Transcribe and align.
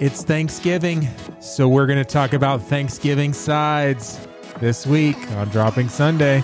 It's 0.00 0.24
Thanksgiving, 0.24 1.08
so 1.40 1.68
we're 1.68 1.86
going 1.86 2.00
to 2.00 2.04
talk 2.04 2.32
about 2.32 2.60
Thanksgiving 2.60 3.32
sides 3.32 4.26
this 4.58 4.88
week 4.88 5.16
on 5.32 5.48
Dropping 5.50 5.88
Sunday. 5.88 6.40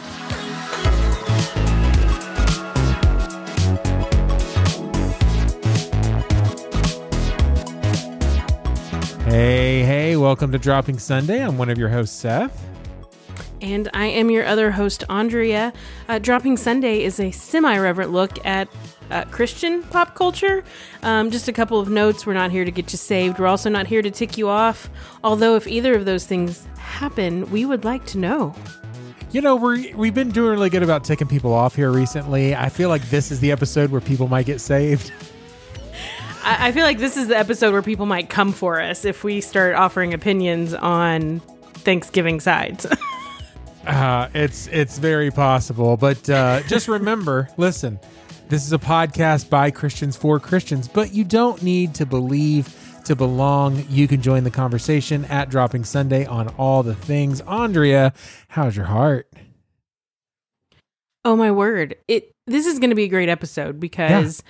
Hey, 9.24 9.82
hey, 9.82 10.17
welcome 10.17 10.53
to 10.53 10.58
Dropping 10.58 11.01
Sunday. 11.01 11.42
I'm 11.42 11.58
one 11.58 11.71
of 11.71 11.76
your 11.76 11.88
hosts, 11.88 12.17
Seth. 12.17 12.64
And 13.61 13.88
I 13.92 14.06
am 14.06 14.31
your 14.31 14.47
other 14.47 14.71
host, 14.71 15.04
Andrea. 15.08 15.72
Uh, 16.09 16.19
Dropping 16.19 16.56
Sunday 16.56 17.02
is 17.02 17.20
a 17.20 17.30
semi 17.30 17.79
reverent 17.79 18.12
look 18.12 18.45
at 18.45 18.69
uh, 19.10 19.24
Christian 19.27 19.83
pop 19.84 20.15
culture. 20.15 20.65
Um, 21.02 21.30
just 21.30 21.48
a 21.48 21.52
couple 21.52 21.78
of 21.78 21.88
notes. 21.88 22.27
We're 22.27 22.34
not 22.34 22.51
here 22.51 22.65
to 22.65 22.70
get 22.70 22.92
you 22.92 22.98
saved. 22.98 23.38
We're 23.38 23.46
also 23.46 23.69
not 23.69 23.87
here 23.87 24.02
to 24.02 24.10
tick 24.10 24.38
you 24.38 24.48
off. 24.48 24.88
Although, 25.23 25.56
if 25.56 25.66
either 25.66 25.95
of 25.95 26.04
those 26.04 26.27
things 26.27 26.66
happen, 26.78 27.51
we 27.51 27.65
would 27.65 27.84
like 27.84 28.06
to 28.06 28.18
know. 28.18 28.54
You 29.32 29.41
know, 29.41 29.56
we 29.56 29.95
we've 29.95 30.15
been 30.15 30.30
doing 30.30 30.51
really 30.51 30.70
good 30.70 30.82
about 30.82 31.04
ticking 31.04 31.29
people 31.29 31.52
off 31.52 31.77
here 31.77 31.90
recently. 31.90 32.54
I 32.54 32.68
feel 32.68 32.88
like 32.88 33.09
this 33.10 33.30
is 33.30 33.40
the 33.40 33.52
episode 33.52 33.90
where 33.90 34.01
people 34.01 34.29
might 34.29 34.46
get 34.46 34.60
saved. 34.60 35.12
I, 36.42 36.68
I 36.68 36.73
feel 36.73 36.84
like 36.84 36.98
this 36.98 37.16
is 37.16 37.29
the 37.29 37.38
episode 37.38 37.73
where 37.73 37.82
people 37.82 38.06
might 38.06 38.29
come 38.29 38.52
for 38.52 38.80
us 38.80 39.04
if 39.04 39.23
we 39.23 39.40
start 39.40 39.74
offering 39.74 40.15
opinions 40.15 40.74
on 40.74 41.40
Thanksgiving 41.74 42.40
sides. 42.40 42.87
Uh, 43.86 44.28
it's 44.34 44.66
it's 44.68 44.98
very 44.98 45.30
possible, 45.30 45.96
but 45.96 46.28
uh, 46.28 46.62
just 46.62 46.88
remember, 46.98 47.48
listen, 47.56 47.98
this 48.48 48.66
is 48.66 48.72
a 48.72 48.78
podcast 48.78 49.48
by 49.48 49.70
Christians 49.70 50.16
for 50.16 50.38
Christians, 50.38 50.86
but 50.88 51.14
you 51.14 51.24
don't 51.24 51.62
need 51.62 51.94
to 51.94 52.06
believe 52.06 52.76
to 53.06 53.16
belong. 53.16 53.84
You 53.88 54.06
can 54.06 54.20
join 54.20 54.44
the 54.44 54.50
conversation 54.50 55.24
at 55.26 55.48
Dropping 55.50 55.84
Sunday 55.84 56.26
on 56.26 56.48
all 56.59 56.82
the 56.82 56.95
things. 56.95 57.40
Andrea, 57.42 58.12
how's 58.48 58.76
your 58.76 58.87
heart? 58.87 59.28
oh 61.24 61.37
my 61.37 61.50
word! 61.50 61.96
It 62.09 62.34
this 62.46 62.66
is 62.66 62.78
going 62.78 62.90
to 62.90 62.96
be 62.96 63.04
a 63.04 63.09
great 63.09 63.28
episode 63.28 63.78
because 63.80 64.42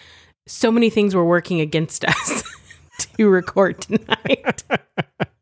so 0.46 0.70
many 0.70 0.90
things 0.90 1.14
were 1.14 1.24
working 1.24 1.60
against 1.60 2.04
us 2.08 2.42
to 2.98 3.28
record 3.28 3.80
tonight. 3.80 4.62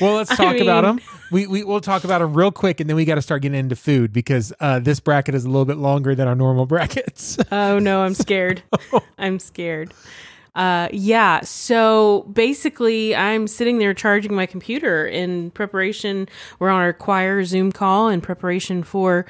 Well, 0.00 0.14
let's 0.14 0.30
I 0.30 0.36
talk 0.36 0.56
about 0.58 0.82
them. 0.82 1.00
We, 1.30 1.46
we 1.46 1.64
we'll 1.64 1.80
talk 1.80 2.04
about 2.04 2.20
them 2.20 2.34
real 2.34 2.52
quick, 2.52 2.80
and 2.80 2.88
then 2.88 2.96
we 2.96 3.04
got 3.04 3.16
to 3.16 3.22
start 3.22 3.42
getting 3.42 3.58
into 3.58 3.76
food 3.76 4.12
because 4.12 4.52
uh, 4.60 4.78
this 4.78 5.00
bracket 5.00 5.34
is 5.34 5.44
a 5.44 5.48
little 5.48 5.64
bit 5.64 5.76
longer 5.78 6.14
than 6.14 6.28
our 6.28 6.34
normal 6.34 6.66
brackets. 6.74 7.38
Oh 7.50 7.78
no, 7.78 8.02
I'm 8.02 8.14
scared. 8.14 8.62
I'm 9.18 9.38
scared. 9.38 9.92
Uh, 10.54 10.88
yeah. 10.92 11.40
So 11.40 12.22
basically, 12.32 13.16
I'm 13.16 13.48
sitting 13.48 13.78
there 13.78 13.94
charging 13.94 14.34
my 14.34 14.46
computer 14.46 15.06
in 15.06 15.50
preparation. 15.50 16.28
We're 16.58 16.70
on 16.70 16.80
our 16.80 16.92
choir 16.92 17.44
Zoom 17.44 17.72
call 17.72 18.08
in 18.08 18.20
preparation 18.20 18.82
for 18.82 19.26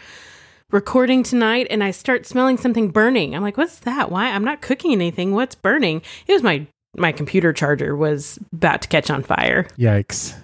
recording 0.71 1.23
tonight, 1.23 1.67
and 1.71 1.83
I 1.83 1.93
start 1.93 2.27
smelling 2.27 2.59
something 2.59 2.91
burning. 2.91 3.34
I'm 3.34 3.43
like, 3.43 3.56
"What's 3.56 3.78
that? 3.81 4.11
Why? 4.11 4.27
I'm 4.27 4.45
not 4.45 4.61
cooking 4.61 4.93
anything. 4.93 5.33
What's 5.33 5.55
burning?" 5.55 6.03
It 6.27 6.33
was 6.33 6.43
my 6.43 6.67
my 6.97 7.12
computer 7.12 7.53
charger 7.53 7.97
was 7.97 8.39
about 8.53 8.83
to 8.83 8.89
catch 8.89 9.11
on 9.11 9.23
fire. 9.23 9.67
Yikes! 9.78 10.34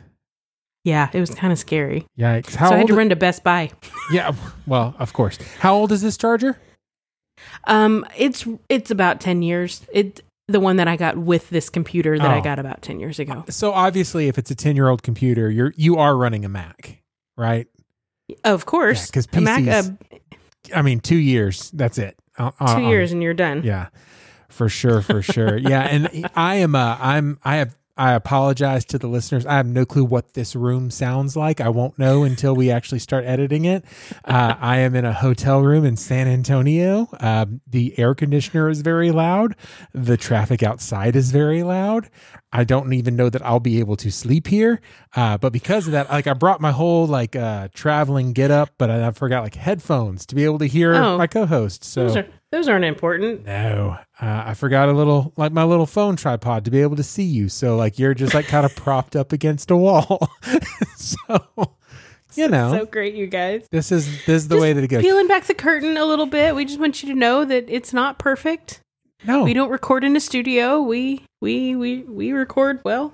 Yeah, 0.85 1.11
it 1.13 1.21
was 1.21 1.31
kind 1.31 1.53
of 1.53 1.59
scary. 1.59 2.07
Yikes! 2.19 2.55
How 2.55 2.71
so 2.71 2.75
I 2.75 2.79
had 2.79 2.87
to 2.87 2.95
run 2.95 3.11
to 3.11 3.17
Best 3.17 3.45
Buy. 3.45 3.71
yeah. 4.13 4.33
Well, 4.67 4.95
of 4.99 5.13
course. 5.13 5.39
How 5.59 5.75
old 5.75 5.93
is 5.93 6.01
this 6.03 6.17
charger? 6.17 6.59
Um, 7.65 8.07
it's 8.17 8.47
it's 8.69 8.91
about 8.91 9.21
ten 9.21 9.43
years. 9.43 9.87
It 9.93 10.23
the 10.49 10.61
one 10.61 10.77
that 10.77 10.89
I 10.89 10.97
got 10.97 11.17
with 11.17 11.49
this 11.51 11.71
computer 11.71 12.19
that 12.19 12.31
I 12.31 12.39
Oh. 12.39 12.43
got 12.43 12.59
about 12.59 12.83
ten 12.83 12.99
years 12.99 13.19
ago. 13.19 13.45
So 13.51 13.73
obviously, 13.73 14.29
if 14.29 14.39
it's 14.39 14.51
a 14.51 14.55
ten 14.55 14.75
year 14.77 14.89
old 14.89 15.03
computer, 15.03 15.51
you're 15.51 15.73
you 15.77 15.97
are 15.97 16.17
running 16.17 16.45
a 16.45 16.49
Mac, 16.49 17.03
right? 17.37 17.67
Of 18.45 18.65
course, 18.67 19.11
Yeah, 19.15 19.23
A 19.33 19.41
Mac, 19.41 19.67
uh, 19.67 20.17
I 20.75 20.83
mean, 20.83 21.01
two 21.01 21.17
years. 21.17 21.71
That's 21.73 21.99
it. 21.99 22.17
Uh, 22.39 22.53
uh, 22.61 22.75
two 22.77 22.85
um, 22.85 22.89
years 22.89 23.13
and 23.13 23.23
you're 23.23 23.35
done. 23.35 23.63
Yeah, 23.65 23.89
for 24.49 24.69
sure, 24.69 25.03
for 25.03 25.21
sure. 25.21 25.57
yeah, 25.57 25.83
and 25.83 26.31
I 26.35 26.57
am. 26.57 26.75
Uh, 26.75 26.97
I'm. 27.01 27.39
I 27.45 27.57
have. 27.57 27.77
I 28.01 28.13
apologize 28.15 28.87
to 28.87 28.99
the 28.99 29.09
listeners. 29.09 29.45
I 29.45 29.57
have 29.59 29.67
no 29.67 29.85
clue 29.85 30.07
what 30.07 30.33
this 30.33 30.57
room 30.57 30.91
sounds 30.91 31.37
like. 31.37 31.61
I 31.61 31.69
won't 31.69 31.99
know 31.99 32.23
until 32.25 32.55
we 32.57 32.71
actually 32.71 32.99
start 33.01 33.27
editing 33.27 33.67
it. 33.67 33.85
Uh, 34.25 34.55
I 34.59 34.79
am 34.79 34.95
in 34.95 35.05
a 35.05 35.13
hotel 35.13 35.61
room 35.61 35.85
in 35.85 35.99
San 35.99 36.27
Antonio. 36.27 37.09
Um, 37.21 37.61
the 37.67 37.93
air 37.99 38.15
conditioner 38.15 38.71
is 38.71 38.81
very 38.81 39.11
loud. 39.11 39.55
The 39.93 40.17
traffic 40.17 40.63
outside 40.63 41.15
is 41.15 41.31
very 41.31 41.63
loud. 41.63 42.09
I 42.53 42.65
don't 42.65 42.91
even 42.95 43.17
know 43.17 43.29
that 43.29 43.45
I'll 43.45 43.61
be 43.61 43.81
able 43.81 43.97
to 43.97 44.11
sleep 44.11 44.47
here. 44.47 44.81
Uh, 45.15 45.37
but 45.37 45.53
because 45.53 45.87
of 45.87 45.93
that, 45.93 46.09
like 46.09 46.27
I 46.27 46.33
brought 46.33 46.61
my 46.63 46.73
whole 46.73 47.07
like 47.07 47.37
uh, 47.37 47.69
traveling 47.75 48.33
get 48.33 48.51
up, 48.51 48.71
but 48.79 48.91
I, 48.91 49.09
I 49.09 49.11
forgot 49.11 49.43
like 49.45 49.57
headphones 49.57 50.25
to 50.27 50.35
be 50.35 50.45
able 50.47 50.59
to 50.61 50.67
hear 50.67 50.95
Oh. 50.95 51.19
my 51.19 51.27
co-host. 51.27 51.85
So 51.85 52.25
Those, 52.53 52.59
are, 52.59 52.63
those 52.63 52.69
aren't 52.69 52.85
important. 52.85 53.47
no, 53.47 53.97
uh, 54.21 54.43
I 54.47 54.55
forgot 54.55 54.89
a 54.89 54.93
little, 54.93 55.33
like 55.37 55.53
my 55.53 55.65
little 55.65 55.87
phone 55.87 56.17
tripod 56.17 56.65
to 56.65 56.71
be 56.71 56.83
able 56.83 56.97
to 56.97 57.03
see 57.03 57.23
you. 57.25 57.49
So 57.49 57.77
like 57.77 57.99
you're 57.99 58.15
just 58.15 58.35
like 58.35 58.47
kind 58.47 58.65
of 58.67 58.75
propped 58.77 59.17
up 59.17 59.33
against 59.33 59.71
a 59.71 59.77
wall. 59.77 60.29
so 60.97 61.19
you 62.35 62.49
know, 62.49 62.73
So 62.73 62.87
great, 62.87 63.15
you 63.15 63.27
guys. 63.27 63.67
this 63.71 63.91
is 63.93 64.07
this 64.27 64.43
is 64.43 64.49
the 64.49 64.55
Just 64.57 64.63
way 64.63 64.73
that 64.73 64.85
it 64.85 64.89
goes. 64.89 65.03
Peeling 65.03 65.27
back 65.29 65.45
the 65.45 65.55
curtain 65.55 65.97
a 65.97 66.05
little 66.05 66.27
bit. 66.27 66.55
We 66.55 66.65
just 66.65 66.79
want 66.81 67.03
you 67.03 67.09
to 67.13 67.19
know 67.19 67.45
that 67.45 67.65
it's 67.69 67.93
not 67.93 68.19
perfect. 68.19 68.81
no, 69.25 69.45
We 69.45 69.53
don't 69.55 69.71
record 69.71 70.05
in 70.05 70.15
a 70.17 70.21
studio. 70.21 70.81
We 70.81 71.25
we 71.41 71.75
we 71.77 72.03
we 72.03 72.33
record 72.33 72.81
well 72.85 73.13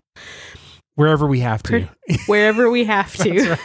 wherever 0.97 1.26
we 1.26 1.41
have 1.41 1.62
to, 1.64 1.88
wherever 2.26 2.70
we 2.70 2.84
have 2.84 3.14
to. 3.22 3.56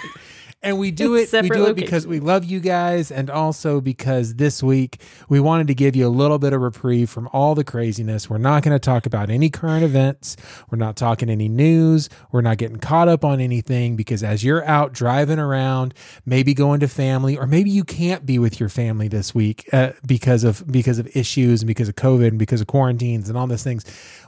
And 0.63 0.77
we 0.77 0.91
do 0.91 1.15
it. 1.15 1.31
We 1.33 1.49
do 1.49 1.65
it 1.65 1.75
because 1.75 2.05
we 2.05 2.19
love 2.19 2.45
you 2.45 2.59
guys, 2.59 3.09
and 3.09 3.31
also 3.31 3.81
because 3.81 4.35
this 4.35 4.61
week 4.61 5.01
we 5.27 5.39
wanted 5.39 5.65
to 5.67 5.73
give 5.73 5.95
you 5.95 6.05
a 6.05 6.09
little 6.09 6.37
bit 6.37 6.53
of 6.53 6.61
reprieve 6.61 7.09
from 7.09 7.27
all 7.33 7.55
the 7.55 7.63
craziness. 7.63 8.29
We're 8.29 8.37
not 8.37 8.61
going 8.61 8.75
to 8.75 8.79
talk 8.79 9.07
about 9.07 9.31
any 9.31 9.49
current 9.49 9.83
events. 9.83 10.37
We're 10.69 10.77
not 10.77 10.95
talking 10.95 11.31
any 11.31 11.49
news. 11.49 12.09
We're 12.31 12.41
not 12.41 12.57
getting 12.57 12.77
caught 12.77 13.07
up 13.07 13.25
on 13.25 13.39
anything 13.41 13.95
because 13.95 14.21
as 14.21 14.43
you're 14.43 14.63
out 14.65 14.93
driving 14.93 15.39
around, 15.39 15.95
maybe 16.27 16.53
going 16.53 16.79
to 16.81 16.87
family, 16.87 17.35
or 17.35 17.47
maybe 17.47 17.71
you 17.71 17.83
can't 17.83 18.23
be 18.23 18.37
with 18.37 18.59
your 18.59 18.69
family 18.69 19.07
this 19.07 19.33
week 19.33 19.67
uh, 19.73 19.93
because 20.05 20.43
of 20.43 20.63
because 20.71 20.99
of 20.99 21.07
issues 21.17 21.63
and 21.63 21.67
because 21.67 21.89
of 21.89 21.95
COVID 21.95 22.27
and 22.27 22.39
because 22.39 22.61
of 22.61 22.67
quarantines 22.67 23.29
and 23.29 23.37
all 23.37 23.47
those 23.47 23.63
things. 23.63 23.83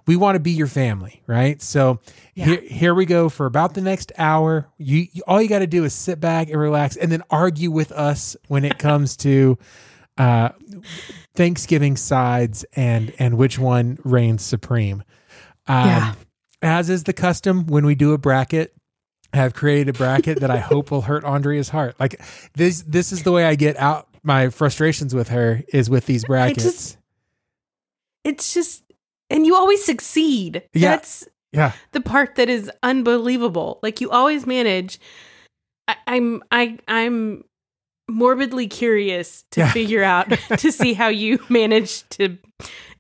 We 0.06 0.16
want 0.16 0.36
to 0.36 0.40
be 0.40 0.52
your 0.52 0.68
family, 0.68 1.22
right? 1.28 1.62
So 1.62 2.00
here, 2.36 2.60
here 2.62 2.94
we 2.96 3.06
go 3.06 3.30
for 3.30 3.46
about 3.46 3.74
the 3.74 3.82
next 3.82 4.12
hour. 4.18 4.68
You, 4.78 5.08
you 5.12 5.24
all 5.28 5.42
you 5.42 5.48
got 5.48 5.60
to 5.60 5.68
do 5.68 5.84
is 5.86 5.94
sit 5.94 6.20
back 6.20 6.50
and 6.50 6.60
relax, 6.60 6.96
and 6.98 7.12
then 7.12 7.24
argue 7.30 7.72
with 7.72 7.92
us 7.92 8.36
when 8.48 8.66
it 8.66 8.78
comes 8.80 9.16
to 9.18 9.58
uh, 10.18 10.50
Thanksgiving 11.36 11.96
sides 11.98 12.66
and 12.76 13.14
and 13.20 13.38
which 13.38 13.58
one 13.58 13.98
reigns 14.04 14.44
supreme. 14.44 15.04
Um, 15.68 15.88
Yeah. 15.88 16.14
As 16.62 16.90
is 16.90 17.04
the 17.04 17.14
custom 17.14 17.66
when 17.68 17.86
we 17.86 17.94
do 17.96 18.14
a 18.14 18.18
bracket, 18.18 18.74
I 19.34 19.38
have 19.38 19.54
created 19.54 19.90
a 19.90 19.98
bracket 19.98 20.40
that 20.42 20.50
I 20.52 20.60
hope 20.60 20.92
will 20.92 21.02
hurt 21.02 21.26
Andrea's 21.26 21.68
heart. 21.68 21.96
Like 22.00 22.22
this, 22.54 22.84
this 22.88 23.12
is 23.12 23.24
the 23.24 23.32
way 23.34 23.44
I 23.44 23.56
get 23.56 23.76
out 23.78 24.08
my 24.24 24.48
frustrations 24.50 25.14
with 25.14 25.28
her 25.30 25.62
is 25.74 25.90
with 25.90 26.06
these 26.06 26.24
brackets. 26.24 26.64
just- 26.64 26.98
It's 28.24 28.54
just 28.54 28.83
and 29.34 29.46
you 29.46 29.56
always 29.56 29.84
succeed. 29.84 30.64
Yeah. 30.74 30.92
That's 30.92 31.28
yeah, 31.52 31.74
the 31.92 32.02
part 32.02 32.36
that 32.36 32.50
is 32.50 32.72
unbelievable. 32.82 33.80
Like 33.84 34.02
you 34.02 34.10
always 34.10 34.48
manage. 34.48 35.00
I, 35.88 35.96
I'm 36.08 36.42
I 36.52 36.80
I'm 36.88 37.44
morbidly 38.10 38.68
curious 38.68 39.44
to 39.52 39.62
Yeah. 39.62 39.72
figure 39.72 40.04
out 40.04 40.30
to 40.58 40.72
see 40.72 40.94
how 40.94 41.10
you 41.10 41.40
manage 41.50 42.08
to 42.10 42.38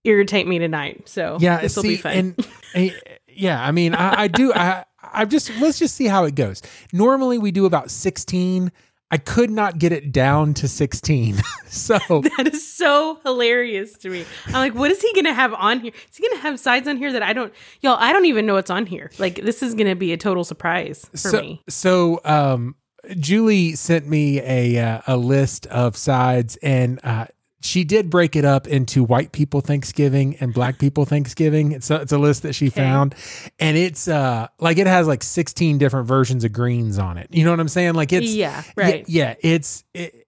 irritate 0.04 0.48
me 0.48 0.60
tonight. 0.60 1.08
So 1.08 1.38
yeah. 1.40 1.62
this 1.62 1.76
will 1.76 1.84
be 1.84 1.98
fun. 1.98 2.14
And 2.14 2.48
uh, 2.92 2.96
yeah, 3.28 3.64
I 3.64 3.72
mean, 3.72 3.96
I, 3.96 4.24
I 4.24 4.28
do. 4.28 4.54
I 4.54 4.86
I 5.02 5.26
just 5.26 5.52
let's 5.60 5.80
just 5.80 5.96
see 5.96 6.06
how 6.08 6.26
it 6.26 6.36
goes. 6.36 6.62
Normally 6.92 7.38
we 7.38 7.52
do 7.52 7.66
about 7.66 7.90
sixteen. 7.90 8.72
I 9.14 9.18
could 9.18 9.52
not 9.52 9.78
get 9.78 9.92
it 9.92 10.12
down 10.12 10.56
to 10.56 10.68
sixteen. 10.68 11.36
so 11.68 12.00
that 12.38 12.50
is 12.52 12.68
so 12.68 13.20
hilarious 13.24 13.96
to 14.00 14.10
me. 14.10 14.26
I'm 14.48 14.54
like, 14.54 14.74
what 14.74 14.90
is 14.90 15.04
he 15.04 15.14
gonna 15.14 15.36
have 15.36 15.54
on 15.54 15.82
here? 15.82 15.92
Is 16.10 16.18
he 16.18 16.28
gonna 16.28 16.42
have 16.42 16.60
sides 16.60 16.88
on 16.88 16.98
here 16.98 17.14
that 17.14 17.22
I 17.22 17.32
don't 17.32 17.54
y'all, 17.82 17.98
I 18.00 18.12
don't 18.12 18.26
even 18.26 18.48
know 18.48 18.56
what's 18.56 18.72
on 18.72 18.88
here. 18.88 19.12
Like 19.20 19.36
this 19.36 19.62
is 19.62 19.76
gonna 19.76 19.96
be 19.96 20.14
a 20.14 20.18
total 20.18 20.44
surprise 20.44 21.06
for 21.12 21.18
so, 21.18 21.42
me. 21.42 21.62
So, 21.70 22.22
um, 22.26 22.74
Julie 23.20 23.76
sent 23.76 24.08
me 24.08 24.42
a 24.42 24.80
uh, 24.80 25.02
a 25.06 25.16
list 25.16 25.68
of 25.68 25.96
sides, 25.96 26.56
and 26.64 27.00
uh, 27.04 27.28
she 27.64 27.84
did 27.84 28.10
break 28.10 28.36
it 28.36 28.46
up 28.46 28.68
into 28.68 29.04
white 29.04 29.32
people 29.32 29.62
Thanksgiving 29.62 30.36
and 30.40 30.54
black 30.54 30.78
people 30.80 31.06
Thanksgiving. 31.06 31.72
It's 31.72 31.90
a, 31.90 32.02
it's 32.02 32.12
a 32.12 32.18
list 32.18 32.44
that 32.44 32.54
she 32.54 32.70
found, 32.70 33.16
and 33.60 33.78
it's 33.78 34.08
uh 34.08 34.48
like 34.60 34.78
it 34.78 34.88
has 34.88 35.08
like 35.08 35.24
sixteen 35.24 35.78
different 35.78 36.08
versions 36.08 36.44
of 36.44 36.54
greens 36.54 37.00
on 37.00 37.18
it. 37.18 37.28
You 37.32 37.46
know 37.46 37.52
what 37.52 37.60
I'm 37.60 37.68
saying? 37.68 37.94
Like 37.94 38.12
it's 38.14 38.34
yeah, 38.34 38.64
yeah, 38.66 38.84
right. 38.84 39.10
Yeah, 39.10 39.36
it's 39.40 39.84
it, 39.94 40.28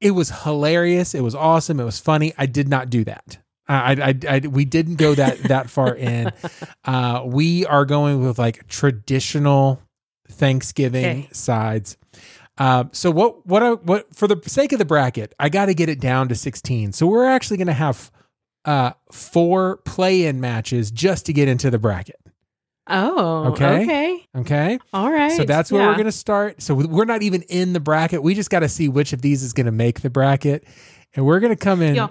it 0.00 0.10
was 0.12 0.30
hilarious. 0.44 1.14
It 1.14 1.22
was 1.22 1.34
awesome. 1.34 1.80
It 1.80 1.84
was 1.84 1.98
funny. 1.98 2.32
I 2.38 2.46
did 2.46 2.68
not 2.68 2.90
do 2.90 3.04
that. 3.04 3.38
I, 3.70 4.14
I, 4.28 4.36
I, 4.36 4.38
we 4.46 4.64
didn't 4.64 4.94
go 4.96 5.14
that 5.14 5.38
that 5.44 5.68
far 5.70 5.94
in. 5.94 6.32
Uh, 6.84 7.22
we 7.26 7.66
are 7.66 7.84
going 7.84 8.24
with 8.24 8.38
like 8.38 8.66
traditional 8.66 9.82
Thanksgiving 10.30 11.04
Okay. 11.04 11.28
sides. 11.32 11.97
Uh, 12.58 12.84
so 12.92 13.10
what 13.10 13.46
what 13.46 13.62
I, 13.62 13.70
what 13.72 14.12
for 14.14 14.26
the 14.26 14.40
sake 14.46 14.72
of 14.72 14.78
the 14.78 14.84
bracket, 14.84 15.32
I 15.38 15.48
got 15.48 15.66
to 15.66 15.74
get 15.74 15.88
it 15.88 16.00
down 16.00 16.28
to 16.28 16.34
16. 16.34 16.92
So 16.92 17.06
we're 17.06 17.26
actually 17.26 17.56
going 17.56 17.68
to 17.68 17.72
have 17.72 18.10
uh, 18.64 18.92
four 19.12 19.76
play-in 19.84 20.40
matches 20.40 20.90
just 20.90 21.26
to 21.26 21.32
get 21.32 21.48
into 21.48 21.70
the 21.70 21.78
bracket. 21.78 22.16
Oh, 22.90 23.52
Okay. 23.52 23.82
okay. 23.84 24.24
Okay, 24.36 24.78
All 24.94 25.12
right. 25.12 25.32
so 25.32 25.44
that's 25.44 25.70
where 25.70 25.82
Yeah. 25.82 25.88
we're 25.88 25.94
going 25.94 26.06
to 26.06 26.12
start. 26.12 26.62
So 26.62 26.74
we're 26.74 27.04
not 27.04 27.22
even 27.22 27.42
in 27.42 27.74
the 27.74 27.80
bracket. 27.80 28.22
We 28.22 28.34
just 28.34 28.48
got 28.50 28.60
to 28.60 28.68
see 28.68 28.88
which 28.88 29.12
of 29.12 29.20
these 29.22 29.42
is 29.42 29.52
going 29.52 29.66
to 29.66 29.72
make 29.72 30.00
the 30.00 30.10
bracket, 30.10 30.64
and 31.14 31.26
we're 31.26 31.40
going 31.40 31.54
to 31.54 31.62
come 31.64 31.82
in. 31.82 31.94
Y'all, 31.96 32.10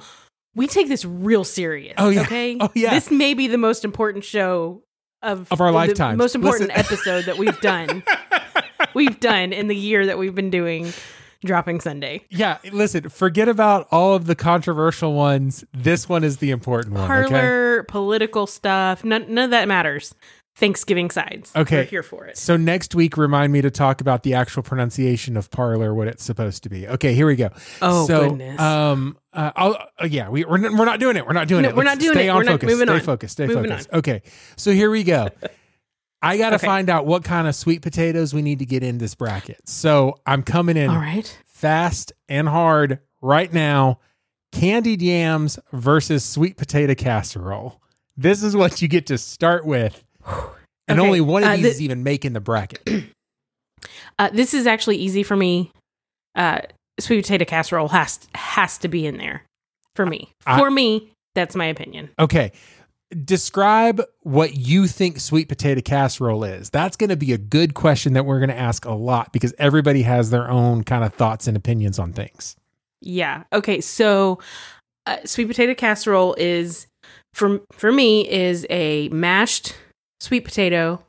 we 0.56 0.68
take 0.68 0.88
this 0.88 1.04
real 1.04 1.44
serious. 1.44 1.96
Oh, 1.98 2.10
yeah. 2.10 2.22
Okay. 2.22 2.58
Oh, 2.62 2.70
yeah. 2.76 2.92
This 2.92 3.10
may 3.12 3.34
be 3.34 3.48
the 3.48 3.58
most 3.58 3.84
important 3.86 4.24
show 4.24 4.84
of 5.22 5.52
Of 5.52 5.62
our 5.62 5.72
lifetime. 5.72 6.18
Most 6.18 6.36
important 6.36 6.70
Listen. 6.70 6.86
episode 6.86 7.26
that 7.26 7.38
we've 7.38 7.60
done. 7.62 8.04
we've 8.94 9.20
done 9.20 9.54
in 9.54 9.68
the 9.68 9.76
year 9.76 10.06
that 10.06 10.18
we've 10.18 10.36
been 10.36 10.50
doing 10.50 10.94
dropping 11.46 11.80
Sunday. 11.80 12.22
Yeah, 12.30 12.58
listen, 12.72 13.10
forget 13.10 13.48
about 13.48 13.88
all 13.92 14.16
of 14.16 14.26
the 14.26 14.36
controversial 14.36 15.14
ones. 15.14 15.64
This 15.74 16.10
one 16.10 16.24
is 16.24 16.38
the 16.38 16.52
important 16.52 16.96
one. 16.96 17.10
Okay. 17.10 17.30
Parler, 17.30 17.84
political 17.84 18.48
stuff. 18.48 19.04
None, 19.04 19.34
none 19.34 19.46
of 19.46 19.52
that 19.52 19.68
matters. 19.68 20.14
Thanksgiving 20.58 21.12
sides. 21.12 21.52
Okay. 21.56 21.78
We're 21.78 21.84
here 21.84 22.04
for 22.04 22.26
it. 22.26 22.36
So 22.38 22.58
next 22.58 22.96
week, 22.96 23.16
remind 23.16 23.54
me 23.54 23.62
to 23.62 23.70
talk 23.70 24.02
about 24.02 24.24
the 24.24 24.34
actual 24.34 24.64
pronunciation 24.64 25.38
of 25.38 25.52
Parler, 25.52 25.94
what 25.94 26.08
it's 26.08 26.24
supposed 26.24 26.64
to 26.64 26.70
be. 26.70 26.88
Okay, 26.88 27.14
here 27.14 27.28
we 27.28 27.36
go. 27.36 27.50
Oh, 27.82 28.08
so, 28.08 28.30
goodness. 28.30 28.60
Um. 28.60 29.18
Uh, 29.32 29.52
I'll, 29.56 29.74
uh, 30.02 30.06
yeah, 30.10 30.30
we 30.30 30.46
we're, 30.46 30.60
we're 30.60 30.86
not 30.86 31.00
doing 31.00 31.16
it. 31.16 31.28
We're 31.28 31.34
not 31.34 31.48
doing 31.48 31.62
No, 31.62 31.70
it. 31.70 31.76
we're 31.76 31.84
Let's 31.84 31.98
not 31.98 32.02
doing 32.02 32.14
stay 32.18 32.26
it. 32.26 32.30
On 32.30 32.38
We're 32.38 32.44
not- 32.44 32.52
focus. 32.54 32.70
moving 32.72 32.88
stay 32.88 32.94
on. 32.96 33.02
focused. 33.02 33.32
Stay 33.34 33.46
Moving 33.48 33.70
focused. 33.70 33.90
Okay. 33.94 34.22
So 34.56 34.72
here 34.72 34.90
we 34.90 35.04
go. 35.04 35.30
I 36.24 36.38
got 36.40 36.50
to 36.50 36.56
Okay. 36.56 36.66
find 36.66 36.90
out 36.90 37.06
what 37.06 37.24
kind 37.24 37.48
of 37.48 37.54
sweet 37.54 37.84
potatoes 37.84 38.34
we 38.34 38.42
need 38.42 38.58
to 38.60 38.66
get 38.66 38.82
in 38.82 38.98
this 38.98 39.14
bracket. 39.14 39.70
So 39.70 40.16
I'm 40.26 40.42
coming 40.42 40.76
in 40.76 40.90
All 40.90 40.96
right. 40.98 41.38
fast 41.46 42.14
and 42.28 42.50
hard 42.50 42.98
right 43.22 43.54
now. 43.54 44.00
Candied 44.52 45.04
yams 45.04 45.60
versus 45.72 46.24
sweet 46.26 46.58
potato 46.58 46.96
casserole. 46.96 47.80
This 48.16 48.42
is 48.42 48.56
what 48.56 48.82
you 48.82 48.88
get 48.88 49.06
to 49.08 49.20
start 49.20 49.64
with. 49.68 50.04
And 50.90 51.00
Okay, 51.00 51.08
only 51.08 51.22
one 51.22 51.44
of 51.44 51.50
uh, 51.50 51.56
these 51.56 51.64
thi- 51.66 51.70
is 51.72 51.82
even 51.82 52.04
making 52.04 52.34
the 52.34 52.40
bracket. 52.42 52.82
Uh, 54.20 54.30
this 54.34 54.56
is 54.56 54.66
actually 54.66 54.98
easy 54.98 55.22
for 55.22 55.36
me. 55.38 55.72
Uh, 56.36 56.60
sweet 57.00 57.22
potato 57.22 57.46
casserole 57.46 57.88
has 57.90 58.20
has 58.34 58.80
to 58.80 58.88
be 58.88 59.06
in 59.06 59.18
there 59.18 59.44
for 59.96 60.06
me. 60.06 60.32
I- 60.48 60.58
for 60.58 60.72
me, 60.72 61.12
that's 61.36 61.56
my 61.56 61.66
opinion. 61.66 62.10
Okay. 62.18 62.52
Describe 63.24 64.02
what 64.22 64.56
you 64.56 64.88
think 64.88 65.20
sweet 65.20 65.48
potato 65.48 65.82
casserole 65.82 66.44
is. 66.44 66.72
That's 66.72 66.98
going 66.98 67.12
to 67.12 67.16
be 67.16 67.32
a 67.32 67.38
good 67.38 67.74
question 67.76 68.14
that 68.14 68.26
we're 68.26 68.40
going 68.40 68.50
to 68.50 68.58
ask 68.58 68.84
a 68.86 68.92
lot 68.94 69.32
because 69.32 69.54
everybody 69.60 70.02
has 70.02 70.32
their 70.32 70.50
own 70.50 70.84
kind 70.84 71.04
of 71.04 71.14
thoughts 71.14 71.48
and 71.48 71.56
opinions 71.56 72.00
on 72.00 72.12
things. 72.12 72.56
Yeah. 73.02 73.44
Okay. 73.54 73.80
So, 73.80 74.40
uh, 75.06 75.18
sweet 75.26 75.48
potato 75.48 75.74
casserole 75.76 76.34
is 76.40 76.88
for 77.34 77.62
for 77.72 77.92
me 77.92 78.28
is 78.30 78.66
a 78.72 79.08
mashed 79.10 79.76
sweet 80.20 80.42
potato 80.46 81.02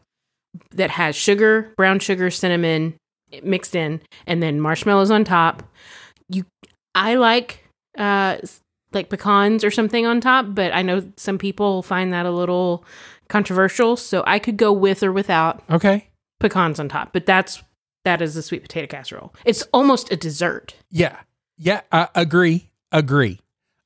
that 0.73 0.91
has 0.91 1.15
sugar, 1.17 1.73
brown 1.77 1.99
sugar, 1.99 2.31
cinnamon 2.31 2.95
mixed 3.43 3.75
in, 3.77 4.01
and 4.27 4.43
then 4.43 4.61
marshmallows 4.61 5.11
on 5.11 5.25
top. 5.25 5.63
You, 6.29 6.45
I 6.95 7.15
like 7.17 7.65
uh 7.97 8.39
like 8.93 9.11
pecans 9.11 9.65
or 9.65 9.71
something 9.71 10.07
on 10.07 10.21
top, 10.21 10.47
but 10.55 10.73
I 10.75 10.83
know 10.83 11.11
some 11.17 11.37
people 11.39 11.83
find 11.83 12.13
that 12.13 12.25
a 12.27 12.31
little 12.31 12.85
controversial. 13.29 13.97
So 13.97 14.25
I 14.27 14.39
could 14.39 14.57
go 14.57 14.73
with 14.73 15.03
or 15.03 15.13
without 15.13 15.63
Okay. 15.71 16.09
pecans 16.41 16.81
on 16.81 16.89
top, 16.89 17.13
but 17.13 17.27
that's 17.27 17.63
that 18.05 18.23
is 18.23 18.37
a 18.37 18.43
sweet 18.43 18.63
potato 18.63 18.87
casserole. 18.87 19.35
It's 19.45 19.63
almost 19.75 20.11
a 20.11 20.17
dessert. 20.17 20.75
Yeah. 20.91 21.17
Yeah. 21.59 21.83
Uh, 21.93 22.07
agree. 22.15 22.71
Agree. 22.93 23.41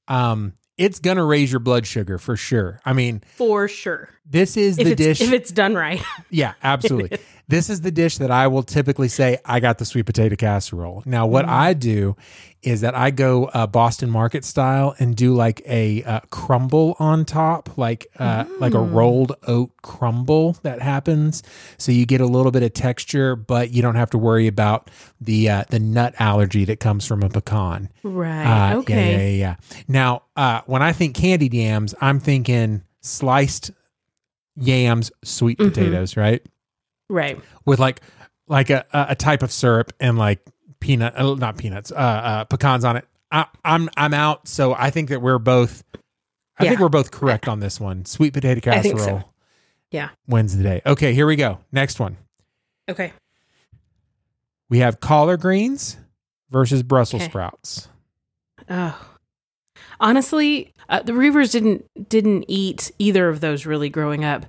Um, 0.07 0.53
it's 0.79 0.99
going 0.99 1.17
to 1.19 1.25
raise 1.25 1.53
your 1.53 1.61
blood 1.61 1.87
sugar 1.87 2.19
for 2.19 2.37
sure. 2.37 2.81
I 2.85 2.93
mean, 2.93 3.23
For 3.37 3.69
sure. 3.69 4.09
this 4.25 4.57
is 4.57 4.79
If 4.79 4.89
the 4.89 4.95
dish. 4.97 5.21
if 5.21 5.33
it's 5.33 5.51
done 5.53 5.75
right. 5.75 6.03
Yeah, 6.31 6.55
absolutely. 6.63 7.19
this 7.53 7.69
is 7.69 7.83
the 7.83 7.91
dish 7.91 8.17
that 8.17 8.31
I 8.31 8.47
will 8.47 8.63
typically 8.63 9.09
say 9.09 9.37
I 9.45 9.61
got 9.61 9.77
the 9.77 9.85
sweet 9.85 10.07
potato 10.07 10.37
casserole. 10.37 11.03
Now, 11.05 11.27
what 11.27 11.45
I 11.45 11.75
do 11.75 12.17
is 12.63 12.81
that 12.81 12.95
I 12.95 13.11
go 13.11 13.45
uh, 13.47 13.67
Boston 13.67 14.09
Market 14.09 14.43
style 14.43 14.95
and 14.99 15.15
do 15.15 15.35
like 15.35 15.61
a 15.67 16.03
uh, 16.05 16.21
crumble 16.31 16.97
on 16.99 17.27
top, 17.27 17.77
like 17.77 18.07
uh, 18.19 18.45
like 18.59 18.73
a 18.73 18.81
rolled 18.81 19.33
oat 19.47 19.71
crumble 19.83 20.57
that 20.63 20.81
happens. 20.81 21.43
So 21.77 21.93
you 21.93 22.07
get 22.07 22.23
a 22.23 22.27
little 22.27 22.53
bit 22.53 22.63
of 22.63 22.73
texture, 22.73 23.37
but 23.37 23.71
you 23.71 23.83
don't 23.83 23.97
have 23.97 24.09
to 24.11 24.19
worry 24.19 24.47
about 24.47 24.91
the 25.21 25.51
uh, 25.51 25.65
the 25.69 25.79
nut 25.79 26.15
allergy 26.19 26.65
that 26.65 26.81
comes 26.81 27.07
from 27.07 27.23
a 27.23 27.29
pecan. 27.29 27.91
Right. 28.03 28.73
Uh, 28.73 28.79
okay. 28.79 29.11
Yeah, 29.11 29.19
yeah, 29.19 29.57
yeah. 29.77 29.83
Now, 29.89 30.23
uh, 30.37 30.63
when 30.65 30.81
I 30.81 30.93
think 30.93 31.15
candied 31.15 31.53
yams, 31.53 31.95
I'm 32.01 32.19
thinking 32.19 32.83
sliced 33.03 33.73
yams, 34.57 35.11
sweet 35.23 35.59
Mhm. 35.59 35.69
potatoes, 35.69 36.17
right? 36.17 36.43
Right. 37.13 37.39
With 37.67 37.79
like 37.79 38.01
like 38.49 38.71
a, 38.71 38.85
a 38.93 39.15
type 39.15 39.43
of 39.43 39.53
syrup 39.53 39.93
and 40.01 40.17
like 40.19 40.41
peanut, 40.81 41.15
uh, 41.17 41.35
not 41.35 41.59
peanuts, 41.59 41.93
uh, 41.93 41.95
uh, 41.95 42.45
pecans 42.45 42.85
on 42.85 42.97
it. 42.97 43.07
I, 43.31 43.47
I'm 43.65 43.89
I'm 43.97 44.15
out. 44.15 44.49
So 44.49 44.75
I 44.75 44.91
think 44.91 45.11
that 45.11 45.21
we're 45.21 45.39
both. 45.39 45.85
I 46.59 46.67
think 46.69 46.81
we're 46.81 46.89
both 46.89 47.11
correct 47.11 47.49
on 47.49 47.61
this 47.61 47.79
one. 47.81 48.05
Sweet 48.05 48.33
potato 48.33 48.61
casserole. 48.61 48.99
so. 48.99 49.25
Yeah. 49.91 50.11
Wins 50.27 50.57
the 50.57 50.63
day. 50.63 50.81
Okay, 50.87 51.13
here 51.13 51.27
we 51.27 51.37
go. 51.37 51.59
Next 51.71 52.01
one. 52.01 52.17
Okay. 52.89 53.13
We 54.71 54.79
have 54.79 55.01
collard 55.01 55.41
greens 55.41 55.99
versus 56.51 56.83
Brussels 56.83 57.23
Okay. 57.23 57.31
sprouts. 57.31 57.89
Oh. 58.71 59.09
Honestly, 60.01 60.73
uh, 60.89 61.03
the 61.03 61.13
Reavers 61.13 61.53
didn't 61.53 61.85
didn't 62.09 62.45
eat 62.49 62.91
either 62.99 63.29
of 63.29 63.41
those 63.41 63.67
really 63.67 63.89
growing 63.89 64.25
up, 64.25 64.47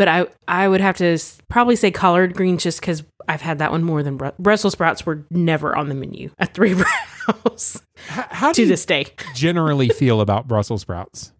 but 0.00 0.08
I 0.08 0.26
I 0.48 0.66
would 0.66 0.80
have 0.80 0.96
to 0.96 1.18
probably 1.50 1.76
say 1.76 1.90
collard 1.90 2.34
greens 2.34 2.62
just 2.62 2.80
because 2.80 3.04
I've 3.28 3.42
had 3.42 3.58
that 3.58 3.70
one 3.70 3.84
more 3.84 4.02
than 4.02 4.16
Bru- 4.16 4.32
Brussels 4.38 4.72
sprouts 4.72 5.04
were 5.04 5.26
never 5.28 5.76
on 5.76 5.90
the 5.90 5.94
menu 5.94 6.30
at 6.38 6.54
Three 6.54 6.74
H- 7.28 7.76
how 8.08 8.48
do 8.50 8.54
to 8.54 8.62
you 8.62 8.68
this 8.68 8.86
day. 8.86 9.08
generally 9.34 9.88
feel 10.00 10.22
about 10.22 10.48
Brussels 10.48 10.80
sprouts? 10.80 11.32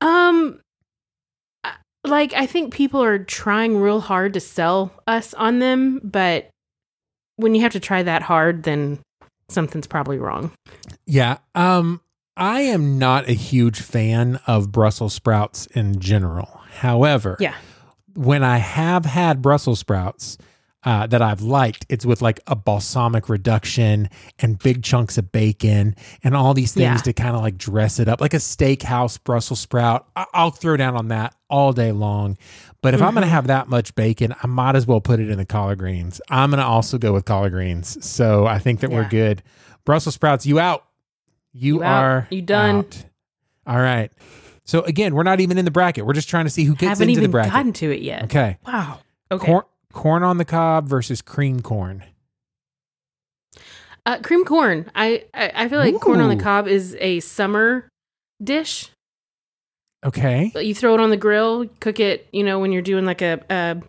Um, 0.00 0.60
like 2.06 2.32
I 2.32 2.46
think 2.46 2.72
people 2.72 3.02
are 3.02 3.18
trying 3.18 3.76
real 3.76 4.00
hard 4.00 4.32
to 4.32 4.40
sell 4.40 4.90
us 5.06 5.34
on 5.34 5.58
them, 5.58 6.00
but 6.02 6.48
when 7.36 7.54
you 7.54 7.60
have 7.60 7.72
to 7.72 7.80
try 7.80 8.02
that 8.02 8.22
hard, 8.22 8.62
then 8.62 8.98
something's 9.50 9.86
probably 9.86 10.16
wrong. 10.16 10.52
Yeah. 11.04 11.36
Um, 11.54 12.00
I 12.34 12.62
am 12.62 12.98
not 12.98 13.28
a 13.28 13.34
huge 13.34 13.82
fan 13.82 14.40
of 14.46 14.72
Brussels 14.72 15.12
sprouts 15.12 15.66
in 15.66 16.00
general. 16.00 16.61
However, 16.72 17.36
Yeah. 17.40 17.54
when 18.14 18.42
I 18.42 18.58
have 18.58 19.04
had 19.04 19.42
Brussels 19.42 19.78
sprouts 19.80 20.38
uh, 20.84 21.06
that 21.06 21.22
I've 21.22 21.42
liked, 21.42 21.86
it's 21.88 22.04
with 22.04 22.20
like 22.22 22.40
a 22.48 22.56
balsamic 22.56 23.28
reduction 23.28 24.08
and 24.40 24.58
big 24.58 24.82
chunks 24.82 25.16
of 25.16 25.30
bacon 25.30 25.94
and 26.24 26.34
all 26.34 26.54
these 26.54 26.72
things 26.72 26.82
Yeah. 26.84 26.96
to 26.96 27.12
kind 27.12 27.36
of 27.36 27.42
like 27.42 27.56
dress 27.56 28.00
it 28.00 28.08
up, 28.08 28.20
like 28.20 28.34
a 28.34 28.38
steakhouse 28.38 29.16
Brussels 29.22 29.60
sprout. 29.60 30.08
I- 30.16 30.26
I'll 30.34 30.50
throw 30.50 30.76
down 30.76 30.96
on 30.96 31.06
that 31.08 31.36
all 31.48 31.72
day 31.72 31.92
long. 31.92 32.36
But 32.80 32.94
if 32.94 33.02
I'm 33.02 33.14
going 33.14 33.22
to 33.22 33.30
have 33.30 33.46
that 33.46 33.68
much 33.68 33.94
bacon, 33.94 34.34
I 34.42 34.48
might 34.48 34.74
as 34.74 34.84
well 34.84 35.00
put 35.00 35.20
it 35.20 35.30
in 35.30 35.38
the 35.38 35.44
collard 35.44 35.78
greens. 35.78 36.20
I'm 36.28 36.50
going 36.50 36.58
to 36.58 36.66
also 36.66 36.98
go 36.98 37.12
with 37.12 37.26
collard 37.26 37.52
greens. 37.52 38.04
So 38.04 38.44
I 38.46 38.58
think 38.58 38.80
that 38.80 38.90
we're 38.90 39.08
good. 39.08 39.40
Brussels 39.84 40.16
sprouts, 40.16 40.46
you 40.46 40.58
out. 40.58 40.84
You, 41.52 41.76
You 41.76 41.82
out. 41.84 42.02
are 42.04 42.26
You 42.30 42.42
done. 42.42 42.76
out. 42.78 43.04
All 43.68 43.78
right. 43.78 44.10
So 44.64 44.82
again, 44.82 45.14
we're 45.14 45.22
not 45.24 45.40
even 45.40 45.58
in 45.58 45.64
the 45.64 45.70
bracket. 45.70 46.06
We're 46.06 46.12
just 46.12 46.28
trying 46.28 46.44
to 46.44 46.50
see 46.50 46.64
who 46.64 46.74
gets 46.74 46.90
Haven't 46.90 47.08
into 47.08 47.12
even 47.20 47.22
the 47.24 47.28
bracket. 47.28 47.52
gotten 47.52 47.72
to 47.74 47.90
it 47.90 48.02
yet. 48.02 48.24
Okay. 48.24 48.58
Wow. 48.66 49.00
Okay. 49.30 49.46
Corn, 49.46 49.64
corn 49.92 50.22
on 50.22 50.38
the 50.38 50.44
cob 50.44 50.86
versus 50.88 51.20
cream 51.22 51.60
corn. 51.60 52.04
Uh, 54.04 54.18
cream 54.18 54.44
corn. 54.44 54.90
I, 54.94 55.24
I 55.32 55.52
I 55.54 55.68
feel 55.68 55.78
like 55.78 55.94
corn 56.00 56.20
on 56.20 56.36
the 56.36 56.42
cob 56.42 56.66
is 56.66 56.96
a 57.00 57.20
summer 57.20 57.88
dish. 58.42 58.90
Okay. 60.04 60.50
You 60.56 60.74
throw 60.74 60.94
it 60.94 61.00
on 61.00 61.10
the 61.10 61.16
grill, 61.16 61.66
cook 61.80 62.00
it. 62.00 62.26
You 62.32 62.42
know 62.42 62.58
when 62.58 62.72
you're 62.72 62.82
doing 62.82 63.04
like 63.04 63.22
a, 63.22 63.40
a, 63.48 63.80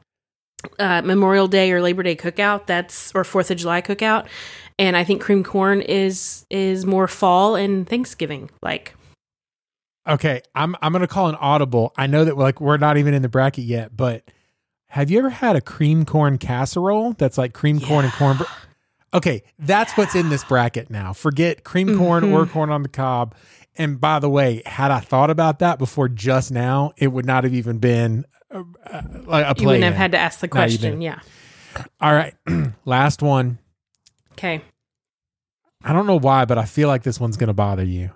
uh 0.79 1.01
Memorial 1.01 1.47
Day 1.47 1.71
or 1.71 1.81
Labor 1.81 2.03
Day 2.03 2.15
cookout. 2.15 2.67
That's 2.67 3.11
or 3.15 3.23
Fourth 3.23 3.49
of 3.49 3.57
July 3.57 3.81
cookout. 3.81 4.27
And 4.77 4.95
I 4.95 5.03
think 5.03 5.21
cream 5.21 5.43
corn 5.43 5.81
is 5.81 6.45
is 6.51 6.85
more 6.85 7.07
fall 7.07 7.55
and 7.55 7.87
Thanksgiving. 7.89 8.51
Like 8.61 8.95
Okay. 10.07 10.41
I'm 10.55 10.75
I'm 10.81 10.91
gonna 10.91 11.07
call 11.07 11.29
an 11.29 11.35
audible. 11.35 11.93
I 11.97 12.07
know 12.07 12.25
that 12.25 12.37
like 12.37 12.59
we're 12.59 12.77
not 12.77 12.97
even 12.97 13.13
in 13.13 13.21
the 13.21 13.29
bracket 13.29 13.63
yet, 13.63 13.95
but 13.95 14.23
have 14.87 15.09
you 15.09 15.19
ever 15.19 15.29
had 15.29 15.55
a 15.55 15.61
cream 15.61 16.05
corn 16.05 16.37
casserole 16.37 17.13
that's 17.13 17.37
like 17.37 17.53
cream 17.53 17.79
corn 17.79 18.05
and 18.05 18.13
corn? 18.13 18.37
Okay, 19.13 19.43
that's 19.59 19.95
what's 19.97 20.15
in 20.15 20.29
this 20.29 20.43
bracket 20.43 20.89
now. 20.89 21.13
Forget 21.13 21.63
cream 21.63 21.97
corn 21.97 22.31
or 22.31 22.45
corn 22.45 22.69
on 22.69 22.83
the 22.83 22.89
cob. 22.89 23.35
and 23.75 23.99
by 23.99 24.19
the 24.19 24.29
way, 24.29 24.61
had 24.65 24.91
I 24.91 24.99
thought 24.99 25.29
about 25.29 25.59
that 25.59 25.79
before 25.79 26.09
just 26.09 26.51
now, 26.51 26.93
it 26.97 27.07
would 27.07 27.25
not 27.25 27.43
have 27.43 27.53
even 27.53 27.79
been 27.79 28.25
uh, 28.51 28.63
uh, 28.85 29.01
like 29.25 29.45
a 29.47 29.55
play. 29.55 29.61
You 29.61 29.67
wouldn't 29.67 29.83
have 29.83 29.95
had 29.95 30.11
to 30.11 30.17
ask 30.17 30.39
the 30.39 30.47
question. 30.47 30.81
didn't. 30.81 31.01
yeah. 31.01 31.19
All 31.99 32.13
right, 32.13 32.35
last 32.85 33.21
one. 33.21 33.57
Okay. 34.33 34.61
I 35.83 35.93
don't 35.93 36.05
know 36.05 36.19
why, 36.19 36.45
but 36.45 36.57
I 36.57 36.65
feel 36.65 36.87
like 36.87 37.03
this 37.03 37.19
one's 37.19 37.37
going 37.37 37.47
to 37.47 37.53
bother 37.53 37.83
you. 37.83 38.11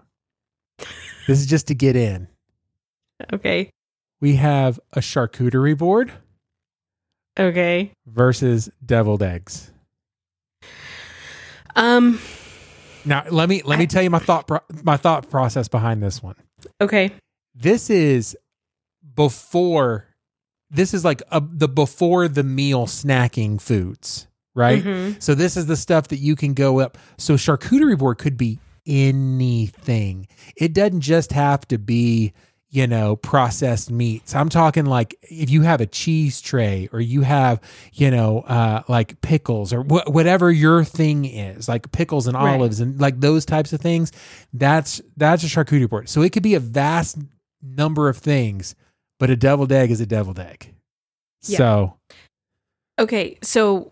This 1.27 1.39
is 1.39 1.45
just 1.45 1.67
to 1.67 1.75
get 1.75 1.95
in. 1.95 2.27
Okay. 3.33 3.69
We 4.21 4.35
have 4.37 4.79
a 4.93 4.99
charcuterie 4.99 5.77
board 5.77 6.11
Okay. 7.39 7.91
versus 8.07 8.69
deviled 8.83 9.21
eggs. 9.21 9.71
Um. 11.75 12.19
Now, 13.05 13.23
let 13.29 13.47
me 13.47 13.61
let 13.63 13.77
me 13.79 13.83
I- 13.83 13.87
tell 13.87 14.03
you 14.03 14.09
my 14.09 14.19
thought 14.19 14.47
pro- 14.47 14.59
my 14.83 14.97
thought 14.97 15.29
process 15.29 15.67
behind 15.67 16.01
this 16.03 16.21
one. 16.21 16.35
Okay. 16.81 17.11
This 17.55 17.89
is 17.89 18.35
before 19.15 20.07
this 20.69 20.93
is 20.93 21.05
like 21.05 21.21
a, 21.31 21.41
the 21.41 21.67
before 21.67 22.27
the 22.27 22.43
meal 22.43 22.85
snacking 22.87 23.61
foods, 23.61 24.27
right? 24.55 24.83
Mhm. 24.83 25.21
So 25.21 25.35
this 25.35 25.55
is 25.55 25.67
the 25.67 25.77
stuff 25.77 26.09
that 26.09 26.17
you 26.17 26.35
can 26.35 26.53
go 26.53 26.79
up. 26.79 26.97
So 27.17 27.35
charcuterie 27.35 27.97
board 27.97 28.17
could 28.17 28.37
be 28.37 28.59
anything. 28.87 30.27
It 30.55 30.73
doesn't 30.73 31.01
just 31.01 31.31
have 31.33 31.67
to 31.67 31.77
be, 31.77 32.33
you 32.69 32.87
know, 32.87 33.15
processed 33.15 33.91
meats. 33.91 34.33
I'm 34.35 34.49
talking 34.49 34.85
like 34.85 35.15
if 35.21 35.49
you 35.49 35.61
have 35.63 35.81
a 35.81 35.85
cheese 35.85 36.41
tray 36.41 36.89
or 36.91 36.99
you 36.99 37.21
have, 37.21 37.59
you 37.93 38.11
know, 38.11 38.39
uh, 38.41 38.83
like 38.87 39.19
pickles 39.21 39.71
or 39.73 39.83
wh- 39.83 40.07
whatever 40.09 40.51
your 40.51 40.83
thing 40.83 41.25
is, 41.25 41.67
like 41.69 41.91
pickles 41.91 42.27
and 42.27 42.35
Right. 42.35 42.55
olives 42.55 42.79
and 42.79 42.99
like 42.99 43.19
those 43.19 43.45
types 43.45 43.73
of 43.73 43.81
things. 43.81 44.11
That's 44.53 45.01
that's 45.15 45.43
a 45.43 45.47
charcuterie 45.47 45.89
board. 45.89 46.09
So 46.09 46.21
it 46.21 46.31
could 46.31 46.43
be 46.43 46.55
a 46.55 46.59
vast 46.59 47.17
number 47.61 48.09
of 48.09 48.17
things, 48.17 48.75
but 49.19 49.29
a 49.29 49.35
deviled 49.35 49.71
egg 49.71 49.91
is 49.91 50.01
a 50.01 50.05
deviled 50.05 50.39
egg. 50.39 50.73
Yeah. 51.43 51.57
So 51.57 51.93
Okay. 52.99 53.37
So 53.43 53.91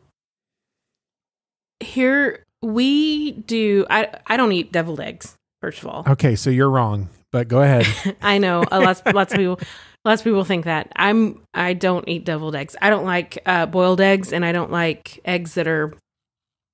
here 1.80 2.45
we 2.66 3.32
do. 3.32 3.86
I 3.90 4.10
I 4.28 4.38
don't 4.38 4.52
eat 4.52 4.72
deviled 4.72 5.00
eggs. 5.00 5.36
First 5.62 5.80
of 5.82 5.88
all, 5.88 6.04
okay, 6.08 6.36
so 6.36 6.50
you're 6.50 6.70
wrong, 6.70 7.10
but 7.32 7.48
go 7.48 7.62
ahead. 7.62 7.88
I 8.22 8.38
know 8.38 8.64
a 8.72 8.80
lots 8.80 9.02
lots 9.14 9.34
of 9.34 9.40
people 9.40 9.60
lots 10.04 10.22
of 10.22 10.26
people 10.26 10.44
think 10.44 10.66
that 10.66 10.92
I'm 10.96 11.42
I 11.54 11.74
don't 11.74 12.08
eat 12.08 12.26
deviled 12.26 12.56
eggs. 12.56 12.76
I 12.82 12.90
don't 12.90 13.06
like 13.06 13.40
uh, 13.46 13.66
boiled 13.66 14.02
eggs, 14.02 14.32
and 14.32 14.46
I 14.46 14.52
don't 14.52 14.72
like 14.72 15.20
eggs 15.26 15.56
that 15.56 15.68
are 15.68 15.94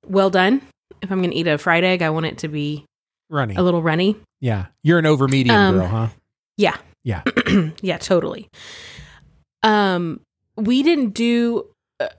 well 0.08 0.30
done. 0.30 0.62
If 1.02 1.12
I'm 1.12 1.20
going 1.20 1.32
to 1.32 1.36
eat 1.36 1.48
a 1.48 1.58
fried 1.58 1.84
egg, 1.84 2.02
I 2.02 2.10
want 2.12 2.28
it 2.28 2.38
to 2.40 2.48
be 2.48 2.86
runny, 3.30 3.56
a 3.56 3.62
little 3.64 3.82
runny. 3.82 4.18
Yeah. 4.40 4.68
You're 4.84 5.00
an 5.00 5.06
over 5.06 5.28
medium 5.28 5.56
Um, 5.56 5.76
girl, 5.76 5.88
huh? 5.88 6.08
Yeah. 6.58 6.78
Yeah. 7.04 7.24
yeah, 7.82 7.98
totally. 7.98 8.48
Um, 9.64 10.20
we 10.58 10.84
didn't 10.84 11.12
do. 11.12 11.68
Uh, 12.00 12.10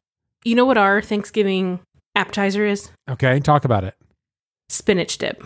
you 0.45 0.55
know 0.55 0.65
what 0.65 0.79
our 0.79 1.01
Thanksgiving 1.03 1.81
appetizer 2.15 2.67
is? 2.67 2.91
Okay. 3.11 3.39
Talk 3.41 3.65
about 3.65 3.85
it. 3.85 3.95
Spinach 4.69 5.19
dip. 5.19 5.43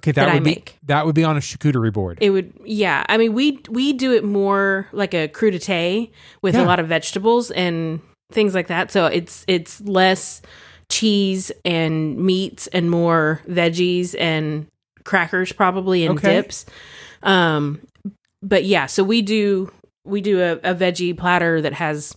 Okay. 0.00 0.12
That, 0.12 0.26
That 0.26 0.28
I 0.30 0.34
would 0.34 0.44
be 0.44 0.50
make. 0.50 0.78
that 0.84 1.04
would 1.06 1.14
be 1.14 1.24
on 1.24 1.36
a 1.36 1.40
charcuterie 1.40 1.92
board. 1.92 2.18
It 2.20 2.30
would, 2.30 2.52
yeah. 2.64 3.04
I 3.08 3.18
mean, 3.18 3.34
we 3.34 3.60
we 3.68 3.92
do 3.92 4.12
it 4.12 4.24
more 4.24 4.88
like 4.92 5.12
a 5.14 5.28
crudité 5.28 6.10
with 6.42 6.54
Yeah. 6.54 6.64
a 6.64 6.66
lot 6.66 6.80
of 6.80 6.88
vegetables 6.88 7.50
and 7.50 8.00
things 8.32 8.54
like 8.54 8.68
that. 8.68 8.90
So 8.90 9.06
it's 9.06 9.44
it's 9.46 9.80
less 9.82 10.40
cheese 10.90 11.52
and 11.64 12.16
meats 12.16 12.66
and 12.68 12.90
more 12.90 13.42
veggies 13.48 14.14
and 14.18 14.66
crackers 15.04 15.52
probably 15.52 16.04
and 16.06 16.18
Okay. 16.18 16.40
dips. 16.42 16.66
Um, 17.22 17.80
but 18.42 18.64
yeah, 18.64 18.86
so 18.86 19.04
we 19.04 19.20
do 19.22 19.70
we 20.06 20.20
do 20.22 20.40
a, 20.40 20.52
a 20.70 20.74
veggie 20.74 21.16
platter 21.16 21.60
that 21.60 21.74
has 21.74 22.16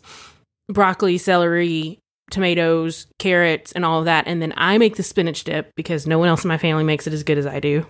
broccoli, 0.69 1.17
celery, 1.17 1.99
tomatoes, 2.31 3.07
carrots, 3.19 3.71
and 3.73 3.85
all 3.85 3.99
of 3.99 4.05
that, 4.05 4.27
and 4.27 4.41
then 4.41 4.53
I 4.57 4.77
make 4.77 4.95
the 4.95 5.03
spinach 5.03 5.43
dip 5.43 5.71
because 5.75 6.07
no 6.07 6.19
one 6.19 6.29
else 6.29 6.43
in 6.43 6.47
my 6.47 6.57
family 6.57 6.83
makes 6.83 7.07
it 7.07 7.13
as 7.13 7.23
good 7.23 7.37
as 7.37 7.45
I 7.45 7.59
do. 7.59 7.85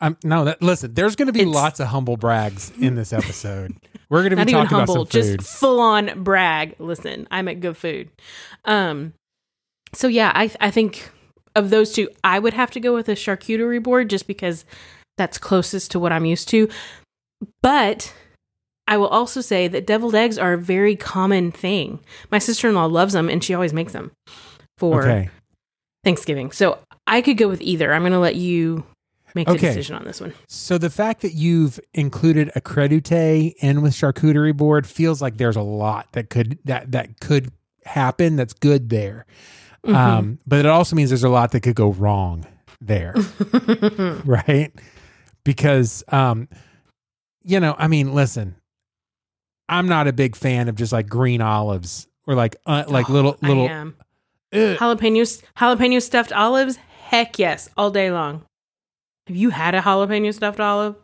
Um, 0.00 0.16
no, 0.22 0.44
that 0.44 0.60
listen. 0.62 0.92
There's 0.94 1.16
going 1.16 1.26
to 1.26 1.32
be 1.32 1.40
It's- 1.40 1.54
lots 1.54 1.80
of 1.80 1.86
humble 1.88 2.16
brags 2.16 2.70
in 2.80 2.94
this 2.96 3.12
episode. 3.12 3.74
We're 4.10 4.28
going 4.28 4.36
to 4.36 4.44
be 4.44 4.52
talking 4.52 4.68
humble, 4.76 4.94
about 5.02 5.12
some 5.12 5.20
just 5.20 5.30
food. 5.30 5.46
full 5.46 5.80
on 5.80 6.22
brag. 6.22 6.76
Listen, 6.78 7.26
I 7.30 7.40
make 7.42 7.60
good 7.60 7.76
food. 7.76 8.10
Um, 8.66 9.14
so 9.94 10.06
yeah, 10.08 10.32
I 10.34 10.50
I 10.60 10.70
think 10.70 11.10
of 11.54 11.70
those 11.70 11.92
two, 11.92 12.10
I 12.22 12.38
would 12.38 12.52
have 12.52 12.70
to 12.72 12.80
go 12.80 12.92
with 12.94 13.08
a 13.08 13.12
charcuterie 13.12 13.82
board 13.82 14.10
just 14.10 14.26
because 14.26 14.66
that's 15.16 15.38
closest 15.38 15.90
to 15.92 15.98
what 15.98 16.12
I'm 16.12 16.26
used 16.26 16.48
to. 16.50 16.68
But 17.62 18.12
I 18.88 18.96
will 18.96 19.08
also 19.08 19.40
say 19.40 19.68
that 19.68 19.86
deviled 19.86 20.14
eggs 20.14 20.38
are 20.38 20.52
a 20.52 20.58
very 20.58 20.96
common 20.96 21.50
thing. 21.50 22.00
My 22.30 22.38
sister 22.38 22.68
in 22.68 22.74
law 22.74 22.86
loves 22.86 23.14
them, 23.14 23.28
and 23.28 23.42
she 23.42 23.54
always 23.54 23.72
makes 23.72 23.92
them 23.92 24.12
for 24.78 25.02
Okay. 25.02 25.30
Thanksgiving. 26.04 26.52
So 26.52 26.78
I 27.06 27.20
could 27.20 27.36
go 27.36 27.48
with 27.48 27.60
either. 27.60 27.92
I'm 27.92 28.02
going 28.02 28.12
to 28.12 28.18
let 28.20 28.36
you 28.36 28.84
make 29.34 29.46
the 29.46 29.56
decision 29.56 29.94
on 29.94 30.04
this 30.04 30.20
one. 30.20 30.32
So 30.48 30.78
the 30.78 30.90
fact 30.90 31.20
that 31.22 31.34
you've 31.34 31.78
included 31.94 32.50
a 32.56 32.60
crudité 32.60 33.54
in 33.58 33.82
with 33.82 33.92
charcuterie 33.92 34.56
board 34.56 34.86
feels 34.86 35.20
like 35.20 35.36
there's 35.36 35.56
a 35.56 35.62
lot 35.62 36.12
that 36.12 36.30
could 36.30 36.58
that 36.64 36.92
that 36.92 37.20
could 37.20 37.52
happen. 37.84 38.36
That's 38.36 38.54
good 38.54 38.88
there. 38.88 39.26
Mm-hmm. 39.84 39.94
Um, 39.94 40.38
but 40.46 40.60
it 40.60 40.66
also 40.66 40.96
means 40.96 41.10
there's 41.10 41.22
a 41.22 41.28
lot 41.28 41.52
that 41.52 41.60
could 41.60 41.76
go 41.76 41.90
wrong 41.92 42.46
there. 42.80 43.14
right? 44.24 44.72
Because 45.44 46.02
um 46.08 46.48
you 47.44 47.60
know, 47.60 47.76
I 47.78 47.86
mean, 47.86 48.12
listen. 48.12 48.56
I'm 49.68 49.88
not 49.88 50.06
a 50.06 50.12
big 50.12 50.36
fan 50.36 50.68
of 50.68 50.76
just 50.76 50.92
like 50.92 51.08
green 51.08 51.40
olives 51.40 52.06
or 52.26 52.34
like 52.34 52.56
uh, 52.66 52.84
like 52.88 53.08
little 53.08 53.36
I 53.42 53.48
little 53.48 53.68
am. 53.68 53.96
Ugh. 54.52 54.76
Jalapeno 54.78 56.02
stuffed 56.02 56.32
olives? 56.32 56.76
Heck 56.76 57.38
yes, 57.38 57.68
all 57.76 57.90
day 57.90 58.10
long. 58.10 58.44
Have 59.26 59.36
you 59.36 59.50
had 59.50 59.74
a 59.74 59.80
jalapeno 59.80 60.32
stuffed 60.32 60.60
olive? 60.60 60.96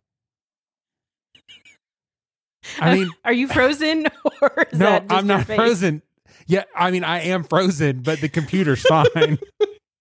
I 2.80 2.94
mean, 2.94 3.10
Are 3.24 3.32
you 3.32 3.48
frozen 3.48 4.06
or 4.42 4.66
is 4.72 4.78
no, 4.78 5.04
I'm 5.10 5.26
not 5.26 5.46
face? 5.46 5.56
frozen. 5.56 6.02
Yeah, 6.46 6.64
I 6.74 6.90
mean, 6.90 7.04
I 7.04 7.20
am 7.22 7.44
frozen, 7.44 8.00
but 8.02 8.20
the 8.20 8.28
computer's 8.28 8.82
fine. 8.82 9.38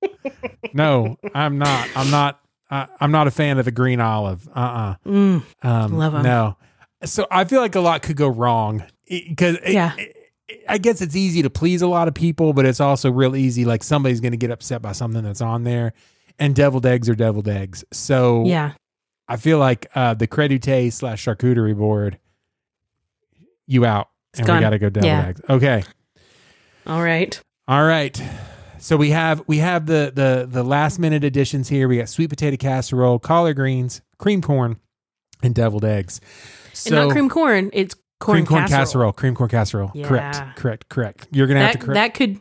no, 0.73 1.17
I'm 1.35 1.57
not. 1.57 1.89
I'm 1.95 2.09
not. 2.09 2.39
Uh, 2.69 2.87
I'm 2.99 3.11
not 3.11 3.27
a 3.27 3.31
fan 3.31 3.57
of 3.59 3.65
the 3.65 3.71
green 3.71 3.99
olive. 3.99 4.47
Uh. 4.53 4.95
Mm, 5.05 5.43
uh 5.63 5.67
Um, 5.67 5.97
Love 5.97 6.15
'em. 6.15 6.23
No. 6.23 6.57
So 7.03 7.25
I 7.31 7.45
feel 7.45 7.61
like 7.61 7.75
a 7.75 7.79
lot 7.81 8.01
could 8.03 8.15
go 8.15 8.27
wrong 8.27 8.83
because 9.09 9.57
Yeah. 9.67 9.93
I 10.67 10.77
guess 10.77 11.01
it's 11.01 11.15
easy 11.15 11.41
to 11.43 11.49
please 11.49 11.81
a 11.81 11.87
lot 11.87 12.07
of 12.09 12.13
people, 12.13 12.51
but 12.53 12.65
it's 12.65 12.79
also 12.81 13.09
real 13.09 13.35
easy. 13.35 13.63
Like 13.65 13.83
somebody's 13.83 14.19
going 14.19 14.33
to 14.33 14.37
get 14.37 14.51
upset 14.51 14.81
by 14.81 14.91
something 14.91 15.23
that's 15.23 15.39
on 15.41 15.63
there, 15.63 15.93
and 16.39 16.53
deviled 16.53 16.85
eggs 16.85 17.07
are 17.09 17.15
deviled 17.15 17.47
eggs. 17.47 17.83
So 17.91 18.43
yeah. 18.45 18.73
I 19.29 19.37
feel 19.37 19.59
like 19.59 19.87
uh, 19.95 20.13
the 20.13 20.27
crudité 20.27 20.91
slash 20.91 21.23
charcuterie 21.25 21.75
board, 21.77 22.19
you 23.65 23.85
out, 23.85 24.09
and 24.37 24.45
gone. 24.45 24.57
we 24.57 24.61
got 24.61 24.69
to 24.71 24.79
go 24.79 24.89
deviled 24.89 25.05
Yeah. 25.07 25.27
eggs. 25.27 25.41
Okay. 25.49 25.83
All 26.85 27.01
right. 27.01 27.41
All 27.67 27.85
right. 27.85 28.21
So 28.79 28.97
we 28.97 29.11
have 29.11 29.43
we 29.47 29.59
have 29.59 29.85
the 29.85 30.11
the 30.13 30.47
the 30.49 30.63
last 30.63 30.99
minute 30.99 31.23
additions 31.23 31.69
here. 31.69 31.87
We 31.87 31.97
got 31.97 32.09
sweet 32.09 32.29
potato 32.29 32.57
casserole, 32.57 33.19
collard 33.19 33.55
greens, 33.55 34.01
cream 34.17 34.41
corn, 34.41 34.77
and 35.41 35.55
deviled 35.55 35.85
eggs. 35.85 36.19
So 36.73 36.95
and 36.97 37.07
not 37.07 37.11
cream 37.13 37.29
corn, 37.29 37.69
it's 37.73 37.95
corn, 38.19 38.37
cream 38.37 38.45
corn 38.45 38.61
casserole. 38.63 38.79
casserole. 38.79 39.11
cream 39.13 39.35
corn 39.35 39.49
casserole. 39.49 39.91
Yeah. 39.93 40.07
Correct, 40.07 40.41
correct, 40.57 40.89
correct. 40.89 41.27
You're 41.31 41.47
gonna 41.47 41.61
have 41.61 41.71
to 41.73 41.77
correct. 41.79 41.95
that 41.95 42.13
could 42.13 42.39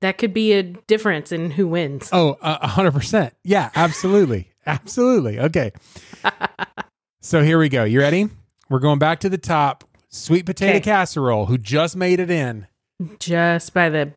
that 0.00 0.18
could 0.18 0.32
be 0.32 0.52
a 0.52 0.62
difference 0.62 1.30
in 1.32 1.50
who 1.50 1.66
wins. 1.68 2.08
oh, 2.12 2.36
a 2.40 2.66
hundred 2.68 2.92
percent. 2.92 3.34
Yeah, 3.44 3.70
absolutely, 3.74 4.50
absolutely. 4.66 5.38
Okay. 5.40 5.72
so 7.22 7.42
here 7.42 7.58
we 7.58 7.68
go. 7.68 7.84
You 7.84 8.00
ready? 8.00 8.28
We're 8.68 8.78
going 8.78 8.98
back 8.98 9.20
to 9.20 9.28
the 9.28 9.38
top. 9.38 9.84
Sweet 10.12 10.44
potato 10.46 10.72
Okay. 10.76 10.80
casserole. 10.80 11.46
Who 11.46 11.56
just 11.58 11.96
made 11.96 12.18
it 12.20 12.30
in? 12.30 12.66
Just 13.20 13.72
by 13.72 13.88
the 13.88 14.12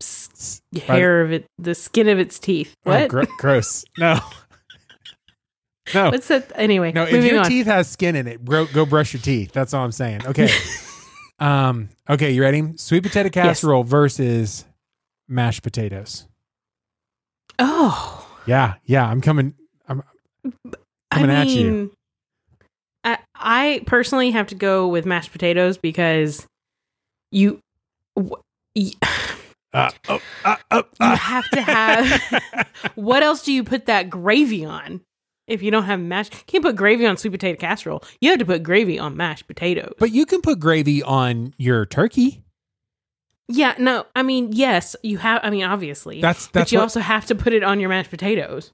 s- 0.00 0.60
By 0.72 0.78
the- 0.80 0.86
hair 0.86 1.20
of 1.22 1.32
it, 1.32 1.46
the 1.58 1.74
skin 1.74 2.08
of 2.08 2.18
its 2.18 2.38
teeth. 2.38 2.74
Oh, 2.84 2.90
What? 3.06 3.28
gross. 3.38 3.84
No. 3.98 4.18
No. 5.94 6.10
What's 6.10 6.28
that? 6.28 6.52
Anyway, 6.54 6.92
No, 6.92 7.04
if 7.04 7.24
your 7.24 7.40
on. 7.40 7.44
teeth 7.46 7.66
has 7.66 7.88
skin 7.88 8.16
in 8.16 8.26
it, 8.26 8.44
go, 8.44 8.66
go 8.66 8.84
brush 8.86 9.12
your 9.12 9.22
teeth. 9.22 9.52
That's 9.52 9.74
all 9.74 9.84
I'm 9.84 9.92
saying. 9.92 10.26
Okay. 10.26 10.48
um. 11.38 11.88
Okay, 12.08 12.30
you 12.32 12.42
ready? 12.42 12.72
Sweet 12.76 13.02
potato 13.02 13.28
casserole 13.30 13.84
versus 13.84 14.64
mashed 15.28 15.62
potatoes. 15.62 16.26
oh, 17.58 18.26
Yeah, 18.46 18.74
yeah. 18.84 19.06
I'm 19.08 19.20
coming. 19.20 19.54
I'm 19.88 20.02
coming 21.10 21.30
I 21.30 21.40
at 21.40 21.48
you. 21.48 21.92
I, 23.04 23.18
I 23.34 23.82
personally 23.86 24.30
have 24.32 24.48
to 24.48 24.54
go 24.54 24.86
with 24.88 25.06
mashed 25.06 25.32
potatoes 25.32 25.78
because 25.78 26.46
you 27.32 27.60
w- 28.16 28.36
y- 28.76 28.92
Uh, 29.72 29.90
oh, 30.08 30.20
uh, 30.44 30.56
uh, 30.70 30.82
you 31.00 31.06
uh. 31.06 31.16
have 31.16 31.48
to 31.50 31.62
have. 31.62 32.42
what 32.96 33.22
else 33.22 33.42
do 33.44 33.52
you 33.52 33.62
put 33.64 33.86
that 33.86 34.10
gravy 34.10 34.64
on? 34.64 35.00
If 35.50 35.62
you 35.62 35.70
don't 35.70 35.84
have 35.84 36.00
mashed, 36.00 36.32
You 36.34 36.40
can't 36.46 36.64
put 36.64 36.76
gravy 36.76 37.06
on 37.06 37.16
sweet 37.16 37.30
potato 37.30 37.58
casserole. 37.58 38.02
You 38.20 38.30
have 38.30 38.38
to 38.38 38.44
put 38.46 38.62
gravy 38.62 38.98
on 38.98 39.16
mashed 39.16 39.46
potatoes. 39.46 39.94
But 39.98 40.12
you 40.12 40.24
can 40.26 40.40
put 40.42 40.60
gravy 40.60 41.02
on 41.02 41.54
your 41.58 41.84
turkey. 41.86 42.42
yeah, 43.48 43.74
no, 43.78 44.06
I 44.14 44.22
mean, 44.22 44.52
yes, 44.52 44.94
you 45.02 45.18
have. 45.18 45.40
I 45.42 45.50
mean, 45.50 45.64
obviously, 45.64 46.20
That's 46.20 46.46
that's. 46.46 46.52
but 46.70 46.72
you 46.72 46.78
what, 46.78 46.84
also 46.84 47.00
have 47.00 47.26
to 47.26 47.34
put 47.34 47.52
it 47.52 47.62
on 47.64 47.80
your 47.80 47.88
mashed 47.88 48.10
potatoes. 48.10 48.70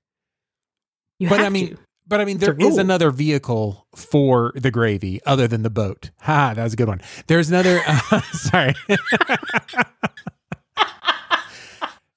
You 1.18 1.28
But 1.30 1.38
have 1.38 1.47
I 1.47 1.49
mean, 1.50 1.68
to. 1.71 1.78
but 2.06 2.21
I 2.21 2.26
mean, 2.26 2.37
there 2.38 2.54
is 2.59 2.76
another 2.76 3.11
vehicle 3.11 3.87
for 3.97 4.52
the 4.54 4.71
gravy 4.71 5.21
other 5.25 5.49
than 5.49 5.62
the 5.62 5.71
boat. 5.71 6.11
Ha, 6.21 6.52
that 6.54 6.62
was 6.62 6.75
a 6.75 6.76
good 6.76 6.88
one. 6.88 7.00
There's 7.26 7.49
another. 7.49 7.80
Uh, 7.87 8.21
sorry. 8.33 8.75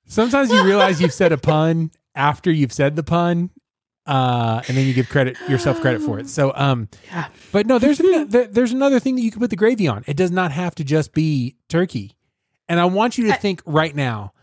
Sometimes 0.06 0.50
you 0.52 0.64
realize 0.66 1.00
you've 1.00 1.14
said 1.14 1.32
a 1.32 1.38
pun 1.38 1.92
after 2.16 2.52
you've 2.52 2.74
said 2.74 2.96
the 2.96 3.04
pun, 3.04 3.52
uh, 4.06 4.62
and 4.68 4.76
then 4.78 4.88
you 4.88 4.94
give 4.94 5.08
credit 5.10 5.38
yourself 5.48 5.80
credit 5.82 6.02
for 6.02 6.20
it. 6.20 6.28
So, 6.30 6.52
um, 6.56 6.88
Yeah. 7.12 7.28
but 7.52 7.68
no, 7.68 7.78
there's 7.80 7.98
there's 8.30 8.72
another 8.72 9.00
thing 9.00 9.16
that 9.16 9.22
you 9.22 9.32
can 9.32 9.40
put 9.40 9.50
the 9.50 9.56
gravy 9.56 9.88
on. 9.88 10.04
It 10.08 10.18
does 10.18 10.32
not 10.32 10.52
have 10.52 10.76
to 10.76 10.84
just 10.84 11.14
be 11.14 11.56
turkey. 11.70 12.16
And 12.68 12.80
I 12.80 12.86
want 12.86 13.18
you 13.18 13.28
to 13.28 13.34
I- 13.34 13.38
think 13.38 13.62
right 13.66 13.96
now. 13.96 14.34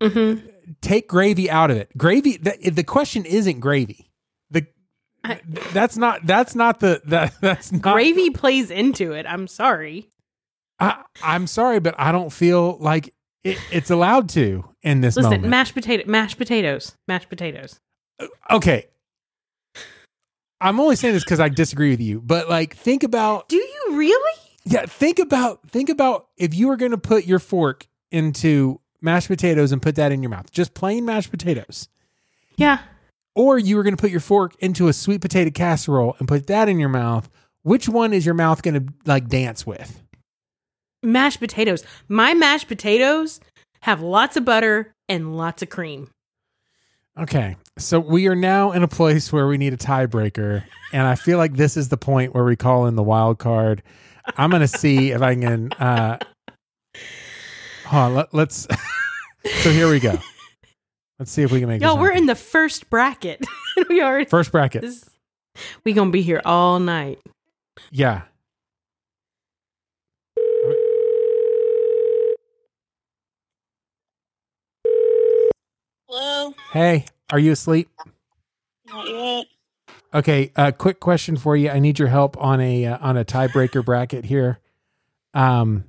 Mhm. 0.00 0.42
take 0.80 1.08
gravy 1.08 1.50
out 1.50 1.70
of 1.70 1.76
it. 1.76 1.96
Gravy. 1.96 2.36
The, 2.36 2.70
the 2.70 2.82
question 2.84 3.24
isn't 3.24 3.60
gravy. 3.60 4.10
The 4.50 4.66
I- 5.24 5.40
that's 5.72 5.96
not 5.96 6.26
that's 6.26 6.54
not 6.54 6.80
the 6.80 7.00
that 7.06 7.34
that's 7.40 7.70
not. 7.72 7.82
gravy 7.82 8.30
plays 8.30 8.70
into 8.70 9.12
it. 9.12 9.26
I'm 9.28 9.46
sorry. 9.46 10.08
I, 10.80 11.02
I'm 11.22 11.46
sorry, 11.46 11.78
but 11.78 11.94
I 11.98 12.10
don't 12.10 12.30
feel 12.32 12.76
like 12.78 13.14
it, 13.44 13.56
it's 13.70 13.90
allowed 13.90 14.28
to 14.30 14.64
in 14.82 15.00
this 15.00 15.14
Listen, 15.16 15.30
moment. 15.30 15.48
mashed 15.50 15.74
potato, 15.74 16.02
mashed 16.10 16.38
potatoes, 16.38 16.96
mashed 17.06 17.28
potatoes. 17.28 17.78
Uh, 18.18 18.26
okay. 18.50 18.86
I'm 20.60 20.78
only 20.78 20.94
saying 20.96 21.14
this 21.14 21.24
because 21.24 21.40
I 21.40 21.48
disagree 21.48 21.90
with 21.90 22.00
you, 22.00 22.20
but 22.20 22.48
like, 22.48 22.76
think 22.76 23.02
about 23.02 23.48
Do 23.48 23.56
you 23.56 23.86
really? 23.92 24.38
yeah, 24.64 24.86
think 24.86 25.18
about 25.18 25.60
think 25.68 25.88
about 25.88 26.28
if 26.36 26.54
you 26.54 26.68
were 26.68 26.76
going 26.76 26.92
to 26.92 26.98
put 26.98 27.26
your 27.26 27.40
fork 27.40 27.86
into 28.12 28.80
mashed 29.00 29.26
potatoes 29.28 29.72
and 29.72 29.82
put 29.82 29.96
that 29.96 30.12
in 30.12 30.22
your 30.22 30.30
mouth, 30.30 30.50
just 30.52 30.72
plain 30.74 31.04
mashed 31.04 31.30
potatoes. 31.32 31.88
Yeah. 32.56 32.78
or 33.34 33.58
you 33.58 33.76
were 33.76 33.82
going 33.82 33.96
to 33.96 34.00
put 34.00 34.10
your 34.10 34.20
fork 34.20 34.54
into 34.60 34.86
a 34.86 34.92
sweet 34.92 35.20
potato 35.22 35.50
casserole 35.50 36.14
and 36.18 36.28
put 36.28 36.46
that 36.48 36.68
in 36.68 36.78
your 36.78 36.90
mouth, 36.90 37.28
which 37.62 37.88
one 37.88 38.12
is 38.12 38.24
your 38.26 38.34
mouth 38.34 38.62
going 38.62 38.74
to 38.74 38.92
like 39.04 39.26
dance 39.28 39.66
with? 39.66 40.00
Mashed 41.02 41.40
potatoes. 41.40 41.82
My 42.08 42.34
mashed 42.34 42.68
potatoes 42.68 43.40
have 43.80 44.00
lots 44.00 44.36
of 44.36 44.44
butter 44.44 44.94
and 45.08 45.36
lots 45.36 45.62
of 45.62 45.70
cream. 45.70 46.10
Okay. 47.18 47.56
So 47.78 47.98
we 47.98 48.28
are 48.28 48.34
now 48.34 48.72
in 48.72 48.82
a 48.82 48.88
place 48.88 49.32
where 49.32 49.46
we 49.46 49.56
need 49.56 49.72
a 49.72 49.78
tiebreaker. 49.78 50.64
And 50.92 51.06
I 51.06 51.14
feel 51.14 51.38
like 51.38 51.54
this 51.54 51.76
is 51.76 51.88
the 51.88 51.96
point 51.96 52.34
where 52.34 52.44
we 52.44 52.54
call 52.54 52.86
in 52.86 52.96
the 52.96 53.02
wild 53.02 53.38
card. 53.38 53.82
I'm 54.36 54.50
going 54.50 54.60
to 54.60 54.68
see 54.68 55.10
if 55.10 55.22
I 55.22 55.34
can. 55.34 55.72
Uh, 55.72 56.18
hold 57.86 58.02
on. 58.02 58.14
Let, 58.14 58.34
let's. 58.34 58.68
so 59.62 59.70
here 59.70 59.90
we 59.90 60.00
go. 60.00 60.18
Let's 61.18 61.30
see 61.30 61.42
if 61.42 61.50
we 61.50 61.60
can 61.60 61.68
make 61.68 61.80
Y'all, 61.80 61.96
this 61.96 62.02
we're 62.02 62.12
in 62.12 62.26
the 62.26 62.34
first 62.34 62.90
bracket. 62.90 63.44
we 63.88 64.02
already. 64.02 64.26
first 64.26 64.52
bracket. 64.52 64.82
This, 64.82 65.08
we 65.84 65.92
gonna 65.92 66.10
be 66.10 66.22
here 66.22 66.42
all 66.44 66.78
night. 66.80 67.20
Yeah. 67.90 68.22
Hello? 76.08 76.54
Hey, 76.72 77.06
are 77.32 77.38
you 77.40 77.50
asleep? 77.52 77.88
Not 78.86 79.08
yet. 79.08 79.46
Okay, 80.14 80.52
a 80.54 80.70
quick 80.72 81.00
question 81.00 81.36
for 81.36 81.56
you. 81.56 81.70
I 81.70 81.78
need 81.80 81.98
your 81.98 82.08
help 82.08 82.36
on 82.38 82.60
a 82.60 82.84
uh, 82.86 82.98
on 83.00 83.16
a 83.16 83.24
tiebreaker 83.24 83.84
bracket 83.84 84.26
here. 84.26 84.60
Um, 85.34 85.84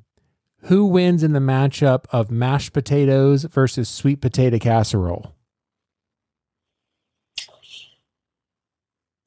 who 0.63 0.85
wins 0.85 1.21
in 1.23 1.33
the 1.33 1.39
matchup 1.39 2.05
of 2.11 2.31
mashed 2.31 2.71
potatoes 2.73 3.43
versus 3.43 3.89
sweet 3.89 4.21
potato 4.21 4.57
casserole? 4.57 5.35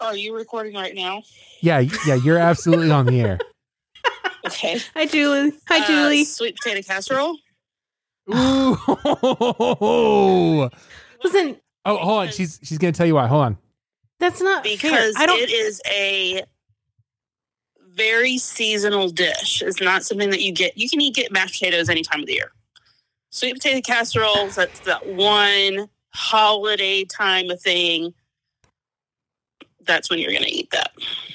Oh, 0.00 0.06
are 0.08 0.16
you 0.16 0.34
recording 0.34 0.74
right 0.74 0.94
now? 0.94 1.22
Yeah, 1.60 1.80
yeah, 2.06 2.14
you're 2.14 2.38
absolutely 2.38 2.90
on 2.90 3.06
the 3.06 3.20
air. 3.20 3.38
Okay. 4.46 4.78
Hi, 4.94 5.06
Julie. 5.06 5.52
Hi, 5.68 5.80
Uh, 5.80 5.86
Julie. 5.88 6.24
Sweet 6.24 6.56
potato 6.56 6.80
casserole? 6.86 7.36
Ooh. 8.32 8.76
oh, 11.86 11.92
Listen, 11.92 12.06
hold 12.06 12.18
on. 12.20 12.28
She's 12.32 12.60
she's 12.62 12.78
gonna 12.78 12.92
tell 12.92 13.06
you 13.06 13.14
why. 13.14 13.26
Hold 13.26 13.44
on. 13.44 13.58
that's 14.20 14.40
not 14.40 14.64
fair. 14.64 14.76
Because 14.76 15.14
I 15.16 15.26
don't. 15.26 15.40
it 15.40 15.50
is 15.50 15.80
a 15.90 16.42
very 17.96 18.36
seasonal 18.38 19.08
dish. 19.08 19.62
It's 19.62 19.80
not 19.80 20.04
something 20.04 20.30
that 20.30 20.42
you 20.42 20.52
get. 20.52 20.76
You 20.76 20.88
can 20.88 21.00
eat 21.00 21.14
get 21.14 21.32
mashed 21.32 21.58
potatoes 21.58 21.88
any 21.88 22.02
time 22.02 22.20
of 22.20 22.26
the 22.26 22.34
year. 22.34 22.52
Sweet 23.30 23.54
potato 23.54 23.80
casseroles, 23.80 24.54
that's 24.54 24.80
that 24.80 25.06
one 25.06 25.88
holiday 26.14 27.04
time 27.04 27.50
of 27.50 27.60
thing. 27.60 28.14
That's 29.84 30.08
when 30.10 30.18
you're 30.18 30.32
going 30.32 30.44
to 30.44 30.50
eat 30.50 30.70
that. 30.70 30.92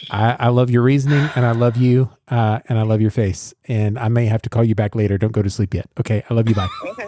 I, 0.09 0.35
I 0.39 0.47
love 0.49 0.69
your 0.69 0.81
reasoning 0.81 1.29
and 1.35 1.45
I 1.45 1.51
love 1.51 1.77
you 1.77 2.09
uh, 2.27 2.59
and 2.67 2.77
I 2.77 2.81
love 2.81 3.01
your 3.01 3.11
face. 3.11 3.53
And 3.67 3.97
I 3.99 4.09
may 4.09 4.25
have 4.25 4.41
to 4.41 4.49
call 4.49 4.63
you 4.63 4.75
back 4.75 4.95
later. 4.95 5.17
Don't 5.17 5.31
go 5.31 5.41
to 5.41 5.49
sleep 5.49 5.73
yet. 5.73 5.87
Okay. 5.99 6.23
I 6.29 6.33
love 6.33 6.49
you. 6.49 6.55
Bye. 6.55 6.67
Okay. 6.87 7.07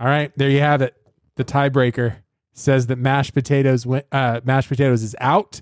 All 0.00 0.06
right, 0.06 0.32
there 0.36 0.48
you 0.48 0.60
have 0.60 0.80
it. 0.80 0.94
The 1.36 1.44
tiebreaker 1.44 2.16
says 2.54 2.86
that 2.86 2.96
mashed 2.96 3.34
potatoes 3.34 3.84
win, 3.84 4.02
uh, 4.10 4.40
mashed 4.44 4.70
potatoes 4.70 5.02
is 5.02 5.14
out. 5.20 5.60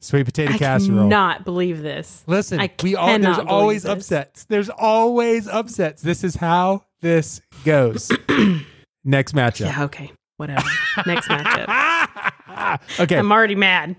Sweet 0.00 0.24
potato 0.24 0.52
casserole. 0.52 0.64
I 0.64 0.78
casserole. 0.78 0.98
cannot 1.04 1.44
believe 1.44 1.80
this. 1.80 2.24
Listen, 2.26 2.60
I 2.60 2.70
we 2.82 2.94
all 2.94 3.18
there's 3.18 3.38
always 3.38 3.84
this. 3.84 3.90
upsets. 3.90 4.44
There's 4.44 4.68
always 4.68 5.48
upsets. 5.48 6.02
This 6.02 6.24
is 6.24 6.36
how 6.36 6.84
this 7.00 7.40
goes. 7.64 8.10
Next 9.04 9.34
matchup. 9.34 9.66
Yeah. 9.66 9.84
Okay. 9.84 10.12
Whatever. 10.36 10.68
Next 11.06 11.28
matchup. 11.28 12.80
okay, 13.00 13.16
I'm 13.16 13.30
already 13.32 13.54
mad. 13.54 13.96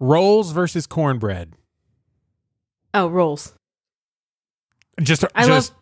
rolls 0.00 0.52
versus 0.52 0.86
cornbread. 0.86 1.52
Oh, 2.94 3.08
rolls. 3.08 3.54
Just, 5.00 5.24
I 5.34 5.46
just 5.46 5.72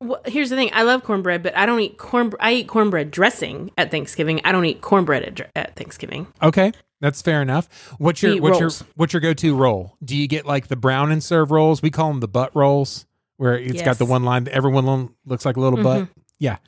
Well, 0.00 0.20
here's 0.26 0.50
the 0.50 0.56
thing. 0.56 0.70
I 0.74 0.82
love 0.82 1.04
cornbread, 1.04 1.42
but 1.42 1.56
I 1.56 1.64
don't 1.64 1.80
eat 1.80 1.96
corn. 1.96 2.32
I 2.38 2.52
eat 2.52 2.68
cornbread 2.68 3.10
dressing 3.10 3.70
at 3.78 3.90
Thanksgiving. 3.90 4.40
I 4.44 4.52
don't 4.52 4.64
eat 4.64 4.82
cornbread 4.82 5.22
at, 5.22 5.34
dr- 5.34 5.50
at 5.56 5.74
Thanksgiving. 5.74 6.26
Okay, 6.42 6.72
that's 7.00 7.22
fair 7.22 7.40
enough. 7.40 7.94
What's 7.98 8.22
your 8.22 8.40
what's 8.40 8.60
rolls. 8.60 8.80
your 8.80 8.88
what's 8.96 9.12
your 9.14 9.20
go 9.20 9.32
to 9.32 9.56
roll? 9.56 9.96
Do 10.04 10.14
you 10.14 10.28
get 10.28 10.44
like 10.44 10.68
the 10.68 10.76
brown 10.76 11.12
and 11.12 11.24
serve 11.24 11.50
rolls? 11.50 11.80
We 11.80 11.90
call 11.90 12.10
them 12.10 12.20
the 12.20 12.28
butt 12.28 12.54
rolls, 12.54 13.06
where 13.38 13.58
it's 13.58 13.82
got 13.82 13.96
the 13.96 14.04
one 14.04 14.24
line. 14.24 14.48
Every 14.50 14.70
one 14.70 15.14
looks 15.24 15.46
like 15.46 15.56
a 15.56 15.60
little 15.60 15.82
butt. 15.82 16.02
Mm-hmm. 16.02 16.20
Yeah. 16.38 16.58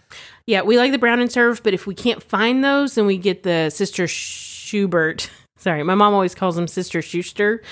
Yeah, 0.46 0.62
we 0.62 0.78
like 0.78 0.92
the 0.92 0.98
brown 0.98 1.20
and 1.20 1.30
serve, 1.30 1.62
but 1.62 1.74
if 1.74 1.86
we 1.86 1.94
can't 1.94 2.22
find 2.22 2.64
those, 2.64 2.94
then 2.94 3.04
we 3.04 3.18
get 3.18 3.42
the 3.42 3.68
Sister 3.68 4.06
Schubert. 4.06 5.30
Sorry, 5.58 5.82
my 5.82 5.94
mom 5.94 6.14
always 6.14 6.34
calls 6.34 6.56
them 6.56 6.68
Sister 6.68 7.02
Schuster 7.02 7.62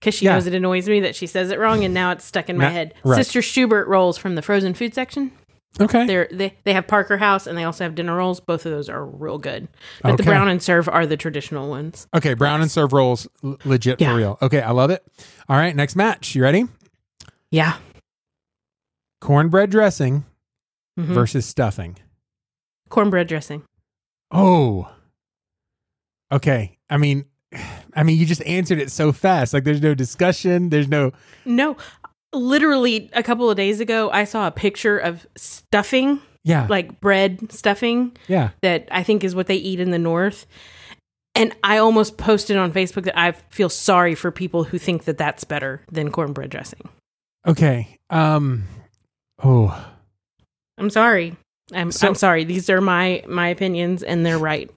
because 0.00 0.14
she 0.14 0.24
Yeah. 0.26 0.34
knows 0.34 0.46
it 0.46 0.54
annoys 0.54 0.88
me 0.88 1.00
that 1.00 1.14
she 1.16 1.26
says 1.26 1.50
it 1.50 1.58
wrong, 1.58 1.84
and 1.84 1.92
now 1.94 2.10
it's 2.12 2.24
stuck 2.24 2.48
in 2.48 2.56
my 2.56 2.64
Ma- 2.66 2.70
head. 2.70 2.94
right. 3.04 3.16
Sister 3.16 3.42
Schubert 3.42 3.86
rolls 3.88 4.16
from 4.18 4.34
the 4.34 4.42
frozen 4.42 4.74
food 4.74 4.94
section. 4.94 5.32
Okay. 5.80 6.06
They're, 6.06 6.28
they 6.32 6.54
they 6.64 6.72
have 6.72 6.86
Parker 6.88 7.18
House, 7.18 7.46
and 7.46 7.56
they 7.56 7.62
also 7.64 7.84
have 7.84 7.94
dinner 7.94 8.16
rolls. 8.16 8.40
Both 8.40 8.64
of 8.66 8.72
those 8.72 8.88
are 8.88 9.04
real 9.04 9.38
good, 9.38 9.68
but 10.02 10.16
the 10.16 10.22
brown 10.22 10.48
and 10.48 10.62
serve 10.62 10.88
are 10.88 11.06
the 11.06 11.16
traditional 11.16 11.68
ones. 11.68 12.06
Okay. 12.14 12.34
Brown 12.34 12.62
and 12.62 12.70
serve 12.70 12.92
rolls, 12.92 13.28
l- 13.44 13.58
legit 13.64 14.00
Yeah. 14.00 14.12
for 14.12 14.16
real. 14.16 14.38
Okay, 14.42 14.62
I 14.62 14.70
love 14.70 14.90
it. 14.90 15.04
All 15.48 15.56
right, 15.56 15.76
next 15.76 15.94
match. 15.94 16.34
You 16.34 16.42
ready? 16.42 16.64
Yeah. 17.50 17.76
Cornbread 19.20 19.70
dressing 19.70 20.24
Mhm. 20.98 21.04
versus 21.14 21.46
stuffing. 21.46 21.96
cornbread 22.88 23.26
dressing. 23.28 23.62
Oh. 24.30 24.90
Okay. 26.32 26.78
I 26.88 26.96
mean, 26.96 27.26
I 27.98 28.02
mean, 28.04 28.16
you 28.18 28.24
just 28.26 28.42
answered 28.44 28.78
it 28.78 28.90
so 28.92 29.10
fast. 29.12 29.52
Like, 29.52 29.64
there's 29.64 29.82
no 29.82 29.94
discussion. 29.94 30.68
There's 30.70 30.88
no. 30.88 31.12
No, 31.44 31.76
literally 32.32 33.10
a 33.12 33.22
couple 33.22 33.50
of 33.50 33.56
days 33.56 33.80
ago, 33.80 34.10
I 34.10 34.24
saw 34.24 34.46
a 34.46 34.50
picture 34.50 34.98
of 34.98 35.26
stuffing, 35.36 36.20
Yeah. 36.44 36.66
like 36.70 37.00
bread 37.00 37.50
stuffing, 37.50 38.16
yeah. 38.28 38.50
that 38.62 38.86
I 38.90 39.02
think 39.02 39.24
is 39.24 39.34
what 39.34 39.46
they 39.48 39.56
eat 39.56 39.80
in 39.80 39.90
the 39.90 39.98
North. 39.98 40.46
And 41.34 41.54
I 41.62 41.78
almost 41.78 42.16
posted 42.18 42.56
on 42.56 42.72
Facebook 42.72 43.04
that 43.04 43.18
I 43.18 43.32
feel 43.32 43.68
sorry 43.68 44.14
for 44.14 44.30
people 44.30 44.64
who 44.64 44.78
think 44.78 45.04
that 45.04 45.18
that's 45.18 45.44
better 45.44 45.82
than 45.90 46.10
cornbread 46.10 46.50
dressing. 46.50 46.88
Okay. 47.46 47.96
Um. 48.10 48.64
Oh. 49.42 49.86
I'm 50.78 50.90
sorry. 50.90 51.36
I'm, 51.72 51.92
So- 51.92 52.08
I'm 52.08 52.14
sorry. 52.14 52.44
These 52.44 52.68
are 52.70 52.80
my 52.80 53.22
my 53.28 53.48
opinions, 53.48 54.02
and 54.02 54.24
they're 54.26 54.38
right. 54.38 54.70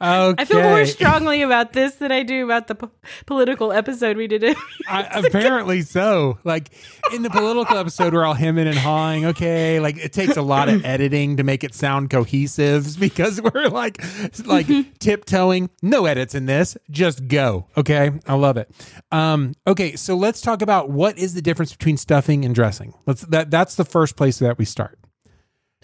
Okay. 0.00 0.42
I 0.42 0.44
feel 0.44 0.62
more 0.62 0.86
strongly 0.86 1.42
about 1.42 1.72
this 1.72 1.96
than 1.96 2.12
I 2.12 2.22
do 2.22 2.44
about 2.44 2.68
the 2.68 2.76
po- 2.76 2.92
political 3.26 3.72
episode 3.72 4.16
we 4.16 4.28
did. 4.28 4.44
I, 4.88 5.02
apparently 5.26 5.82
so. 5.82 6.38
Like 6.44 6.70
in 7.12 7.22
the 7.22 7.30
political 7.30 7.76
episode, 7.76 8.12
we're 8.12 8.24
all 8.24 8.34
hemming 8.34 8.68
and 8.68 8.78
hawing. 8.78 9.26
Okay, 9.26 9.80
like 9.80 9.96
it 9.96 10.12
takes 10.12 10.36
a 10.36 10.42
lot 10.42 10.68
of 10.68 10.84
editing 10.84 11.38
to 11.38 11.42
make 11.42 11.64
it 11.64 11.74
sound 11.74 12.10
cohesive 12.10 12.96
because 13.00 13.42
we're 13.42 13.68
like, 13.68 14.00
like 14.46 14.68
tiptoeing. 15.00 15.68
No 15.82 16.06
edits 16.06 16.34
in 16.36 16.46
this. 16.46 16.76
Just 16.90 17.26
go. 17.26 17.66
Okay, 17.76 18.12
I 18.24 18.34
love 18.34 18.56
it. 18.56 18.70
Um, 19.10 19.54
okay, 19.66 19.96
so 19.96 20.16
let's 20.16 20.40
talk 20.40 20.62
about 20.62 20.90
what 20.90 21.18
is 21.18 21.34
the 21.34 21.42
difference 21.42 21.72
between 21.72 21.96
stuffing 21.96 22.44
and 22.44 22.54
dressing. 22.54 22.94
Let's 23.06 23.22
that 23.22 23.50
that's 23.50 23.74
the 23.74 23.84
first 23.84 24.14
place 24.14 24.38
that 24.38 24.58
we 24.58 24.64
start. 24.64 24.96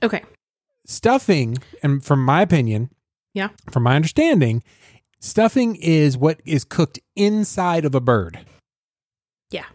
okay. 0.05 0.23
Stuffing, 0.87 1.57
and 1.83 2.05
from 2.05 2.23
my 2.23 2.43
opinion, 2.43 2.91
Yeah. 3.35 3.49
from 3.71 3.83
my 3.83 3.97
understanding, 3.97 4.63
stuffing 5.21 5.77
is 5.77 6.17
what 6.17 6.41
is 6.45 6.65
cooked 6.65 7.01
inside 7.17 7.85
of 7.85 7.95
a 7.95 8.01
bird. 8.01 8.39
Yeah. 9.51 9.67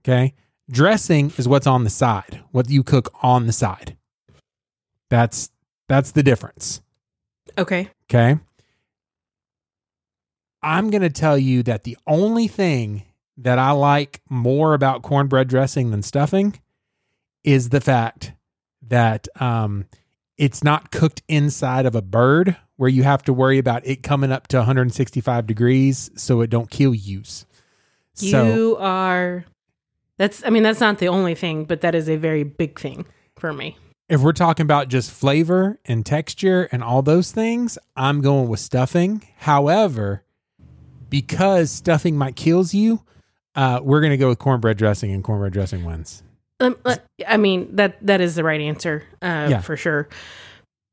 Okay. 0.00 0.34
Dressing 0.70 1.32
is 1.36 1.46
what's 1.46 1.66
on 1.66 1.84
the 1.84 1.90
side, 1.90 2.40
what 2.50 2.70
you 2.70 2.82
cook 2.82 3.12
on 3.22 3.46
the 3.46 3.52
side. 3.52 3.96
That's 5.10 5.50
that's 5.88 6.12
the 6.12 6.22
difference. 6.22 6.80
Okay. 7.58 7.90
Okay. 8.10 8.38
I'm 10.62 10.88
going 10.88 11.02
to 11.02 11.10
tell 11.10 11.36
you 11.36 11.62
that 11.64 11.84
the 11.84 11.98
only 12.06 12.48
thing 12.48 13.02
that 13.36 13.58
I 13.58 13.72
like 13.72 14.22
more 14.30 14.72
about 14.72 15.02
cornbread 15.02 15.48
dressing 15.48 15.90
than 15.90 16.02
stuffing 16.02 16.58
is 17.42 17.68
the 17.68 17.82
fact 17.82 18.32
that 18.80 19.28
um, 19.38 19.84
it's 20.38 20.64
not 20.64 20.90
cooked 20.90 21.22
inside 21.28 21.84
of 21.84 21.94
a 21.94 22.00
bird 22.02 22.56
where 22.76 22.88
you 22.90 23.02
have 23.04 23.22
to 23.24 23.32
worry 23.32 23.58
about 23.58 23.86
it 23.86 24.02
coming 24.02 24.32
up 24.32 24.48
to 24.48 24.56
165 24.58 25.46
degrees 25.46 26.10
so 26.16 26.40
it 26.40 26.50
don't 26.50 26.70
kill 26.70 26.94
yous. 26.94 27.46
You 28.18 28.30
So 28.30 28.78
are. 28.78 29.44
That's. 30.18 30.44
I 30.46 30.50
mean, 30.50 30.62
that's 30.62 30.80
not 30.80 30.98
the 30.98 31.08
only 31.08 31.34
thing, 31.34 31.64
but 31.64 31.80
that 31.80 31.94
is 31.94 32.08
a 32.08 32.16
very 32.16 32.44
big 32.44 32.78
thing 32.78 33.04
for 33.36 33.52
me. 33.52 33.76
if 34.08 34.20
we're 34.20 34.32
talking 34.32 34.62
about 34.64 34.88
just 34.88 35.10
flavor 35.10 35.78
and 35.86 36.04
texture 36.06 36.68
and 36.70 36.84
all 36.84 37.02
those 37.02 37.32
things, 37.32 37.78
I'm 37.96 38.20
going 38.20 38.48
with 38.48 38.60
stuffing. 38.60 39.22
However, 39.38 40.22
because 41.10 41.70
stuffing 41.70 42.16
might 42.16 42.36
kills 42.36 42.74
you, 42.74 43.02
uh, 43.56 43.80
we're 43.82 44.00
going 44.00 44.10
to 44.12 44.16
go 44.16 44.28
with 44.28 44.38
cornbread 44.38 44.76
dressing, 44.76 45.12
and 45.12 45.22
cornbread 45.24 45.52
dressing 45.52 45.84
wins. 45.84 46.22
Um, 46.60 46.76
I 47.26 47.36
mean 47.36 47.74
that 47.76 47.96
that 48.06 48.20
is 48.20 48.36
the 48.36 48.44
right 48.44 48.60
answer 48.60 49.02
uh, 49.20 49.48
Yeah. 49.50 49.60
for 49.60 49.76
sure. 49.76 50.08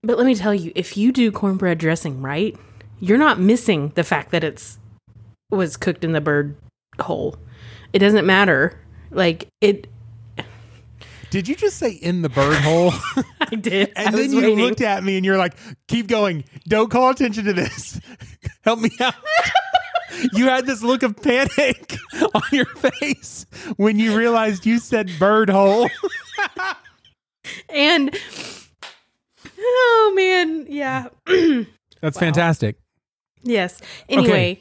But 0.04 0.18
let 0.18 0.26
me 0.26 0.36
tell 0.36 0.54
you, 0.54 0.72
if 0.76 0.98
you 0.98 1.12
do 1.12 1.32
cornbread 1.32 1.78
dressing 1.78 2.22
right, 2.22 2.58
you're 3.00 3.18
not 3.18 3.40
missing 3.40 3.90
the 3.96 4.04
fact 4.04 4.32
that 4.32 4.44
it's 4.44 4.80
was 5.50 5.78
cooked 5.78 6.04
in 6.04 6.14
the 6.14 6.22
bird 6.22 6.56
hole. 7.00 7.36
It 7.94 8.00
doesn't 8.00 8.26
matter. 8.26 8.80
Like 9.12 9.48
it, 9.60 9.88
Did 11.30 11.48
you 11.48 11.56
just 11.56 11.78
say 11.78 11.92
in 11.92 12.22
the 12.22 12.30
bird 12.30 12.58
hole? 12.58 12.92
I 13.42 13.56
did. 13.56 13.92
and 13.96 14.10
I 14.10 14.12
then 14.12 14.32
you 14.32 14.38
waiting. 14.42 14.60
looked 14.60 14.82
at 14.82 15.04
me 15.04 15.18
and 15.18 15.26
you're 15.26 15.38
like, 15.38 15.56
keep 15.88 16.08
going. 16.08 16.46
Don't 16.68 16.90
call 16.90 17.10
attention 17.10 17.46
to 17.46 17.54
this. 17.54 18.00
Help 18.64 18.80
me 18.80 18.90
out. 19.00 19.14
you 20.34 20.46
had 20.46 20.66
this 20.66 20.82
look 20.82 21.04
of 21.04 21.16
panic 21.22 21.98
on 22.34 22.42
your 22.52 22.66
face 22.66 23.46
when 23.78 24.00
you 24.00 24.18
realized 24.18 24.66
you 24.66 24.80
said 24.80 25.12
bird 25.20 25.50
hole. 25.50 25.90
and 27.70 28.16
oh 29.62 30.13
man, 30.15 30.65
yeah, 30.69 31.08
That's 32.02 32.17
fantastic. 32.17 32.78
yes. 33.43 33.80
Anyway, 34.10 34.60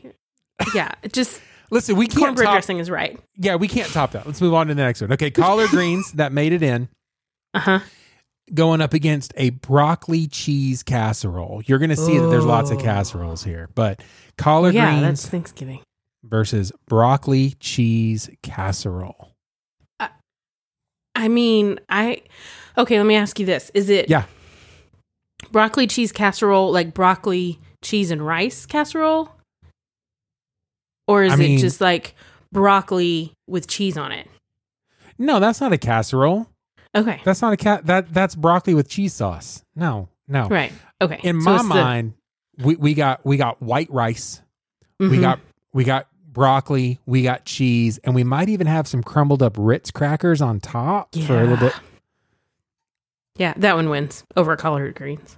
yeah, 0.74 0.92
just 1.12 1.40
Listen, 1.70 1.96
we 1.96 2.06
can't 2.08 2.18
cornbread 2.20 2.46
top, 2.46 2.54
dressing 2.54 2.78
is 2.78 2.90
right. 2.90 3.18
Yeah, 3.36 3.54
we 3.56 3.68
can't 3.68 3.88
top 3.92 4.10
that. 4.12 4.26
Let's 4.26 4.40
move 4.40 4.54
on 4.54 4.66
to 4.66 4.74
the 4.74 4.82
next 4.82 5.00
one. 5.00 5.12
Okay, 5.12 5.30
collard 5.30 5.70
greens 5.70 6.12
that 6.12 6.32
made 6.32 6.52
it 6.52 6.62
in 6.64 6.88
Uh 7.54 7.60
huh. 7.60 7.80
going 8.52 8.80
up 8.80 8.92
against 8.92 9.32
a 9.36 9.50
broccoli 9.50 10.26
cheese 10.26 10.82
casserole. 10.82 11.62
You're 11.66 11.78
going 11.78 11.90
to 11.90 11.96
see 11.96 12.18
that 12.18 12.28
there's 12.28 12.44
lots 12.46 12.70
of 12.72 12.78
casseroles 12.80 13.44
here, 13.44 13.68
but 13.74 14.02
collard 14.36 14.74
Yeah, 14.74 14.86
greens 14.90 15.02
that's 15.02 15.28
Thanksgiving. 15.28 15.80
versus 16.24 16.72
broccoli 16.88 17.54
cheese 17.60 18.28
casserole. 18.42 19.28
I 21.14 21.28
mean, 21.28 21.78
I 21.88 22.22
okay. 22.78 22.96
Let 22.96 23.06
me 23.06 23.14
ask 23.16 23.38
you 23.38 23.44
this: 23.46 23.70
Is 23.74 23.90
it 23.90 24.08
Yeah. 24.08 24.24
Broccoli 25.52 25.86
cheese 25.86 26.12
casserole, 26.12 26.70
like 26.72 26.94
broccoli 26.94 27.58
cheese 27.82 28.10
and 28.10 28.24
rice 28.24 28.66
casserole, 28.66 29.30
or 31.06 31.24
is 31.24 31.32
I 31.32 31.36
it 31.36 31.38
mean- 31.38 31.58
just 31.58 31.80
like 31.80 32.14
broccoli 32.52 33.32
with 33.46 33.66
cheese 33.66 33.96
on 33.96 34.12
it? 34.12 34.28
No, 35.18 35.38
that's 35.40 35.60
not 35.60 35.72
a 35.72 35.78
casserole. 35.78 36.46
Okay, 36.94 37.20
That's 37.24 37.40
not 37.42 37.52
a 37.52 37.56
cat. 37.56 37.86
That 37.86 38.12
that's 38.12 38.34
broccoli 38.34 38.74
with 38.74 38.88
cheese 38.88 39.12
sauce. 39.14 39.62
No, 39.76 40.08
no. 40.26 40.48
right. 40.48 40.72
Okay. 41.00 41.20
In 41.22 41.40
So 41.40 41.50
my 41.50 41.54
it's 41.56 41.62
the- 41.68 41.68
mind, 41.74 42.14
we, 42.58 42.74
we 42.76 42.94
got 42.94 43.24
we 43.24 43.36
got 43.36 43.62
white 43.62 43.90
rice. 43.92 44.42
We 44.98 45.06
Mhm. 45.08 45.20
got 45.20 45.40
we 45.72 45.84
got 45.84 46.08
broccoli. 46.26 46.98
We 47.06 47.22
got 47.22 47.44
cheese, 47.44 47.98
and 47.98 48.14
we 48.14 48.24
might 48.24 48.48
even 48.48 48.66
have 48.66 48.88
some 48.88 49.02
crumbled 49.04 49.40
up 49.42 49.54
Ritz 49.58 49.90
crackers 49.92 50.40
on 50.42 50.58
top 50.58 51.14
for 51.14 51.38
a 51.38 51.42
little 51.44 51.56
bit. 51.58 51.74
yeah, 53.36 53.54
that 53.56 53.76
one 53.76 53.88
wins 53.88 54.24
over 54.36 54.56
collard 54.56 54.94
greens. 54.96 55.36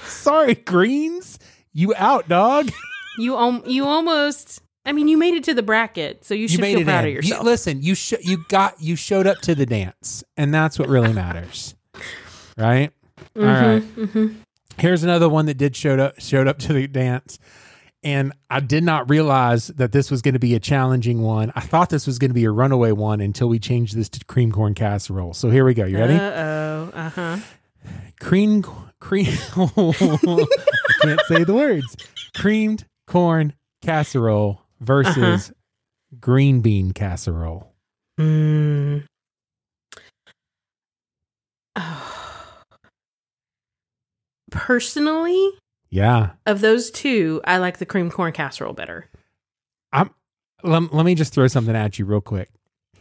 Sorry, 0.00 0.54
greens. 0.54 1.38
You 1.72 1.94
out, 1.96 2.28
dog. 2.28 2.70
You 3.18 3.36
um, 3.36 3.62
you 3.66 3.84
almost. 3.86 4.62
I 4.84 4.92
mean, 4.92 5.08
you 5.08 5.18
made 5.18 5.34
it 5.34 5.44
to 5.44 5.54
the 5.54 5.62
bracket, 5.62 6.24
so 6.24 6.34
you 6.34 6.48
should 6.48 6.60
feel 6.60 6.82
proud 6.84 7.00
in. 7.00 7.04
of 7.04 7.08
You- 7.10 7.14
yourself. 7.16 7.44
listen, 7.44 7.82
you 7.82 7.94
sh- 7.94 8.14
you 8.22 8.44
got 8.48 8.80
you 8.80 8.96
showed 8.96 9.26
up 9.26 9.38
to 9.42 9.54
the 9.54 9.66
dance, 9.66 10.24
and 10.36 10.52
that's 10.54 10.78
what 10.78 10.88
really 10.88 11.12
matters, 11.12 11.74
right? 12.56 12.90
All 13.36 13.42
right. 13.42 13.82
Mhm. 13.96 14.36
Here's 14.78 15.02
another 15.02 15.28
one 15.28 15.46
that 15.46 15.54
did 15.58 15.74
showed 15.76 15.98
up 16.00 16.20
showed 16.20 16.46
up 16.48 16.58
to 16.60 16.72
the 16.72 16.86
dance. 16.86 17.38
And 18.04 18.32
I 18.48 18.60
did 18.60 18.84
not 18.84 19.10
realize 19.10 19.66
that 19.66 19.90
this 19.90 20.08
was 20.08 20.22
going 20.22 20.34
to 20.34 20.38
be 20.38 20.54
a 20.54 20.60
challenging 20.60 21.20
one. 21.20 21.50
I 21.56 21.60
thought 21.60 21.90
this 21.90 22.06
was 22.06 22.20
going 22.20 22.30
to 22.30 22.34
be 22.34 22.44
a 22.44 22.50
runaway 22.52 22.92
one 22.92 23.20
until 23.20 23.48
we 23.48 23.58
changed 23.58 23.96
this 23.96 24.08
to 24.10 24.24
cream 24.26 24.52
corn 24.52 24.74
casserole. 24.74 25.34
So 25.34 25.50
here 25.50 25.64
we 25.64 25.74
go. 25.74 25.84
You 25.84 25.98
ready? 25.98 26.14
Uh 26.14 26.20
oh. 26.20 26.90
Uh 26.94 27.10
huh. 27.10 27.36
Cream 28.20 28.64
cream 29.00 29.26
I 29.56 29.92
can't 31.02 31.20
say 31.28 31.44
the 31.44 31.54
words. 31.54 31.96
Creamed 32.36 32.84
corn 33.06 33.54
casserole 33.82 34.62
versus 34.80 35.52
green 36.20 36.60
bean 36.60 36.92
casserole. 36.92 37.72
Mm. 38.20 39.04
Personally, 44.50 45.50
Yeah. 45.90 46.30
of 46.46 46.60
those 46.60 46.90
two, 46.90 47.40
I 47.44 47.58
like 47.58 47.78
the 47.78 47.86
cream 47.86 48.10
corn 48.10 48.32
casserole 48.32 48.72
better. 48.72 49.06
I'm 49.92 50.10
let, 50.62 50.92
let 50.92 51.04
me 51.06 51.14
just 51.14 51.32
throw 51.34 51.46
something 51.46 51.76
at 51.76 51.98
you 51.98 52.04
real 52.04 52.20
quick. 52.20 52.50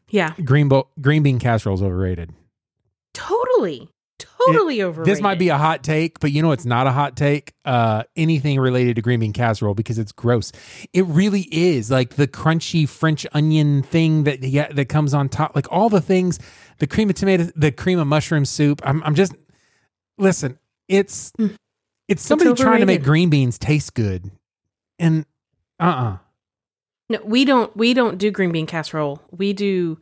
Yeah, 0.09 0.33
Green 0.43 0.69
bo- 0.69 0.87
green 1.01 1.23
bean 1.23 1.39
casserole 1.39 1.75
is 1.75 1.81
overrated. 1.81 2.31
totally, 3.13 3.89
totally 4.19 4.81
overrated. 4.81 5.13
This 5.15 5.21
might 5.21 5.39
be 5.39 5.49
a 5.49 5.57
hot 5.57 5.83
take, 5.83 6.19
but 6.19 6.31
you 6.31 6.41
know 6.41 6.51
it's 6.51 6.65
not 6.65 6.87
a 6.87 6.91
hot 6.91 7.15
take. 7.15 7.53
Uh, 7.65 8.03
anything 8.15 8.59
related 8.59 8.95
to 8.95 9.01
green 9.01 9.19
bean 9.19 9.33
casserole 9.33 9.73
because 9.73 9.97
it's 9.99 10.11
gross. 10.11 10.51
It 10.93 11.05
really 11.05 11.47
is 11.51 11.91
like 11.91 12.15
the 12.15 12.27
crunchy 12.27 12.87
French 12.87 13.25
onion 13.33 13.83
thing 13.83 14.23
that 14.23 14.43
yeah, 14.43 14.71
that 14.71 14.85
comes 14.89 15.13
on 15.13 15.29
top. 15.29 15.55
Like 15.55 15.67
all 15.71 15.89
the 15.89 16.01
things, 16.01 16.39
the 16.79 16.87
cream 16.87 17.09
of 17.09 17.15
tomato, 17.15 17.49
the 17.55 17.71
cream 17.71 17.99
of 17.99 18.07
mushroom 18.07 18.45
soup. 18.45 18.81
I'm 18.83 19.03
I'm 19.03 19.15
just 19.15 19.33
listen. 20.17 20.57
It's 20.87 21.31
Mm. 21.39 21.55
it's 22.07 22.21
somebody 22.23 22.53
trying 22.53 22.79
to 22.79 22.85
make 22.85 23.03
green 23.03 23.29
beans 23.29 23.57
taste 23.57 23.93
good, 23.93 24.31
and 24.99 25.25
uh 25.79 25.83
uh 25.83 26.17
no. 27.09 27.19
We 27.23 27.45
don't. 27.45 27.75
We 27.75 27.93
don't 27.93 28.17
do 28.17 28.31
green 28.31 28.51
bean 28.51 28.65
casserole. 28.65 29.21
We 29.31 29.53
do. 29.53 29.97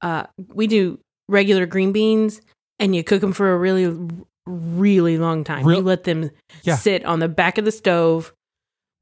Uh, 0.00 0.24
we 0.54 0.66
do 0.66 0.98
regular 1.28 1.66
green 1.66 1.92
beans, 1.92 2.40
and 2.78 2.94
you 2.94 3.02
cook 3.04 3.20
them 3.20 3.32
for 3.32 3.52
a 3.52 3.58
really, 3.58 3.96
really 4.46 5.18
long 5.18 5.44
time. 5.44 5.64
Real- 5.66 5.78
you 5.78 5.84
let 5.84 6.04
them 6.04 6.30
Yeah. 6.62 6.76
sit 6.76 7.04
on 7.04 7.18
the 7.20 7.28
back 7.28 7.58
of 7.58 7.64
the 7.64 7.72
stove 7.72 8.32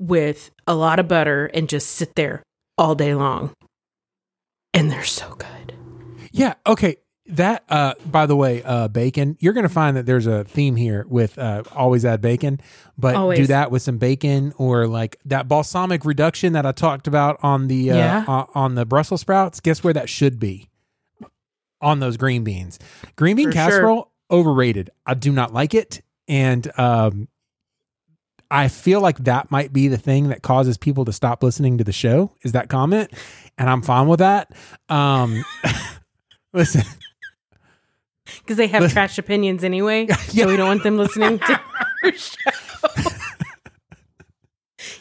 with 0.00 0.50
a 0.66 0.74
lot 0.74 0.98
of 0.98 1.08
butter 1.08 1.46
and 1.54 1.68
just 1.68 1.88
sit 1.92 2.14
there 2.16 2.42
all 2.78 2.94
day 2.94 3.14
long, 3.14 3.52
and 4.74 4.90
they're 4.90 5.04
so 5.04 5.34
good. 5.36 5.74
Yeah. 6.32 6.54
Okay. 6.66 6.96
That, 7.28 7.64
uh, 7.68 7.94
by 8.04 8.26
the 8.26 8.36
way, 8.36 8.62
uh, 8.62 8.86
bacon, 8.86 9.36
you're 9.40 9.52
going 9.52 9.66
to 9.66 9.72
find 9.72 9.96
that 9.96 10.06
there's 10.06 10.28
a 10.28 10.44
theme 10.44 10.76
here 10.76 11.04
with, 11.08 11.36
uh, 11.38 11.64
always 11.74 12.04
add 12.04 12.20
bacon, 12.20 12.60
but 12.96 13.34
do 13.34 13.46
that 13.48 13.72
with 13.72 13.82
some 13.82 13.98
bacon 13.98 14.52
or 14.58 14.86
like 14.86 15.16
that 15.24 15.48
balsamic 15.48 16.04
reduction 16.04 16.52
that 16.52 16.64
I 16.64 16.70
talked 16.70 17.08
about 17.08 17.40
on 17.42 17.66
the, 17.66 17.90
uh, 17.90 17.96
Yeah. 17.96 18.44
on 18.54 18.76
the 18.76 18.84
Brussels 18.86 19.22
sprouts. 19.22 19.58
Guess 19.58 19.82
where 19.82 19.92
that 19.94 20.08
should 20.08 20.38
be 20.38 20.68
on 21.80 22.00
those 22.00 22.16
green 22.16 22.44
beans. 22.44 22.78
Green 23.16 23.36
bean 23.36 23.48
For 23.48 23.52
sure. 23.52 23.62
casserole, 23.70 24.12
overrated. 24.30 24.90
I 25.04 25.14
do 25.14 25.32
not 25.32 25.52
like 25.52 25.74
it. 25.74 26.02
And, 26.28 26.70
um, 26.78 27.28
I 28.50 28.68
feel 28.68 29.00
like 29.00 29.18
that 29.24 29.50
might 29.50 29.72
be 29.72 29.88
the 29.88 29.98
thing 29.98 30.28
that 30.28 30.40
causes 30.42 30.76
people 30.78 31.04
to 31.06 31.12
stop 31.12 31.42
listening 31.42 31.78
to 31.78 31.84
the 31.84 31.92
show 31.92 32.30
is 32.42 32.52
that 32.52 32.68
comment. 32.68 33.10
And 33.58 33.68
I'm 33.68 33.82
fine 33.82 34.06
with 34.06 34.20
that. 34.20 34.52
Um, 34.88 35.44
listen, 36.52 36.82
Because 38.24 38.56
they 38.56 38.68
have 38.68 38.82
Listen- 38.82 38.94
trash 38.94 39.18
opinions 39.18 39.64
anyway. 39.64 40.06
Yeah. 40.08 40.16
So 40.28 40.46
we 40.46 40.56
don't 40.56 40.68
want 40.68 40.82
them 40.84 40.96
listening 40.96 41.40
to 41.40 41.60
our 42.04 42.12
show. 42.12 42.50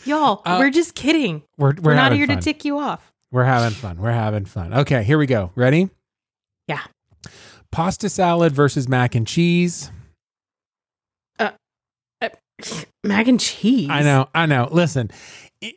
Y'all, 0.06 0.42
Uh, 0.46 0.58
we're 0.60 0.70
just 0.72 0.96
kidding. 0.96 1.44
we're, 1.58 1.74
we're, 1.76 1.92
We're, 1.92 1.96
not 1.96 2.14
here 2.14 2.28
fun. 2.28 2.38
to 2.38 2.42
tick 2.42 2.66
you 2.66 2.80
off. 2.80 3.12
We're 3.32 3.44
having 3.44 3.72
fun. 3.72 3.98
We're 3.98 4.12
having 4.12 4.46
fun. 4.46 4.74
Okay, 4.74 5.04
here 5.04 5.18
we 5.18 5.26
go. 5.26 5.52
Ready? 5.56 5.90
Pasta 7.76 8.08
salad 8.10 8.54
versus 8.54 8.88
mac 8.88 9.16
and 9.16 9.28
cheese. 9.28 9.92
Uh, 11.38 11.52
uh, 12.22 12.30
mac 13.04 13.28
and 13.28 13.38
cheese. 13.38 13.90
I 13.90 14.02
know. 14.02 14.30
I 14.34 14.46
know. 14.46 14.70
Listen, 14.72 15.12
it- 15.60 15.76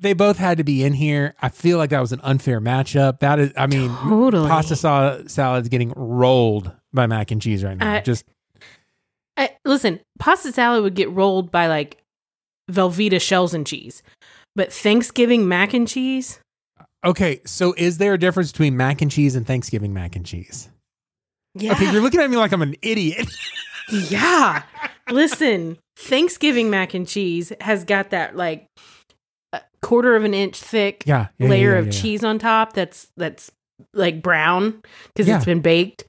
they 0.00 0.12
both 0.12 0.38
had 0.38 0.58
to 0.58 0.64
be 0.64 0.84
in 0.84 0.92
here. 0.92 1.34
I 1.42 1.48
feel 1.48 1.76
like 1.76 1.90
that 1.90 2.00
was 2.00 2.12
an 2.12 2.20
unfair 2.22 2.60
matchup. 2.60 3.18
That 3.18 3.40
is, 3.40 3.52
I 3.56 3.66
mean, 3.66 3.90
Totally. 3.96 4.48
pasta 4.48 4.76
sa- 4.76 5.18
salad's 5.26 5.68
getting 5.68 5.92
rolled 5.96 6.70
by 6.92 7.08
mac 7.08 7.32
and 7.32 7.42
cheese 7.42 7.64
right 7.64 7.76
now. 7.76 7.98
Just 8.00 8.24
I, 9.36 9.50
listen, 9.64 9.98
pasta 10.20 10.52
salad 10.52 10.84
would 10.84 10.94
get 10.94 11.10
rolled 11.10 11.50
by 11.50 11.66
like 11.66 11.98
Velveeta 12.70 13.20
shells 13.20 13.54
and 13.54 13.66
cheese. 13.66 14.04
But 14.54 14.72
Thanksgiving 14.72 15.48
mac 15.48 15.74
and 15.74 15.88
cheese? 15.88 16.38
okay. 17.04 17.40
So, 17.44 17.74
is 17.76 17.98
there 17.98 18.14
a 18.14 18.18
difference 18.18 18.52
between 18.52 18.76
mac 18.76 19.02
and 19.02 19.10
cheese 19.10 19.34
and 19.34 19.44
Thanksgiving 19.44 19.92
mac 19.92 20.14
and 20.14 20.24
cheese? 20.24 20.68
Yeah. 21.54 21.72
Okay, 21.72 21.90
you're 21.90 22.02
looking 22.02 22.20
at 22.20 22.30
me 22.30 22.36
like 22.36 22.52
I'm 22.52 22.62
an 22.62 22.76
idiot. 22.82 23.28
Yeah. 23.90 24.64
Listen, 25.10 25.78
Thanksgiving 25.96 26.68
mac 26.68 26.92
and 26.92 27.08
cheese 27.08 27.54
has 27.62 27.84
got 27.84 28.10
that 28.10 28.36
like 28.36 28.66
a 29.54 29.62
quarter 29.80 30.14
of 30.14 30.24
an 30.24 30.34
inch 30.34 30.60
thick 30.60 31.04
yeah, 31.06 31.28
yeah, 31.38 31.48
layer 31.48 31.72
yeah, 31.72 31.78
of 31.78 31.86
yeah, 31.86 31.92
yeah. 31.92 32.00
cheese 32.02 32.22
on 32.22 32.38
top 32.38 32.74
that's 32.74 33.08
that's 33.16 33.50
like 33.94 34.22
brown 34.22 34.82
because 35.06 35.26
it's 35.26 35.46
been 35.46 35.60
baked. 35.60 36.04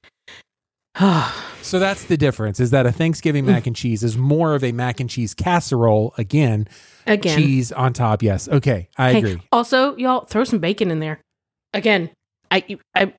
So 1.62 1.78
that's 1.78 2.06
the 2.06 2.18
difference. 2.18 2.60
Is 2.60 2.72
that 2.72 2.86
a 2.86 2.92
Thanksgiving 2.92 3.44
mm. 3.44 3.48
mac 3.48 3.68
and 3.68 3.76
cheese 3.76 4.02
is 4.02 4.18
more 4.18 4.56
of 4.56 4.64
a 4.64 4.72
mac 4.72 5.00
and 5.00 5.10
cheese 5.10 5.34
casserole 5.34 6.14
again, 6.18 6.68
Again. 7.06 7.38
cheese 7.38 7.72
on 7.72 7.94
top. 7.94 8.24
Yes. 8.24 8.48
Okay, 8.48 8.88
I 8.98 9.12
Hey, 9.12 9.20
agree. 9.20 9.42
Also, 9.52 9.96
y'all 9.98 10.26
throw 10.26 10.46
some 10.46 10.60
bacon 10.60 10.90
in 10.90 11.00
there. 11.00 11.20
Again, 11.74 12.10
I 12.50 12.78
I 12.96 13.14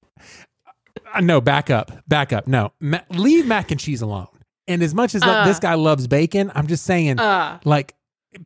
no, 1.21 1.41
back 1.41 1.71
up, 1.71 1.91
back 2.07 2.33
up. 2.33 2.47
No, 2.47 2.73
ma- 2.81 3.01
leave 3.11 3.47
mac 3.47 3.71
and 3.73 3.81
cheese 3.81 4.03
alone. 4.03 4.29
And 4.69 4.83
as 4.83 4.95
much 4.95 5.15
as 5.17 5.23
Uh. 5.25 5.45
this 5.45 5.59
guy 5.59 5.75
loves 5.75 6.07
bacon, 6.07 6.53
I'm 6.55 6.69
just 6.69 6.85
saying, 6.85 7.19
uh 7.19 7.59
like, 7.65 7.95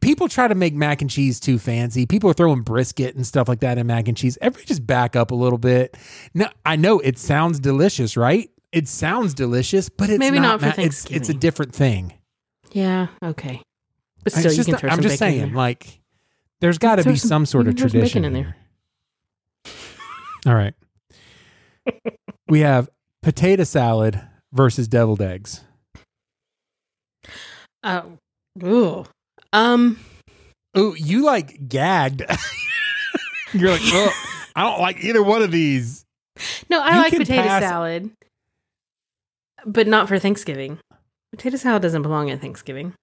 people 0.01 0.29
try 0.29 0.49
to 0.49 0.55
make 0.55 0.73
mac 0.73 1.03
and 1.03 1.11
cheese 1.11 1.39
too 1.39 1.59
fancy. 1.59 2.07
People 2.07 2.31
are 2.31 2.35
throwing 2.35 2.63
brisket 2.63 3.15
and 3.17 3.27
stuff 3.27 3.49
like 3.49 3.61
that 3.61 3.77
in 3.77 3.87
mac 3.87 4.09
and 4.09 4.17
cheese. 4.17 4.39
Everybody 4.41 4.67
just 4.67 4.87
back 4.87 5.15
up 5.17 5.31
a 5.31 5.35
little 5.35 5.59
bit. 5.59 5.97
Now, 6.33 6.49
I 6.65 6.77
know 6.77 7.01
it 7.01 7.19
sounds 7.19 7.61
delicious, 7.61 8.17
right? 8.17 8.49
It 8.73 8.89
sounds 8.89 9.35
delicious, 9.35 9.89
but 9.91 10.09
it's 10.09 10.19
Maybe 10.19 10.41
not 10.41 10.61
for 10.61 10.67
ma- 10.69 10.73
it's, 10.79 11.05
it's 11.11 11.29
a 11.29 11.35
different 11.35 11.75
thing. 11.75 12.15
yeah, 12.73 13.09
okay. 13.23 13.61
But 14.25 14.33
still, 14.33 14.53
you 14.53 14.65
can 14.65 14.77
throw 14.77 14.89
I'm 14.89 14.97
some 14.97 15.03
just 15.03 15.21
bacon 15.21 15.35
in 15.35 15.41
saying, 15.41 15.49
there. 15.51 15.57
like, 15.57 16.01
there's 16.61 16.79
got 16.79 16.97
to 16.97 17.05
be 17.05 17.17
some- 17.17 17.29
some 17.29 17.47
sort 17.47 17.69
of 17.69 17.77
can 17.77 17.89
some 17.91 18.01
bacon 18.01 18.23
tradition 18.23 18.25
in 18.25 18.33
there. 18.33 18.57
All 20.47 20.55
right. 20.55 20.75
We 22.49 22.61
have 22.61 22.89
potato 23.23 23.65
salad 23.65 24.21
versus 24.53 24.89
deviled 24.89 25.23
eggs. 25.23 25.63
Oh, 27.83 28.19
ooh. 28.63 29.05
Um, 29.53 29.99
Oh, 30.77 30.95
you 30.95 31.25
like 31.25 31.69
gagged. 31.69 32.23
You're 33.53 33.71
like, 33.71 33.81
oh, 33.85 34.13
I 34.57 34.63
don't 34.63 34.81
like 34.81 35.05
either 35.05 35.23
one 35.23 35.43
of 35.43 35.53
these. 35.53 36.05
no, 36.69 36.81
I 36.81 36.97
You 36.97 37.03
like 37.03 37.13
potato 37.17 37.43
pass- 37.43 37.63
salad, 37.63 38.11
but 39.65 39.87
not 39.87 40.09
for 40.09 40.19
Thanksgiving. 40.19 40.81
Potato 41.31 41.57
salad 41.57 41.83
doesn't 41.83 42.03
belong 42.03 42.31
at 42.31 42.41
Thanksgiving. 42.41 42.95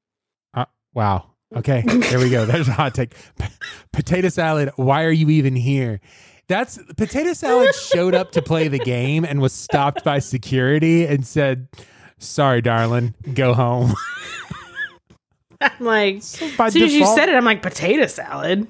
Wow. 0.94 1.28
Okay, 1.56 1.84
there 1.86 2.20
we 2.20 2.30
go. 2.30 2.46
There's 2.46 2.68
a 2.68 2.74
hot 2.74 2.94
take. 2.94 3.14
P- 3.40 3.46
potato 3.94 4.28
salad. 4.28 4.72
Why 4.76 5.06
are 5.06 5.12
you 5.12 5.30
even 5.30 5.56
here? 5.56 6.02
That's 6.48 6.78
potato 6.98 7.34
salad 7.34 7.74
showed 7.76 8.14
up 8.14 8.32
to 8.34 8.42
play 8.42 8.68
the 8.68 8.80
game 8.80 9.24
and 9.24 9.40
was 9.42 9.54
stopped 9.54 10.04
by 10.04 10.20
security 10.20 11.06
and 11.06 11.26
said, 11.26 11.68
"Sorry, 12.20 12.62
darling, 12.62 13.16
go 13.34 13.54
home." 13.54 13.94
I'm 15.62 15.72
like, 15.80 16.16
by 16.58 16.68
as 16.68 16.74
soon 16.74 16.84
as 16.84 16.94
you 16.94 17.06
said 17.16 17.30
it, 17.30 17.36
I'm 17.36 17.46
like 17.46 17.62
potato 17.62 18.08
salad. 18.08 18.68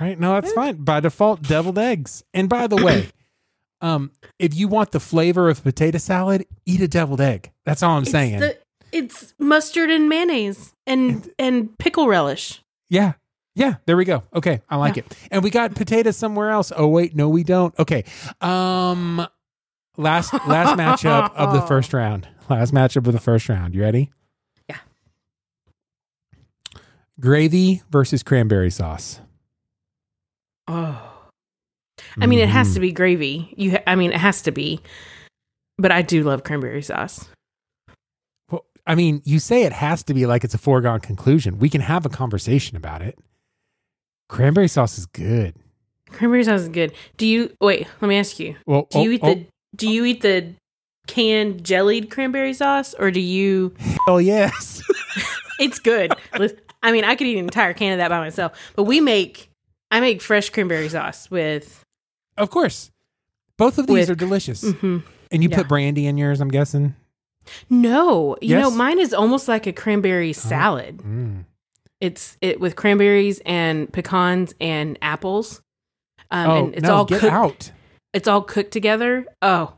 Right? 0.00 0.18
No, 0.18 0.32
that's 0.32 0.52
fine. 0.52 0.76
By 0.76 1.00
default, 1.00 1.42
deviled 1.42 1.78
eggs. 1.78 2.24
And 2.32 2.48
by 2.48 2.66
the 2.66 2.76
way, 2.82 3.08
um, 3.82 4.10
if 4.38 4.54
you 4.54 4.66
want 4.66 4.92
the 4.92 5.00
flavor 5.00 5.48
of 5.50 5.62
potato 5.62 5.98
salad, 5.98 6.46
eat 6.64 6.80
a 6.80 6.88
deviled 6.88 7.20
egg. 7.20 7.52
That's 7.66 7.82
all 7.82 7.96
I'm 7.96 8.02
It's 8.02 8.10
saying. 8.10 8.40
the- 8.40 8.58
it's 8.90 9.34
mustard 9.40 9.90
and 9.90 10.08
mayonnaise 10.08 10.72
and 10.86 11.28
and 11.38 11.76
pickle 11.78 12.06
relish. 12.08 12.62
yeah. 12.88 13.14
Yeah, 13.56 13.74
there 13.86 13.96
we 13.96 14.04
go. 14.04 14.24
Okay, 14.34 14.62
I 14.68 14.76
like 14.76 14.96
Yeah. 14.96 15.04
it. 15.06 15.16
And 15.30 15.44
we 15.44 15.50
got 15.50 15.74
potatoes 15.74 16.16
somewhere 16.16 16.50
else. 16.50 16.72
Oh 16.76 16.88
wait, 16.88 17.14
no 17.14 17.28
we 17.28 17.44
don't. 17.44 17.76
Okay. 17.78 18.04
Um 18.40 19.26
last 19.96 20.32
last 20.46 20.76
matchup 21.04 21.34
of 21.36 21.52
the 21.54 21.62
first 21.62 21.92
round. 21.92 22.26
Last 22.50 22.74
matchup 22.74 23.06
of 23.06 23.12
the 23.12 23.20
first 23.20 23.48
round. 23.48 23.74
You 23.74 23.82
ready? 23.82 24.10
Yeah. 24.68 24.78
Gravy 27.20 27.82
versus 27.90 28.22
cranberry 28.22 28.70
sauce. 28.70 29.20
Oh, 30.66 31.10
I 32.18 32.26
mean, 32.26 32.38
it 32.38 32.48
has 32.48 32.74
to 32.74 32.80
be 32.80 32.90
gravy. 32.90 33.52
You, 33.56 33.72
ha- 33.72 33.82
I 33.86 33.94
mean, 33.96 34.12
it 34.12 34.18
has 34.18 34.42
to 34.42 34.50
be. 34.50 34.80
But 35.78 35.92
I 35.92 36.02
do 36.02 36.22
love 36.22 36.42
cranberry 36.44 36.82
sauce. 36.82 37.28
Well, 38.50 38.64
I 38.86 38.94
mean, 38.94 39.20
you 39.24 39.38
say 39.38 39.62
it 39.64 39.72
has 39.72 40.02
to 40.04 40.14
be 40.14 40.24
like 40.26 40.42
it's 40.44 40.54
a 40.54 40.58
foregone 40.58 41.00
conclusion. 41.00 41.58
We 41.58 41.68
can 41.68 41.80
have 41.82 42.06
a 42.06 42.08
conversation 42.08 42.76
about 42.76 43.02
it. 43.02 43.18
Cranberry 44.28 44.68
sauce 44.68 44.98
is 44.98 45.06
good. 45.06 45.54
Cranberry 46.10 46.44
sauce 46.44 46.62
is 46.62 46.68
good. 46.68 46.92
Do 47.16 47.26
you 47.26 47.54
wait? 47.60 47.86
Let 48.00 48.08
me 48.08 48.16
ask 48.18 48.38
you. 48.38 48.56
Well, 48.66 48.86
Do 48.90 49.00
you 49.00 49.10
oh, 49.10 49.12
eat 49.14 49.22
the 49.22 49.46
Do 49.76 49.88
you 49.90 50.04
eat 50.04 50.22
the 50.22 50.54
canned 51.06 51.64
jellied 51.64 52.10
cranberry 52.10 52.54
sauce, 52.54 52.94
or 52.98 53.10
do 53.10 53.20
you? 53.20 53.74
oh, 54.08 54.18
yes. 54.18 54.82
It's 55.60 55.78
good. 55.78 56.12
I 56.82 56.90
mean, 56.90 57.04
I 57.04 57.14
could 57.14 57.28
eat 57.28 57.38
an 57.38 57.44
entire 57.44 57.74
can 57.74 57.92
of 57.92 57.98
that 57.98 58.08
by 58.08 58.18
myself. 58.18 58.58
But 58.74 58.84
we 58.84 59.00
make. 59.00 59.50
I 59.92 60.00
make 60.00 60.20
fresh 60.20 60.50
cranberry 60.50 60.88
sauce 60.88 61.30
with. 61.30 61.84
of 62.36 62.50
course. 62.50 62.90
Both 63.56 63.78
of 63.78 63.86
these 63.86 63.94
With- 63.94 64.10
are 64.10 64.14
delicious. 64.16 64.64
Mhm. 64.64 65.04
And 65.30 65.42
you 65.44 65.48
Yeah. 65.48 65.58
put 65.58 65.68
brandy 65.68 66.06
in 66.06 66.18
yours, 66.18 66.40
I'm 66.40 66.48
guessing. 66.48 66.96
No, 67.70 68.36
you 68.42 68.58
know, 68.58 68.68
mine 68.70 68.98
is 68.98 69.14
almost 69.14 69.46
like 69.46 69.66
a 69.68 69.72
cranberry 69.72 70.32
salad. 70.32 70.98
Mm. 70.98 71.44
It's 72.00 72.36
it 72.40 72.60
with 72.60 72.76
cranberries 72.76 73.40
and 73.46 73.90
pecans 73.92 74.54
and 74.60 74.98
apples. 75.00 75.62
Um, 76.30 76.50
oh, 76.50 76.64
and 76.66 76.74
it's 76.74 76.82
no, 76.82 76.94
all 76.96 77.04
get 77.04 77.20
cooked. 77.20 77.32
out. 77.32 77.72
It's 78.12 78.28
all 78.28 78.42
cooked 78.42 78.72
together. 78.72 79.24
Oh, 79.42 79.74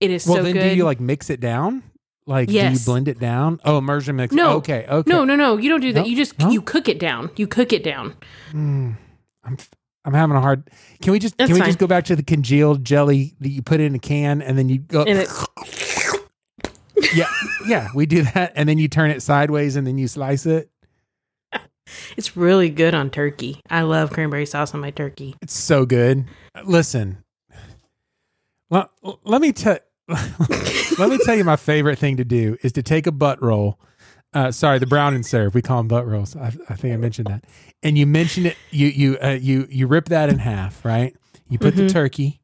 it 0.00 0.10
is 0.10 0.26
Well, 0.26 0.36
so 0.36 0.42
then 0.42 0.54
good. 0.54 0.70
do 0.70 0.76
you 0.76 0.84
like 0.84 1.00
mix 1.00 1.30
it 1.30 1.40
down? 1.40 1.82
Like, 2.26 2.48
do 2.48 2.54
you 2.54 2.78
blend 2.86 3.08
it 3.08 3.18
down? 3.20 3.60
Oh, 3.64 3.76
immersion 3.78 4.16
mix. 4.16 4.34
No. 4.34 4.52
Okay. 4.56 4.86
Okay. 4.88 5.10
No, 5.10 5.24
no, 5.24 5.36
no. 5.36 5.58
You 5.58 5.68
don't 5.68 5.80
do 5.80 5.92
that. 5.92 6.00
No? 6.00 6.06
You 6.06 6.16
just 6.16 6.38
No? 6.38 6.48
you 6.50 6.62
cook 6.62 6.88
it 6.88 6.98
down. 6.98 7.30
You 7.36 7.46
cook 7.46 7.72
it 7.74 7.84
down. 7.84 8.14
Mm, 8.52 8.96
I'm, 9.44 9.58
I'm 10.06 10.14
having 10.14 10.34
a 10.34 10.40
hard. 10.40 10.70
Can 11.02 11.12
we 11.12 11.18
just 11.18 11.36
That's 11.36 11.48
can 11.48 11.54
we 11.54 11.60
fine. 11.60 11.68
just 11.68 11.78
go 11.78 11.86
back 11.86 12.04
to 12.06 12.16
the 12.16 12.22
congealed 12.22 12.82
jelly 12.82 13.34
that 13.40 13.50
you 13.50 13.60
put 13.60 13.78
in 13.80 13.94
a 13.94 13.98
can 13.98 14.40
and 14.40 14.56
then 14.56 14.70
you 14.70 14.78
go? 14.78 15.02
And 15.02 15.18
it, 15.18 15.28
yeah, 17.14 17.28
yeah. 17.66 17.88
We 17.94 18.06
do 18.06 18.22
that, 18.22 18.52
and 18.56 18.68
then 18.68 18.78
you 18.78 18.88
turn 18.88 19.10
it 19.10 19.20
sideways 19.22 19.76
and 19.76 19.86
then 19.86 19.98
you 19.98 20.08
slice 20.08 20.46
it. 20.46 20.70
It's 22.16 22.36
really 22.36 22.70
good 22.70 22.94
on 22.94 23.10
turkey. 23.10 23.60
I 23.70 23.82
love 23.82 24.10
cranberry 24.10 24.46
sauce 24.46 24.74
on 24.74 24.80
my 24.80 24.90
turkey. 24.90 25.34
It's 25.42 25.54
so 25.54 25.84
good. 25.86 26.24
Listen, 26.64 27.24
let, 28.70 28.88
let 29.24 29.40
me 29.40 29.52
tell 29.52 29.78
let 30.08 31.08
me 31.08 31.18
tell 31.24 31.34
you 31.36 31.44
my 31.44 31.56
favorite 31.56 31.98
thing 31.98 32.16
to 32.18 32.24
do 32.24 32.56
is 32.62 32.72
to 32.72 32.82
take 32.82 33.06
a 33.06 33.12
butt 33.12 33.42
roll. 33.42 33.78
Uh, 34.32 34.50
sorry, 34.50 34.78
the 34.80 34.86
brown 34.86 35.14
and 35.14 35.24
serve. 35.24 35.54
We 35.54 35.62
call 35.62 35.78
them 35.78 35.88
butt 35.88 36.06
rolls. 36.06 36.34
I, 36.36 36.52
I 36.68 36.74
think 36.74 36.92
I 36.92 36.96
mentioned 36.96 37.28
that. 37.28 37.44
And 37.84 37.96
you 37.96 38.04
mentioned 38.06 38.46
it. 38.46 38.56
You 38.70 38.88
you 38.88 39.18
uh, 39.22 39.38
you 39.40 39.66
you 39.70 39.86
rip 39.86 40.06
that 40.06 40.28
in 40.28 40.38
half, 40.40 40.84
right? 40.84 41.14
You 41.48 41.58
put 41.58 41.76
the 41.76 41.82
Mhm. 41.82 41.92
turkey. 41.92 42.40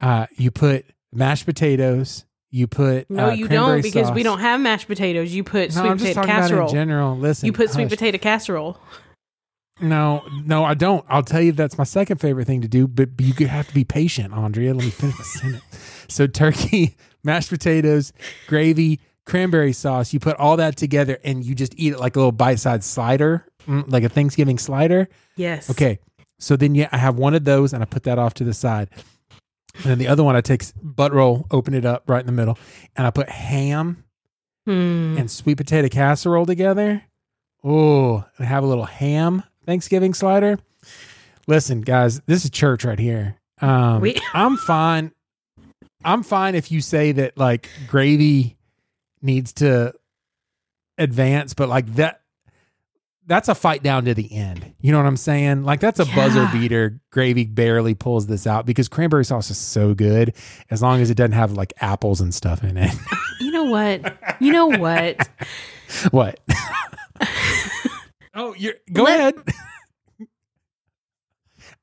Uh, 0.00 0.26
you 0.36 0.50
put 0.50 0.86
mashed 1.12 1.46
potatoes. 1.46 2.24
You 2.50 2.66
put 2.66 3.08
No, 3.08 3.28
uh, 3.28 3.32
you 3.32 3.46
don't 3.46 3.80
because 3.80 4.10
we 4.10 4.22
don't 4.22 4.40
have 4.40 4.60
mashed 4.60 4.88
potatoes. 4.88 5.32
You 5.32 5.44
put 5.44 5.74
No, 5.74 5.82
sweet 5.82 5.90
I'm 5.90 5.98
just 5.98 6.14
potato 6.14 6.26
casserole. 6.26 6.68
in 6.68 6.74
general. 6.74 7.16
Listen, 7.16 7.46
you 7.46 7.52
put 7.52 7.70
sweet 7.70 7.88
potato 7.88 8.18
casserole. 8.18 8.78
No, 9.80 10.22
no, 10.44 10.64
I 10.64 10.74
don't. 10.74 11.04
I'll 11.08 11.22
tell 11.22 11.40
you 11.40 11.52
that's 11.52 11.78
my 11.78 11.84
second 11.84 12.18
favorite 12.18 12.46
thing 12.46 12.60
to 12.60 12.68
do, 12.68 12.86
but 12.86 13.08
you 13.18 13.46
have 13.46 13.66
to 13.68 13.74
be 13.74 13.84
patient, 13.84 14.34
Andrea. 14.34 14.74
Let 14.74 14.84
me 14.84 14.90
finish 14.90 15.16
my 15.16 15.24
sentence. 15.40 16.04
So 16.08 16.26
turkey, 16.26 16.96
mashed 17.24 17.48
potatoes, 17.48 18.12
gravy, 18.46 19.00
cranberry 19.24 19.72
sauce. 19.72 20.12
You 20.12 20.20
put 20.20 20.36
all 20.36 20.56
that 20.58 20.76
together 20.76 21.18
and 21.24 21.44
you 21.44 21.54
just 21.54 21.72
eat 21.78 21.94
it 21.94 21.98
like 22.00 22.16
a 22.16 22.18
little 22.18 22.32
bite-sized 22.32 22.82
slider, 22.84 23.46
mm, 23.66 23.90
like 23.90 24.02
a 24.02 24.08
Thanksgiving 24.08 24.58
slider. 24.58 25.08
Yes. 25.36 25.70
Okay. 25.70 25.98
So 26.38 26.56
then 26.56 26.74
yeah, 26.74 26.88
I 26.92 26.98
have 26.98 27.16
one 27.16 27.34
of 27.34 27.44
those 27.44 27.72
and 27.72 27.82
I 27.82 27.86
put 27.86 28.02
that 28.02 28.18
off 28.18 28.34
to 28.34 28.44
the 28.44 28.54
side. 28.54 28.90
And 29.76 29.84
then 29.84 29.98
the 29.98 30.08
other 30.08 30.22
one 30.24 30.36
I 30.36 30.40
take 30.40 30.64
butt 30.82 31.12
roll, 31.12 31.46
open 31.50 31.74
it 31.74 31.84
up 31.84 32.04
right 32.08 32.20
in 32.20 32.26
the 32.26 32.32
middle, 32.32 32.58
and 32.96 33.06
I 33.06 33.10
put 33.10 33.28
ham 33.28 34.04
Hmm. 34.66 35.16
and 35.18 35.30
sweet 35.30 35.56
potato 35.56 35.88
casserole 35.88 36.44
together. 36.46 37.02
Oh, 37.64 38.24
and 38.36 38.46
have 38.46 38.62
a 38.62 38.66
little 38.66 38.84
ham 38.84 39.42
Thanksgiving 39.66 40.12
slider. 40.14 40.58
Listen, 41.46 41.80
guys, 41.80 42.20
this 42.20 42.44
is 42.44 42.50
church 42.50 42.84
right 42.84 42.98
here. 42.98 43.36
Um, 43.60 44.00
We- 44.00 44.16
I'm 44.34 44.56
fine. 44.56 45.12
I'm 46.04 46.22
fine 46.22 46.54
if 46.54 46.70
you 46.72 46.80
say 46.80 47.12
that 47.12 47.36
like 47.38 47.68
gravy 47.88 48.56
needs 49.22 49.52
to 49.54 49.92
advance, 50.98 51.54
but 51.54 51.68
like 51.68 51.94
that 51.96 52.20
that's 53.30 53.48
a 53.48 53.54
fight 53.54 53.84
down 53.84 54.06
to 54.06 54.12
the 54.12 54.32
end. 54.34 54.74
You 54.80 54.90
know 54.90 54.98
what 54.98 55.06
I'm 55.06 55.16
saying? 55.16 55.62
Like 55.62 55.78
that's 55.78 56.00
a 56.00 56.04
buzzer 56.04 56.48
beater. 56.52 57.00
Gravy 57.12 57.44
barely 57.44 57.94
pulls 57.94 58.26
this 58.26 58.44
out 58.44 58.66
because 58.66 58.88
cranberry 58.88 59.24
sauce 59.24 59.50
is 59.52 59.56
so 59.56 59.94
good 59.94 60.34
as 60.68 60.82
long 60.82 61.00
as 61.00 61.10
it 61.10 61.14
doesn't 61.14 61.30
have 61.32 61.52
like 61.52 61.72
apples 61.80 62.20
and 62.20 62.34
stuff 62.34 62.64
in 62.64 62.76
it. 62.76 62.90
You 63.40 63.52
know 63.52 63.64
what? 63.64 64.18
You 64.38 64.52
know 64.52 64.66
what? 64.66 65.26
What? 66.10 66.40
oh, 68.34 68.54
you're 68.58 68.74
go 68.92 69.04
Let- 69.04 69.18
ahead. 69.18 69.34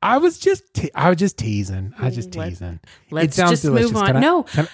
I 0.04 0.20
was 0.20 0.38
just 0.38 0.72
te- 0.76 0.92
I 0.94 1.10
was 1.10 1.18
just 1.18 1.38
teasing. 1.40 1.94
I 1.98 2.06
was 2.06 2.16
just 2.16 2.32
teasing. 2.32 2.80
Let's 3.10 3.36
sounds 3.36 3.50
just 3.52 3.64
delicious. 3.64 3.92
move 3.92 4.02
on. 4.02 4.06
Can 4.08 4.18
I- 4.18 4.20
no, 4.20 4.44
Can 4.44 4.66
I- 4.66 4.70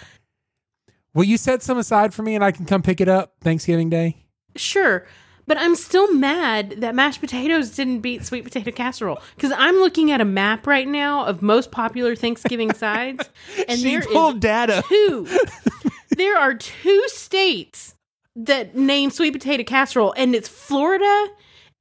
will 1.14 1.24
you 1.24 1.38
set 1.38 1.64
some 1.64 1.78
aside 1.78 2.14
for 2.14 2.22
me 2.22 2.36
and 2.36 2.44
I 2.44 2.52
can 2.52 2.66
come 2.66 2.82
pick 2.82 3.00
it 3.00 3.08
up 3.08 3.36
Thanksgiving 3.42 3.90
Day? 3.90 4.18
sure. 4.58 5.08
But 5.46 5.58
I'm 5.58 5.76
still 5.76 6.14
mad 6.14 6.76
that 6.78 6.96
mashed 6.96 7.20
potatoes 7.20 7.76
didn't 7.76 8.00
beat 8.00 8.26
sweet 8.26 8.44
potato 8.44 8.72
casserole 8.72 9.20
because 9.36 9.52
I'm 9.56 9.76
looking 9.76 10.12
at 10.12 10.22
a 10.22 10.26
map 10.26 10.66
right 10.66 10.88
now 10.88 11.26
of 11.26 11.42
most 11.42 11.72
popular 11.72 12.16
Thanksgiving 12.16 12.74
sides, 12.76 13.30
and 13.68 13.80
she 13.80 13.84
there 13.84 14.00
is 14.00 14.08
pulled 14.08 14.40
data. 14.40 14.84
two. 14.88 15.28
there 16.18 16.38
are 16.38 16.54
two 16.54 17.04
states 17.08 17.96
that 18.36 18.76
name 18.76 19.10
sweet 19.10 19.32
potato 19.34 19.64
casserole, 19.64 20.14
and 20.16 20.34
it's 20.34 20.48
Florida 20.48 21.28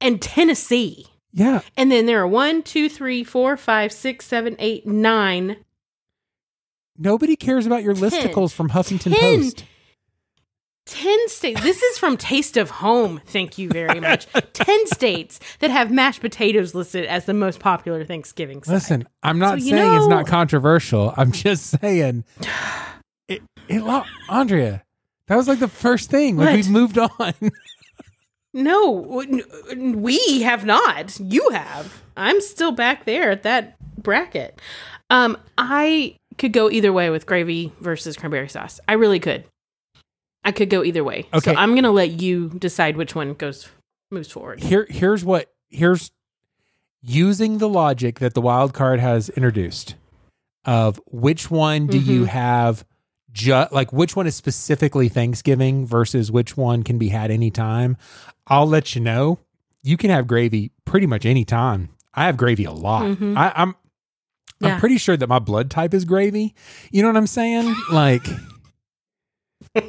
and 0.01 0.21
Tennessee. 0.21 1.07
Yeah. 1.31 1.61
And 1.75 1.91
then 1.91 2.05
there 2.05 2.21
are 2.21 2.27
one, 2.27 2.61
two, 2.61 2.89
three, 2.89 3.23
four, 3.23 3.57
five, 3.57 3.91
six, 3.91 4.25
seven, 4.25 4.55
eight, 4.59 4.85
nine. 4.85 5.57
Nobody 6.97 7.35
cares 7.35 7.65
about 7.65 7.81
your 7.81 7.95
listicles 7.95 8.53
from 8.53 8.69
Huffington 8.69 9.17
Ten. 9.17 9.41
Post. 9.41 9.63
10 10.85 11.29
states. 11.29 11.61
This 11.61 11.81
is 11.81 11.97
from 11.97 12.17
Taste 12.17 12.57
of 12.57 12.69
Home. 12.69 13.21
Thank 13.25 13.57
you 13.57 13.69
very 13.69 13.99
much. 13.99 14.27
10 14.53 14.87
states 14.87 15.39
that 15.59 15.71
have 15.71 15.91
mashed 15.91 16.19
potatoes 16.21 16.75
listed 16.75 17.05
as 17.05 17.25
the 17.25 17.33
most 17.33 17.59
popular 17.59 18.03
Thanksgiving 18.03 18.61
side. 18.63 18.73
Listen, 18.73 19.07
I'm 19.23 19.39
not 19.39 19.59
So, 19.61 19.69
saying 19.69 19.93
it's 19.95 20.07
not 20.07 20.27
controversial. 20.27 21.13
I'm 21.15 21.31
just 21.31 21.79
saying 21.79 22.25
it, 23.29 23.41
it 23.69 23.81
lo- 23.81 24.03
Andrea, 24.29 24.83
that 25.27 25.37
was 25.37 25.47
like 25.47 25.59
the 25.59 25.69
first 25.69 26.09
thing. 26.09 26.35
Like 26.37 26.47
What? 26.47 26.55
we've 26.55 26.69
moved 26.69 26.97
on. 26.97 27.33
No, 28.55 29.23
we 29.75 30.43
have 30.43 30.63
not. 30.63 31.19
You 31.19 31.49
have. 31.49 32.03
I'm 32.15 32.39
still 32.39 32.71
back 32.71 33.05
there 33.05 33.31
at 33.31 33.41
that 33.41 33.75
bracket. 33.97 34.61
Um, 35.09 35.39
I 35.57 36.17
could 36.37 36.53
go 36.53 36.69
either 36.69 36.93
way 36.93 37.09
with 37.09 37.25
gravy 37.25 37.71
versus 37.81 38.15
cranberry 38.15 38.47
sauce. 38.47 38.79
I 38.87 38.93
really 38.93 39.19
could. 39.19 39.45
I 40.45 40.51
could 40.51 40.69
go 40.69 40.83
either 40.83 41.03
way. 41.03 41.27
Okay. 41.33 41.53
So 41.53 41.57
I'm 41.59 41.75
gonna 41.75 41.91
let 41.91 42.21
you 42.21 42.49
decide 42.49 42.97
which 42.97 43.15
one 43.15 43.33
goes 43.33 43.69
moves 44.11 44.31
forward. 44.31 44.61
Here 44.61 44.85
here's 44.89 45.23
what 45.25 45.51
here's 45.69 46.11
using 47.01 47.57
the 47.57 47.69
logic 47.69 48.19
that 48.19 48.33
the 48.33 48.41
wild 48.41 48.73
card 48.73 48.99
has 48.99 49.29
introduced 49.29 49.95
of 50.65 50.99
which 51.11 51.51
one 51.51 51.87
do 51.87 51.97
you 51.99 52.23
have 52.25 52.85
ju- 53.33 53.65
like 53.71 53.91
which 53.91 54.15
one 54.15 54.25
is 54.27 54.35
specifically 54.35 55.09
Thanksgiving 55.09 55.85
versus 55.85 56.31
which 56.31 56.55
one 56.55 56.83
can 56.83 56.97
be 56.97 57.09
had 57.09 57.29
anytime. 57.31 57.97
I'll 58.47 58.67
let 58.67 58.95
you 58.95 59.01
know. 59.01 59.39
You 59.81 59.97
can 59.97 60.09
have 60.09 60.27
gravy 60.27 60.71
pretty 60.85 61.07
much 61.07 61.25
any 61.25 61.43
time. 61.43 61.89
I 62.13 62.25
have 62.27 62.37
gravy 62.37 62.63
a 62.63 62.71
lot. 62.71 63.03
Mhm. 63.03 63.35
I, 63.37 63.51
I'm 63.55 63.75
Yeah. 64.61 64.75
I'm 64.75 64.79
pretty 64.79 64.97
sure 64.97 65.17
that 65.17 65.27
my 65.27 65.39
blood 65.39 65.69
type 65.69 65.93
is 65.93 66.05
gravy. 66.05 66.55
You 66.91 67.01
know 67.01 67.09
what 67.09 67.17
I'm 67.17 67.27
saying? 67.27 67.75
Like 67.91 68.25
at 69.75 69.87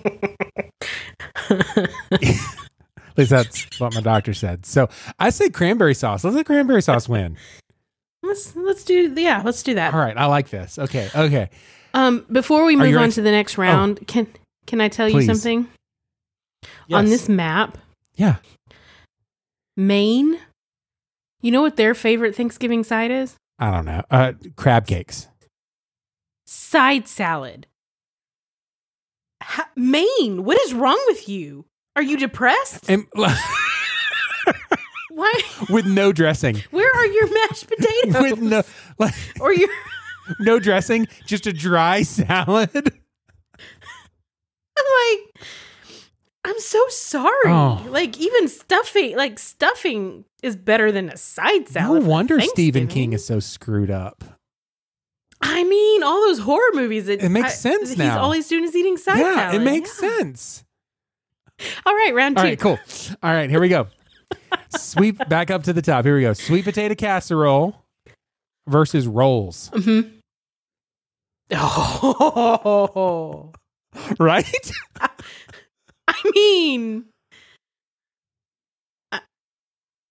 least 3.17 3.31
that's 3.31 3.81
what 3.81 3.95
my 3.95 4.01
doctor 4.01 4.35
said. 4.35 4.67
So 4.67 4.89
I 5.19 5.31
say 5.31 5.51
cranberry 5.51 5.95
sauce. 5.95 6.25
Let's 6.25 6.37
let 6.37 6.47
cranberry 6.47 6.83
sauce 6.83 7.09
win. 7.09 7.37
Let's 8.23 8.57
let's 8.57 8.85
do 8.85 9.13
yeah, 9.17 9.43
let's 9.45 9.63
do 9.63 9.75
that. 9.75 9.95
All 9.95 10.01
right, 10.01 10.17
I 10.17 10.27
like 10.27 10.49
this. 10.51 10.79
Okay, 10.79 11.11
okay. 11.15 11.51
Um, 11.93 12.25
before 12.33 12.65
we 12.65 12.75
move 12.75 12.95
on 12.97 13.03
ready? 13.03 13.13
to 13.13 13.23
the 13.23 13.31
next 13.31 13.59
round, 13.59 14.07
can 14.07 14.27
can 14.67 14.81
I 14.81 14.89
tell 14.89 15.09
Please. 15.11 15.27
you 15.27 15.35
something 15.35 15.69
on 16.91 17.07
this 17.07 17.29
map? 17.29 17.79
yeah, 18.17 18.37
Maine. 19.77 20.39
You 21.43 21.51
know 21.51 21.61
what 21.61 21.77
their 21.77 21.95
favorite 21.95 22.35
Thanksgiving 22.35 22.85
side 22.85 23.11
is? 23.11 23.37
I 23.59 23.71
don't 23.71 23.85
know. 23.85 24.03
Uh, 24.11 24.33
crab 24.57 24.87
cakes. 24.87 25.29
Side 26.47 27.07
salad. 27.07 27.67
Ha- 29.47 29.71
Maine, 29.77 30.45
what 30.45 30.59
is 30.63 30.75
wrong 30.75 31.01
with 31.09 31.29
you? 31.29 31.67
Are 31.97 32.03
you 32.03 32.17
depressed? 32.17 32.89
And 32.89 33.07
Why? 35.11 35.41
with 35.71 35.87
no 35.87 36.13
dressing. 36.13 36.57
Where 36.71 36.91
are 36.93 37.07
your 37.07 37.33
mashed 37.33 37.69
potatoes? 37.69 38.21
With 38.31 38.41
no 38.41 38.63
like 38.99 39.15
or 39.41 39.53
your 39.53 39.69
no 40.41 40.59
dressing, 40.59 41.07
just 41.25 41.47
a 41.47 41.53
dry 41.53 42.03
salad. 42.03 42.71
I'm 44.77 44.85
like, 45.17 45.47
I'm 46.45 46.59
so 46.59 46.83
sorry. 46.89 47.31
Oh. 47.47 47.87
Like 47.89 48.19
even 48.19 48.49
stuffing, 48.49 49.17
like 49.17 49.39
stuffing 49.39 50.25
is 50.43 50.57
better 50.57 50.91
than 50.91 51.11
a 51.11 51.17
side 51.17 51.69
salad. 51.69 52.03
No 52.03 52.09
wonder 52.09 52.41
Stephen 52.41 52.89
King 52.89 53.13
is 53.13 53.25
so 53.25 53.39
screwed 53.39 53.93
up. 53.93 54.25
I 55.47 55.63
mean, 55.63 56.03
all 56.03 56.23
those 56.27 56.39
horror 56.39 56.71
movies. 56.73 57.07
It, 57.09 57.23
It 57.23 57.29
makes 57.29 57.49
I- 57.49 57.57
sense 57.57 57.91
he's, 57.91 57.99
now. 57.99 58.21
All 58.23 58.33
he's 58.33 58.49
doing 58.49 58.65
is 58.65 58.75
eating 58.75 58.97
side 58.97 59.19
yeah, 59.19 59.35
salad. 59.35 59.61
it 59.61 59.65
makes 59.65 60.03
Yeah. 60.03 60.09
sense. 60.19 60.65
All 61.87 61.95
right, 61.95 62.15
round 62.15 62.37
two. 62.37 62.41
All 62.41 62.47
right, 62.47 62.59
cool. 62.59 62.79
All 63.23 63.33
right, 63.33 63.49
here 63.51 63.61
we 63.61 63.69
go. 63.69 63.87
Sweep 64.71 65.19
back 65.29 65.51
up 65.51 65.63
to 65.65 65.73
the 65.75 65.83
top. 65.83 66.07
Here 66.07 66.17
we 66.17 66.23
go. 66.23 66.33
Sweet 66.33 66.65
potato 66.65 66.95
casserole 66.95 67.77
versus 68.67 69.07
rolls. 69.07 69.71
Mm-hmm. 69.75 70.09
Oh, 71.53 73.53
Right? 74.19 74.73
I 76.09 76.31
mean, 76.35 77.05
I, 79.13 79.21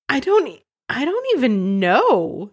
I 0.08 0.20
don't. 0.20 0.60
I 0.90 1.06
don't 1.06 1.26
even 1.38 1.80
know. 1.80 2.52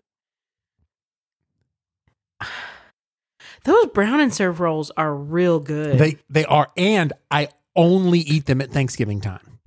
Those 3.65 3.87
brown 3.89 4.21
and 4.21 4.33
serve 4.33 4.61
rolls 4.61 4.91
are 4.97 5.15
real 5.15 5.61
good. 5.61 5.99
They 5.99 6.17
they 6.29 6.45
are, 6.47 6.71
and 6.77 7.13
I 7.31 7.49
only 7.77 8.21
eat 8.21 8.47
them 8.47 8.61
at 8.61 8.71
Thanksgiving 8.71 9.21
time. 9.21 9.59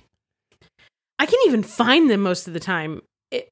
I 1.20 1.26
can't 1.26 1.48
even 1.48 1.64
find 1.64 2.10
them 2.10 2.22
most 2.22 2.48
of 2.48 2.54
the 2.54 2.60
time 2.60 3.02
i 3.34 3.44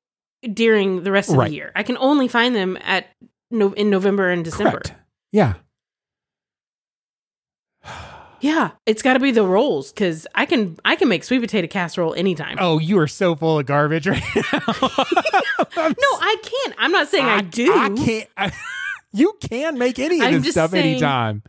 during 0.51 1.03
the 1.03 1.11
rest 1.11 1.29
of 1.29 1.37
Right. 1.37 1.49
the 1.49 1.55
year. 1.55 1.71
I 1.75 1.83
can 1.83 1.97
only 1.97 2.27
find 2.27 2.55
them 2.55 2.77
at 2.81 3.07
no, 3.51 3.71
in 3.73 3.89
November 3.89 4.29
and 4.29 4.43
December. 4.43 4.71
Correct. 4.81 4.93
Yeah. 5.31 5.53
Yeah, 8.43 8.71
it's 8.87 9.03
got 9.03 9.13
to 9.13 9.19
be 9.19 9.29
the 9.29 9.45
rolls 9.45 9.91
because 9.91 10.25
I 10.33 10.47
can 10.47 10.75
I 10.83 10.95
can 10.95 11.07
make 11.07 11.23
sweet 11.23 11.41
potato 11.41 11.67
casserole 11.67 12.15
anytime. 12.15 12.57
Oh, 12.59 12.79
you 12.79 12.97
are 12.97 13.05
so 13.07 13.35
full 13.35 13.59
of 13.59 13.67
garbage 13.67 14.07
right 14.07 14.23
now. 14.35 14.63
No, 15.77 16.09
I 16.19 16.35
can't. 16.41 16.75
I'm 16.79 16.91
not 16.91 17.07
saying 17.07 17.25
I, 17.25 17.41
do. 17.41 17.71
I 17.71 17.89
can't. 17.89 18.29
I, 18.35 18.51
you 19.13 19.37
can 19.41 19.77
make 19.77 19.99
any 19.99 20.19
of 20.19 20.25
I'm 20.27 20.41
this 20.41 20.51
stuff 20.51 20.71
saying- 20.71 20.85
anytime. 20.91 21.43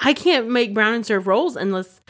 I 0.00 0.12
can't 0.12 0.48
make 0.48 0.74
brown 0.74 0.94
and 0.94 1.04
serve 1.04 1.26
rolls 1.26 1.56
unless 1.56 2.00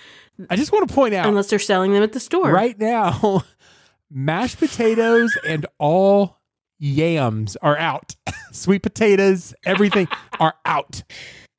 I 0.51 0.57
just 0.57 0.73
want 0.73 0.87
to 0.89 0.95
point 0.95 1.15
out 1.15 1.27
unless 1.27 1.49
they're 1.49 1.59
selling 1.59 1.93
them 1.95 2.03
at 2.03 2.13
the 2.13 2.21
store. 2.21 2.51
right 2.53 2.79
now, 2.79 3.43
mashed 4.11 4.59
potatoes 4.59 5.37
and 5.47 5.65
all 5.79 6.39
yams 6.79 7.57
are 7.63 7.79
out. 7.79 8.15
Sweet 8.53 8.83
potatoes, 8.83 9.55
everything 9.65 10.07
are 10.41 10.55
out. 10.67 11.03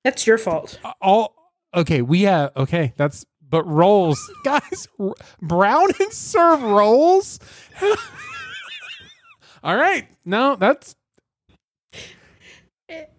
That's 0.03 0.25
your 0.27 0.38
fault. 0.38 0.80
All 1.01 1.34
okay. 1.75 2.01
We 2.03 2.21
have 2.21 2.51
okay. 2.55 2.93
That's 2.95 3.25
but 3.49 3.65
rolls, 3.67 4.19
guys. 4.45 4.88
r- 4.99 5.15
Brown 5.41 5.88
and 5.99 6.13
serve 6.13 6.61
rolls. 6.61 7.39
all 9.63 9.75
right. 9.75 10.07
No, 10.25 10.55
that's 10.55 10.95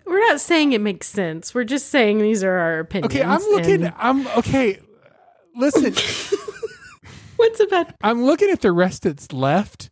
We're 0.06 0.20
not 0.28 0.40
saying 0.40 0.72
it 0.72 0.80
makes 0.80 1.06
sense. 1.06 1.54
We're 1.54 1.64
just 1.64 1.88
saying 1.88 2.18
these 2.18 2.42
are 2.42 2.52
our 2.52 2.78
opinions. 2.80 3.14
okay. 3.14 3.24
I'm 3.24 3.40
looking. 3.42 3.84
and- 3.84 3.94
I'm 3.96 4.26
okay. 4.38 4.80
listen, 5.56 5.94
What's 7.36 7.60
about? 7.60 7.94
I'm 8.02 8.24
looking 8.24 8.50
at 8.50 8.60
the 8.60 8.72
rest 8.72 9.04
that's 9.04 9.32
left, 9.32 9.90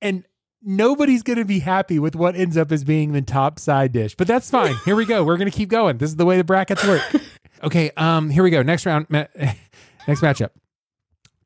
and 0.00 0.24
nobody's 0.62 1.22
going 1.22 1.38
to 1.38 1.44
be 1.44 1.58
happy 1.58 1.98
with 1.98 2.14
what 2.14 2.34
ends 2.36 2.56
up 2.56 2.70
as 2.72 2.84
being 2.84 3.12
the 3.12 3.20
top 3.22 3.58
side 3.58 3.92
dish. 3.92 4.14
But 4.14 4.26
that's 4.28 4.50
fine. 4.50 4.76
Here 4.84 4.96
we 4.96 5.04
go. 5.04 5.24
We're 5.24 5.36
going 5.36 5.50
to 5.50 5.56
keep 5.56 5.68
going. 5.68 5.98
This 5.98 6.10
is 6.10 6.16
the 6.16 6.24
way 6.24 6.36
the 6.36 6.44
brackets 6.44 6.86
work. 6.86 7.02
Okay, 7.64 7.92
um, 7.96 8.28
here 8.28 8.42
we 8.42 8.50
go. 8.50 8.60
Next 8.62 8.86
round, 8.86 9.06
ma- 9.08 9.26
next 10.08 10.20
matchup: 10.20 10.50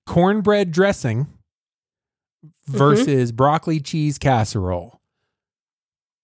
cornbread 0.07 0.71
dressing 0.71 1.27
versus 2.67 3.33
broccoli 3.33 3.81
cheese 3.81 4.17
casserole. 4.17 4.96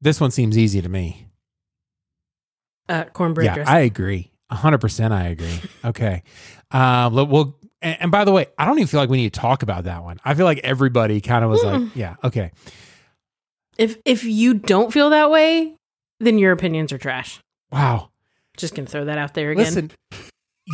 This 0.02 0.20
one 0.20 0.30
seems 0.30 0.58
easy 0.58 0.82
to 0.82 0.88
me. 0.88 1.28
Uh, 2.88 3.04
cornbread 3.04 3.46
yeah, 3.46 3.54
dressing. 3.54 3.74
I 3.74 3.80
agree. 3.80 4.30
hundred 4.50 4.78
percent, 4.78 5.14
I 5.14 5.28
agree. 5.28 5.60
Okay, 5.84 6.22
um, 6.70 7.14
look, 7.14 7.30
we'll. 7.30 7.56
And, 7.80 8.02
and 8.02 8.10
by 8.12 8.24
the 8.24 8.32
way, 8.32 8.46
I 8.58 8.66
don't 8.66 8.78
even 8.78 8.86
feel 8.86 9.00
like 9.00 9.08
we 9.08 9.16
need 9.16 9.32
to 9.32 9.40
talk 9.40 9.62
about 9.62 9.84
that 9.84 10.04
one. 10.04 10.20
I 10.24 10.34
feel 10.34 10.44
like 10.44 10.58
everybody 10.58 11.20
kind 11.20 11.44
of 11.44 11.50
was 11.50 11.64
like, 11.64 11.96
"Yeah, 11.96 12.16
okay." 12.22 12.52
if 13.78 13.96
if 14.04 14.24
you 14.24 14.54
don't 14.54 14.92
feel 14.92 15.10
that 15.10 15.30
way, 15.30 15.74
then 16.20 16.38
your 16.38 16.52
opinions 16.52 16.92
are 16.92 16.98
trash. 16.98 17.40
Wow. 17.70 18.10
Just 18.56 18.74
gonna 18.74 18.86
throw 18.86 19.04
that 19.06 19.18
out 19.18 19.34
there 19.34 19.50
again. 19.50 19.64
Listen, 19.64 19.90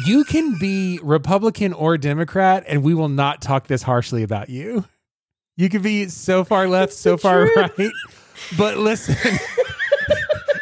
you 0.07 0.24
can 0.24 0.59
be 0.59 0.99
Republican 1.03 1.72
or 1.72 1.97
Democrat, 1.97 2.64
and 2.66 2.83
we 2.83 2.95
will 2.95 3.09
not 3.09 3.41
talk 3.41 3.66
this 3.66 3.83
harshly 3.83 4.22
about 4.22 4.49
you. 4.49 4.85
You 5.57 5.68
can 5.68 5.83
be 5.83 6.09
so 6.09 6.45
far 6.45 6.68
left, 6.68 6.93
so 6.93 7.16
far 7.16 7.49
truth. 7.49 7.79
right. 7.79 7.93
But 8.57 8.78
listen, 8.78 9.16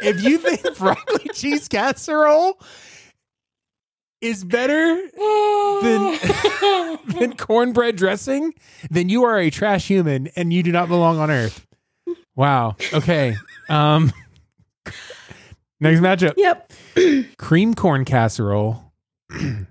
if 0.03 0.23
you 0.23 0.39
think 0.39 0.77
broccoli 0.77 1.29
cheese 1.35 1.69
casserole 1.69 2.59
is 4.21 4.45
better 4.45 4.95
than 5.83 6.19
than 7.19 7.37
cornbread 7.37 7.97
dressing, 7.97 8.55
then 8.91 9.09
you 9.09 9.25
are 9.25 9.39
a 9.39 9.51
trash 9.51 9.87
human 9.87 10.29
and 10.37 10.53
you 10.53 10.63
do 10.63 10.73
not 10.73 10.89
belong 10.89 11.19
on 11.19 11.31
earth. 11.31 11.67
Wow. 12.35 12.77
Okay. 12.93 13.37
Um 13.69 14.13
next 15.81 16.01
matchup. 16.01 16.35
yep. 16.37 16.73
Cream 17.39 17.75
corn 17.75 18.05
casserole 18.05 18.93
hmm 19.31 19.67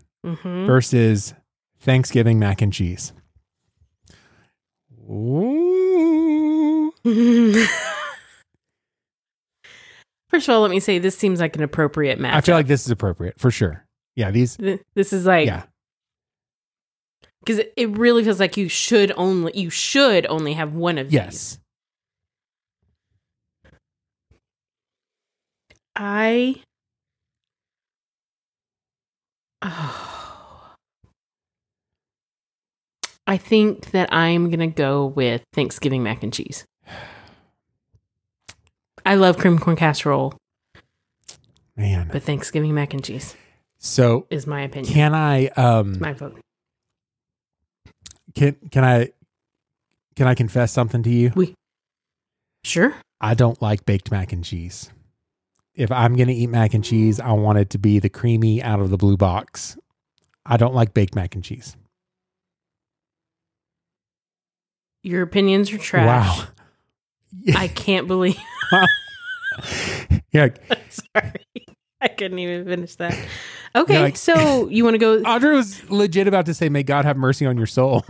versus 0.66 1.34
Thanksgiving 1.80 2.40
mac 2.40 2.62
and 2.62 2.74
cheese. 2.74 3.14
Ooh. 5.10 6.55
First 10.30 10.50
of 10.50 10.56
all, 10.56 10.62
let 10.62 10.72
me 10.72 10.80
say 10.80 10.98
this 10.98 11.16
seems 11.16 11.40
like 11.40 11.56
an 11.56 11.62
appropriate 11.62 12.20
match. 12.20 12.34
I 12.34 12.42
feel 12.42 12.56
like 12.56 12.66
this 12.66 12.84
is 12.84 12.90
appropriate 12.90 13.40
for 13.40 13.52
sure. 13.52 13.86
Yeah, 14.16 14.32
these 14.32 14.58
this 14.96 15.14
is 15.14 15.28
like 15.28 15.46
yeah. 15.46 15.66
because 17.42 17.62
it, 17.78 17.90
really 17.96 18.24
feels 18.24 18.40
like 18.40 18.58
you 18.58 18.68
should 18.70 19.12
only 19.18 19.52
you 19.56 19.70
should 19.70 20.26
only 20.26 20.54
have 20.54 20.74
one 20.74 20.98
of 20.98 21.10
these. 21.10 21.14
Yes. 21.14 21.60
I. 25.96 26.56
Oh. 29.62 30.02
I 33.28 33.38
think 33.38 33.92
that 33.92 34.12
I'm 34.14 34.50
gonna 34.50 34.68
go 34.68 35.06
with 35.06 35.44
Thanksgiving 35.54 36.02
mac 36.02 36.24
and 36.24 36.34
cheese. 36.34 36.66
I 39.06 39.16
love 39.16 39.38
cream 39.38 39.60
corn 39.60 39.76
casserole, 39.78 40.34
Man. 41.78 42.10
but 42.12 42.24
Thanksgiving 42.24 42.74
mac 42.74 42.94
and 42.94 43.04
cheese 43.04 43.36
So 43.78 44.26
is 44.30 44.48
my 44.48 44.62
opinion. 44.64 44.92
can 44.94 45.14
I 45.14 45.48
um 45.50 46.00
my 46.00 46.14
vote. 46.14 46.40
can 48.34 48.56
can 48.72 48.84
I 48.84 49.12
can 50.16 50.28
I 50.28 50.34
confess 50.34 50.72
something 50.72 51.04
to 51.04 51.10
you? 51.10 51.32
We 51.36 51.54
Sure. 52.64 52.96
I 53.22 53.34
don't 53.36 53.62
like 53.62 53.86
baked 53.86 54.12
mac 54.12 54.32
and 54.34 54.44
cheese. 54.44 54.90
If 55.76 55.92
I'm 55.92 56.16
going 56.16 56.28
to 56.30 56.34
eat 56.34 56.48
mac 56.48 56.74
and 56.74 56.84
cheese, 56.84 57.20
I 57.20 57.32
want 57.34 57.58
it 57.60 57.70
to 57.72 57.78
be 57.78 58.00
the 58.00 58.10
creamy 58.10 58.64
out 58.64 58.80
of 58.80 58.90
the 58.90 58.98
blue 58.98 59.18
box. 59.18 59.78
I 60.46 60.58
don't 60.58 60.74
like 60.74 60.94
baked 60.94 61.16
mac 61.16 61.36
and 61.36 61.44
cheese. 61.44 61.76
Your 65.04 65.22
opinions 65.22 65.72
are 65.74 65.78
trash. 65.78 66.40
Wow. 66.40 66.48
I 67.56 67.68
can't 67.68 68.08
believe. 68.08 68.38
yeah, 70.32 70.50
Sorry. 70.90 71.32
I 72.02 72.08
couldn't 72.10 72.40
even 72.40 72.66
finish 72.66 72.96
that. 72.96 73.18
Okay, 73.76 73.94
Yeah, 73.96 74.02
like- 74.02 74.18
so 74.18 74.68
you 74.70 74.84
want 74.84 74.94
to 74.96 74.98
go? 75.00 75.20
Audra 75.24 75.54
was 75.56 75.90
legit 75.90 76.28
about 76.28 76.46
to 76.48 76.54
say, 76.54 76.70
"May 76.70 76.84
God 76.84 77.06
have 77.06 77.18
mercy 77.18 77.46
on 77.46 77.58
your 77.58 77.68
soul." 77.68 78.06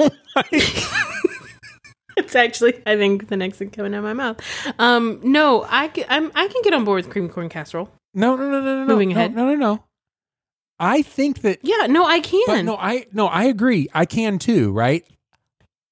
It's 2.17 2.33
actually, 2.33 2.81
I 2.85 2.95
think, 2.95 3.27
the 3.27 3.35
next 3.35 3.57
thing 3.57 3.69
coming 3.71 3.93
out 3.93 3.97
of 3.97 4.03
my 4.05 4.13
mouth. 4.13 4.39
Um, 4.79 5.19
no, 5.21 5.65
I 5.69 5.89
can, 5.89 6.05
I'm, 6.07 6.31
I 6.33 6.47
can 6.47 6.61
get 6.63 6.73
on 6.73 6.85
board 6.85 7.03
with 7.03 7.11
cream 7.11 7.27
corn 7.27 7.49
casserole. 7.49 7.89
no, 8.13 8.37
no, 8.37 8.49
no, 8.49 8.61
no, 8.61 8.79
no, 8.79 8.85
Moving 8.85 9.09
no, 9.09 9.15
ahead. 9.15 9.35
No, 9.35 9.45
no, 9.47 9.55
no. 9.55 9.83
I 10.79 11.01
think 11.01 11.41
that 11.41 11.59
Yeah, 11.61 11.87
no, 11.87 12.05
I 12.05 12.21
can. 12.21 12.43
But 12.47 12.61
no, 12.63 12.77
I 12.77 13.05
no, 13.11 13.27
I 13.27 13.45
agree. 13.45 13.89
I 13.93 14.05
can 14.05 14.39
too, 14.39 14.71
right? 14.71 15.05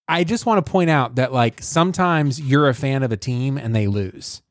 I 0.07 0.23
just 0.23 0.45
want 0.45 0.65
to 0.65 0.69
point 0.71 0.89
out 0.89 1.15
that 1.15 1.33
like 1.33 1.61
sometimes 1.61 2.39
you're 2.39 2.69
a 2.69 2.73
fan 2.73 3.03
of 3.03 3.11
a 3.11 3.17
team 3.17 3.57
and 3.57 3.75
they 3.75 3.87
lose, 3.87 4.41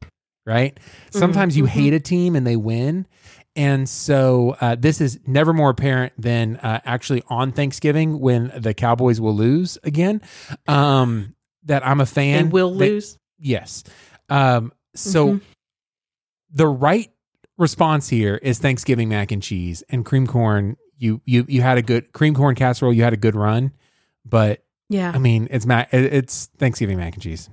right? 0.46 0.78
Sometimes 1.10 1.56
you 1.56 1.64
mhm. 1.64 1.68
hate 1.68 1.92
a 1.94 2.00
team 2.00 2.36
and 2.36 2.46
they 2.46 2.56
win. 2.56 3.06
And 3.54 3.86
so 3.88 4.56
uh, 4.62 4.76
this 4.76 5.00
is 5.00 5.20
never 5.26 5.52
more 5.52 5.68
apparent 5.70 6.14
than 6.16 6.56
uh, 6.56 6.80
actually 6.84 7.22
on 7.28 7.52
Thanksgiving 7.52 8.18
when 8.18 8.50
the 8.56 8.72
Cowboys 8.72 9.20
will 9.20 9.34
lose 9.34 9.76
again. 9.84 10.22
Um, 10.66 11.34
that 11.64 11.86
I'm 11.86 12.00
a 12.00 12.04
they 12.04 12.10
fan. 12.10 12.50
will 12.50 12.70
that- 12.72 12.78
lose. 12.78 13.18
Yes. 13.38 13.84
Um, 14.30 14.72
so 14.94 15.34
Mhm. 15.34 15.40
the 16.50 16.66
right 16.66 17.10
response 17.58 18.08
here 18.08 18.36
is 18.36 18.58
Thanksgiving 18.58 19.08
mac 19.10 19.30
and 19.32 19.42
cheese 19.42 19.82
and 19.90 20.04
cream 20.04 20.26
corn. 20.26 20.76
You 20.96 21.20
you 21.26 21.44
you 21.48 21.60
had 21.60 21.76
a 21.78 21.82
good 21.82 22.12
cream 22.12 22.34
corn 22.34 22.54
casserole. 22.54 22.92
You 22.92 23.02
had 23.02 23.12
a 23.12 23.16
good 23.18 23.34
run, 23.36 23.72
but 24.24 24.64
Yeah, 24.88 25.12
I 25.14 25.18
mean 25.18 25.48
it's 25.50 25.66
mac. 25.66 25.92
It's 25.92 26.46
Thanksgiving 26.58 26.96
mac 26.96 27.14
and 27.14 27.22
cheese. 27.22 27.50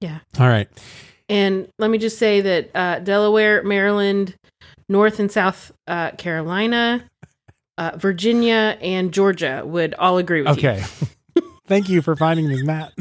Yeah. 0.00 0.18
All 0.40 0.48
right. 0.48 0.68
And 1.28 1.68
let 1.78 1.90
me 1.90 1.98
just 1.98 2.18
say 2.18 2.40
that 2.40 2.70
uh, 2.74 2.98
Delaware, 3.00 3.62
Maryland, 3.62 4.34
North 4.88 5.18
and 5.18 5.30
South 5.30 5.72
uh, 5.86 6.12
Carolina, 6.12 7.04
uh, 7.78 7.92
Virginia, 7.96 8.76
and 8.80 9.12
Georgia 9.12 9.62
would 9.64 9.94
all 9.94 10.18
agree 10.18 10.42
with 10.42 10.62
you. 10.62 10.70
Okay. 10.70 10.84
Thank 11.66 11.88
you 11.88 12.02
for 12.02 12.16
finding 12.16 12.48
this 12.48 12.62
map. 12.62 12.92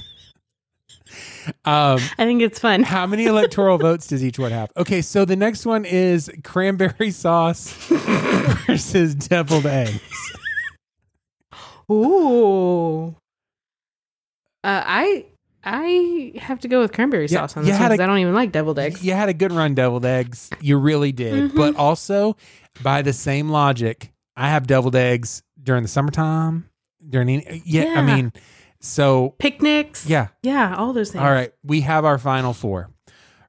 Um, 1.65 1.99
I 2.17 2.25
think 2.25 2.41
it's 2.41 2.59
fun. 2.59 2.83
how 2.83 3.05
many 3.05 3.25
electoral 3.25 3.77
votes 3.79 4.07
does 4.07 4.23
each 4.23 4.39
one 4.39 4.51
have? 4.51 4.71
Okay, 4.77 5.01
so 5.01 5.25
the 5.25 5.35
next 5.35 5.65
one 5.65 5.85
is 5.85 6.31
cranberry 6.43 7.11
sauce 7.11 7.73
versus 8.67 9.15
deviled 9.15 9.65
eggs. 9.65 9.99
Ooh. 11.91 13.15
Uh, 14.63 14.83
I 14.85 15.25
I 15.63 16.33
have 16.39 16.59
to 16.61 16.67
go 16.67 16.79
with 16.81 16.91
cranberry 16.91 17.27
Yeah, 17.27 17.39
sauce 17.41 17.55
on 17.57 17.63
this 17.65 17.79
one 17.79 17.89
'cause 17.89 17.99
a- 17.99 18.03
I 18.03 18.07
don't 18.07 18.17
even 18.17 18.33
like 18.33 18.51
deviled 18.51 18.79
eggs. 18.79 19.03
You 19.03 19.13
had 19.13 19.29
a 19.29 19.33
good 19.33 19.51
run, 19.51 19.75
deviled 19.75 20.05
eggs. 20.05 20.49
You 20.59 20.77
really 20.77 21.11
did. 21.11 21.51
Mhm. 21.51 21.55
But 21.55 21.75
also, 21.75 22.35
by 22.81 23.01
the 23.03 23.13
same 23.13 23.49
logic, 23.49 24.11
I 24.35 24.49
have 24.49 24.65
deviled 24.65 24.95
eggs 24.95 25.43
during 25.61 25.83
the 25.83 25.89
summertime. 25.89 26.65
During 27.07 27.29
any, 27.29 27.61
yeah, 27.65 27.95
I 27.97 28.01
mean, 28.03 28.31
so 28.79 29.35
Picnics. 29.39 30.05
yeah. 30.07 30.27
Yeah, 30.43 30.75
all 30.75 30.93
those 30.93 31.11
things. 31.11 31.23
All 31.23 31.31
right, 31.31 31.51
we 31.63 31.81
have 31.81 32.05
our 32.05 32.17
final 32.17 32.53
four. 32.53 32.89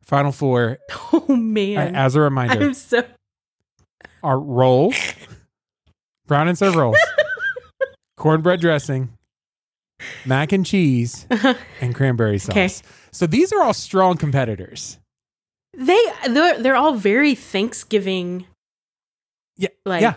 Final 0.02 0.32
four. 0.32 0.78
Oh 1.14 1.24
uh, 1.28 1.36
man. 1.36 1.94
as 1.94 2.14
a 2.16 2.20
reminder, 2.20 2.60
I'm 2.62 2.74
so 2.74 3.04
our 4.22 4.38
rolls, 4.40 4.96
brown 6.26 6.48
and 6.48 6.56
serve 6.58 6.74
rolls, 6.76 6.96
cornbread 8.16 8.60
dressing, 8.60 9.10
mac 10.26 10.52
and 10.52 10.64
cheese, 10.66 11.26
and 11.80 11.94
cranberry 11.94 12.38
sauce. 12.38 12.50
Okay. 12.52 12.68
So 13.10 13.26
these 13.26 13.52
are 13.52 13.62
all 13.62 13.74
strong 13.74 14.16
competitors. 14.16 14.98
they 15.76 16.00
they're, 16.28 16.62
they're 16.62 16.76
all 16.76 16.94
very 16.94 17.34
Thanksgiving 17.34 18.46
Yeah, 19.56 19.68
like 19.84 20.02
yeah. 20.02 20.14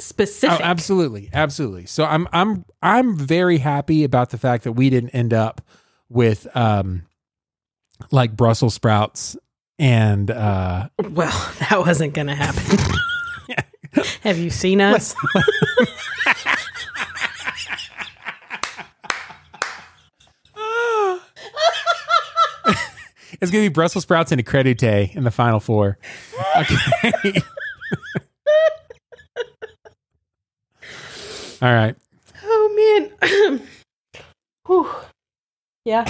specific. 0.00 0.58
Oh, 0.60 0.62
absolutely, 0.62 1.30
absolutely. 1.32 1.86
So 1.86 2.04
I'm 2.04 2.28
I'm 2.32 2.64
I'm 2.82 3.16
very 3.16 3.58
happy 3.58 4.04
about 4.04 4.30
the 4.30 4.38
fact 4.38 4.64
that 4.64 4.72
we 4.72 4.90
didn't 4.90 5.10
end 5.10 5.32
up 5.34 5.60
with 6.08 6.46
um 6.56 7.02
like 8.10 8.34
Brussels 8.36 8.74
sprouts 8.74 9.36
and 9.78 10.30
uh 10.30 10.88
Well, 11.10 11.52
that 11.70 11.78
wasn't 11.80 12.14
going 12.14 12.26
to 12.28 12.34
happen. 12.34 12.78
Have 14.22 14.38
you 14.38 14.50
seen 14.50 14.80
us? 14.80 15.14
It's 23.40 23.50
gonna 23.50 23.64
be 23.64 23.68
Brussels 23.68 24.02
sprouts 24.04 24.32
and 24.32 24.40
a 24.40 24.44
crudité 24.44 25.14
in 25.14 25.24
the 25.24 25.30
final 25.30 25.60
four. 25.60 25.98
Okay. 26.56 27.32
All 31.62 31.72
right. 31.72 31.96
Oh 32.42 33.08
man. 33.20 33.60
Whew. 34.66 34.90
Yeah. 35.84 36.02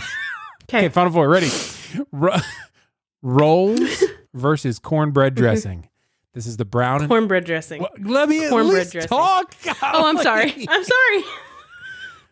Okay, 0.64 0.78
Okay. 0.78 0.88
final 0.88 1.12
four. 1.12 1.28
Ready? 1.28 1.50
Ro- 2.12 2.36
rolls 3.22 3.80
versus 4.34 4.78
cornbread 4.78 5.34
mm-hmm. 5.34 5.42
dressing. 5.42 5.88
This 6.32 6.46
is 6.46 6.56
the 6.56 6.64
brown 6.64 7.00
and 7.02 7.08
Cornbread 7.08 7.44
dressing. 7.44 7.80
Well, 7.82 7.90
let 8.02 8.28
me 8.28 8.44
at 8.44 8.50
Cornbread 8.50 8.78
least 8.78 8.92
dressing. 8.92 9.08
talk. 9.08 9.54
Oh, 9.82 10.06
I'm 10.08 10.18
sorry. 10.22 10.66
I'm 10.68 10.84
sorry. 10.84 11.24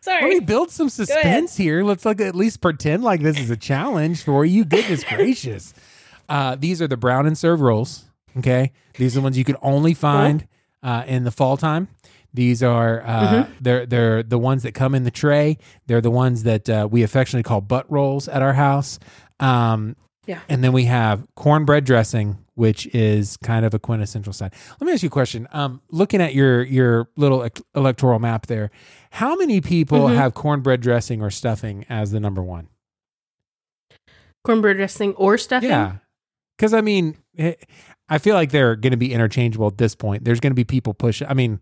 Let 0.07 0.23
me 0.29 0.39
build 0.39 0.69
some 0.71 0.89
suspense 0.89 1.55
here. 1.57 1.83
Let's 1.83 2.05
like 2.05 2.19
at 2.21 2.35
least 2.35 2.61
pretend 2.61 3.03
like 3.03 3.21
this 3.21 3.39
is 3.39 3.49
a 3.49 3.57
challenge 3.57 4.23
for 4.23 4.43
you. 4.45 4.65
Goodness 4.65 5.03
gracious. 5.15 5.73
Uh, 6.29 6.55
these 6.55 6.81
are 6.81 6.87
the 6.87 6.97
brown 6.97 7.25
and 7.25 7.37
serve 7.37 7.61
rolls. 7.61 8.05
Okay. 8.37 8.71
These 8.97 9.15
are 9.15 9.19
the 9.19 9.23
ones 9.23 9.37
you 9.37 9.43
can 9.43 9.57
only 9.61 9.93
find 9.93 10.47
uh, 10.81 11.03
in 11.07 11.23
the 11.23 11.31
fall 11.31 11.57
time. 11.57 11.87
These 12.33 12.63
are 12.63 13.01
uh, 13.05 13.27
Mm-hmm. 13.43 13.53
they're 13.61 13.85
they're 13.85 14.23
the 14.23 14.39
ones 14.39 14.63
that 14.63 14.73
come 14.73 14.95
in 14.95 15.03
the 15.03 15.11
tray. 15.11 15.57
They're 15.87 16.01
the 16.01 16.09
ones 16.11 16.43
that 16.43 16.67
uh, 16.69 16.87
we 16.89 17.03
affectionately 17.03 17.43
call 17.43 17.61
butt 17.61 17.85
rolls 17.91 18.27
at 18.27 18.41
our 18.41 18.53
house. 18.53 18.99
Um, 19.39 19.95
Yeah. 20.25 20.39
and 20.49 20.63
then 20.63 20.73
we 20.73 20.85
have 20.85 21.27
cornbread 21.35 21.83
dressing, 21.85 22.37
which 22.55 22.87
is 22.87 23.37
kind 23.37 23.65
of 23.65 23.73
a 23.75 23.79
quintessential 23.79 24.33
side. 24.33 24.53
Let 24.79 24.87
me 24.87 24.93
ask 24.93 25.03
you 25.03 25.07
a 25.07 25.11
question. 25.11 25.47
Um, 25.51 25.81
looking 25.91 26.21
at 26.21 26.33
your 26.33 26.63
your 26.63 27.07
little 27.17 27.47
electoral 27.75 28.17
map 28.19 28.47
there, 28.47 28.71
how 29.13 29.35
many 29.35 29.61
people 29.61 30.01
Mhm. 30.07 30.15
have 30.15 30.33
cornbread 30.33 30.81
dressing 30.81 31.21
or 31.21 31.29
stuffing 31.31 31.85
as 31.89 32.11
the 32.11 32.19
number 32.19 32.41
one? 32.43 32.67
Cornbread 34.43 34.77
dressing 34.77 35.13
or 35.15 35.37
stuffing? 35.37 35.69
Yeah, 35.69 35.97
because 36.57 36.73
I 36.73 36.81
mean, 36.81 37.17
eh, 37.37 37.53
I 38.09 38.17
feel 38.17 38.35
like 38.35 38.51
they're 38.51 38.75
going 38.75 38.91
to 38.91 38.97
be 38.97 39.13
interchangeable 39.13 39.67
at 39.67 39.77
this 39.77 39.95
point. 39.95 40.25
There's 40.25 40.39
going 40.39 40.51
to 40.51 40.55
be 40.55 40.65
people 40.65 40.93
push. 40.93 41.21
I 41.27 41.33
mean, 41.33 41.61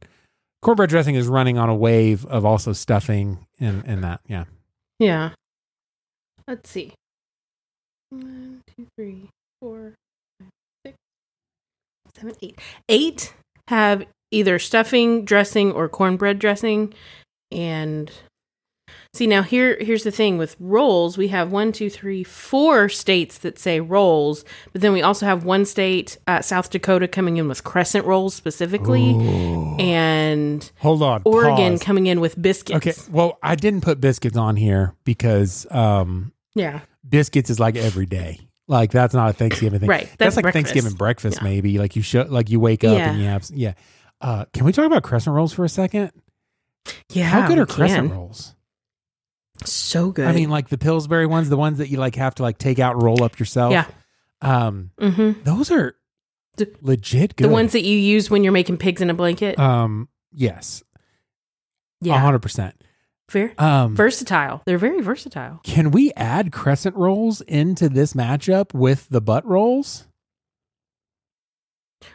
cornbread 0.62 0.90
dressing 0.90 1.16
is 1.16 1.28
running 1.28 1.58
on 1.58 1.70
a 1.70 1.76
wave 1.76 2.26
of 2.26 2.46
also 2.46 2.74
stuffing 2.74 3.46
and 3.60 3.84
and 3.86 4.04
that. 4.04 4.22
Yeah. 4.28 4.46
Yeah. 5.00 5.32
Let's 6.48 6.70
see. 6.70 6.94
One, 8.10 8.62
two, 8.76 8.88
three, 8.98 9.30
four, 9.62 9.94
five, 10.40 10.50
six, 10.86 10.98
seven, 12.16 12.36
eight. 12.42 12.60
Eight 12.90 13.34
have 13.68 14.06
either 14.32 14.58
stuffing, 14.60 15.24
dressing, 15.24 15.72
or 15.72 15.88
cornbread 15.88 16.40
dressing. 16.40 16.94
And 17.52 18.12
see 19.14 19.28
now 19.28 19.42
here 19.44 19.78
here's 19.82 20.04
the 20.04 20.12
thing 20.12 20.38
with 20.38 20.56
rolls, 20.60 21.18
we 21.18 21.28
have 21.30 21.52
one, 21.52 21.72
two, 21.72 21.90
three, 21.90 22.24
four 22.24 22.88
states 22.90 23.40
that 23.40 23.60
say 23.60 23.80
rolls, 23.80 24.46
but 24.72 24.82
then 24.82 24.94
we 24.94 25.02
also 25.02 25.26
have 25.26 25.44
one 25.44 25.66
state, 25.66 26.18
uh, 26.28 26.42
South 26.42 26.70
Dakota, 26.70 27.08
coming 27.08 27.38
in 27.38 27.48
with 27.48 27.64
crescent 27.64 28.06
rolls 28.06 28.34
specifically, 28.34 29.12
and 29.80 30.72
Hold 30.80 31.04
on. 31.04 31.22
Oregon 31.26 31.74
pause. 31.74 31.84
coming 31.84 32.08
in 32.08 32.20
with 32.22 32.42
biscuits. 32.42 32.78
Okay. 32.88 32.94
Well, 33.12 33.38
I 33.44 33.56
didn't 33.56 33.82
put 33.82 34.00
biscuits 34.02 34.38
on 34.38 34.56
here 34.56 34.96
because 35.04 35.68
um, 35.72 36.32
Yeah. 36.56 36.82
biscuits 37.08 37.50
is 37.50 37.60
like 37.60 37.76
every 37.76 38.06
day. 38.06 38.40
Like 38.68 38.92
that's 38.92 39.14
not 39.14 39.30
a 39.30 39.34
Thanksgiving 39.34 39.82
thing. 39.82 39.90
Right. 39.90 40.04
That's, 40.04 40.16
That's 40.18 40.36
like 40.38 40.44
breakfast. 40.44 40.68
Thanksgiving 40.74 40.98
breakfast, 40.98 41.40
Yeah. 41.42 41.44
maybe. 41.50 41.78
Like 41.78 41.96
you 41.98 42.02
show, 42.02 42.26
like 42.30 42.50
you 42.50 42.60
wake 42.60 42.84
up 42.86 42.98
Yeah. 42.98 43.12
and 43.12 43.20
you 43.20 43.26
have, 43.28 43.50
yeah. 43.54 43.74
Uh, 44.22 44.46
can 44.54 44.66
we 44.66 44.72
talk 44.72 44.86
about 44.86 45.04
crescent 45.04 45.36
rolls 45.36 45.52
for 45.52 45.66
a 45.66 45.70
second? 45.70 46.12
Yeah. 47.10 47.26
How 47.26 47.48
good 47.48 47.58
we 47.58 47.62
are 47.64 47.66
crescent 47.66 48.10
can. 48.10 48.18
rolls? 48.18 48.56
So 49.66 50.12
good. 50.12 50.28
I 50.28 50.34
mean, 50.34 50.50
like 50.50 50.70
the 50.70 50.78
Pillsbury 50.78 51.28
ones, 51.28 51.50
the 51.50 51.58
ones 51.58 51.78
that 51.78 51.90
you 51.90 51.98
like 51.98 52.16
have 52.16 52.36
to 52.36 52.44
like 52.44 52.58
take 52.58 52.80
out 52.80 53.02
roll 53.02 53.24
up 53.24 53.40
yourself. 53.40 53.72
Yeah. 53.72 53.86
Um, 54.42 54.90
hmm 55.00 55.34
those 55.44 55.70
are 55.70 55.96
The- 56.58 56.74
legit 56.82 57.36
good. 57.36 57.46
the 57.48 57.50
ones 57.54 57.74
that 57.74 57.84
you 57.84 57.96
use 57.98 58.30
when 58.30 58.44
you're 58.44 58.54
making 58.54 58.78
pigs 58.78 59.02
in 59.02 59.10
a 59.12 59.14
blanket. 59.14 59.60
um, 59.60 60.10
yes, 60.34 60.82
a 62.04 62.08
yeah. 62.08 62.18
hundred 62.20 62.40
percent. 62.40 62.74
Fair. 63.30 63.54
Um, 63.60 63.96
versatile. 63.96 64.62
They're 64.66 64.78
very 64.80 65.02
versatile. 65.02 65.60
can 65.64 65.92
we 65.92 66.12
add 66.18 66.52
crescent 66.52 66.96
rolls 66.96 67.40
into 67.42 67.88
this 67.88 68.14
matchup 68.14 68.74
with 68.74 69.08
the 69.10 69.22
butt 69.22 69.46
rolls? 69.46 70.08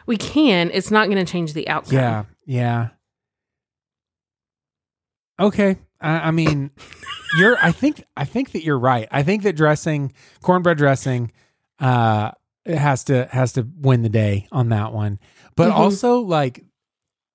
We 0.05 0.17
can. 0.17 0.69
It's 0.73 0.91
not 0.91 1.07
going 1.09 1.23
to 1.25 1.31
change 1.31 1.53
the 1.53 1.67
outcome. 1.69 1.93
Yeah, 1.97 2.23
yeah. 2.45 2.89
Okay, 5.39 5.77
I, 6.01 6.09
I 6.27 6.31
mean, 6.31 6.71
you're. 7.37 7.57
I 7.61 7.71
think. 7.71 8.03
I 8.15 8.25
think 8.25 8.51
that 8.51 8.63
you're 8.63 8.79
right. 8.79 9.07
I 9.11 9.23
think 9.23 9.43
that 9.43 9.55
dressing, 9.55 10.13
cornbread 10.41 10.77
dressing, 10.77 11.31
uh, 11.79 12.31
it 12.65 12.77
has 12.77 13.03
to 13.05 13.27
has 13.31 13.53
to 13.53 13.67
win 13.79 14.01
the 14.01 14.09
day 14.09 14.47
on 14.51 14.69
that 14.69 14.93
one. 14.93 15.19
But 15.55 15.69
Mhm. 15.71 15.75
also, 15.75 16.19
like, 16.19 16.63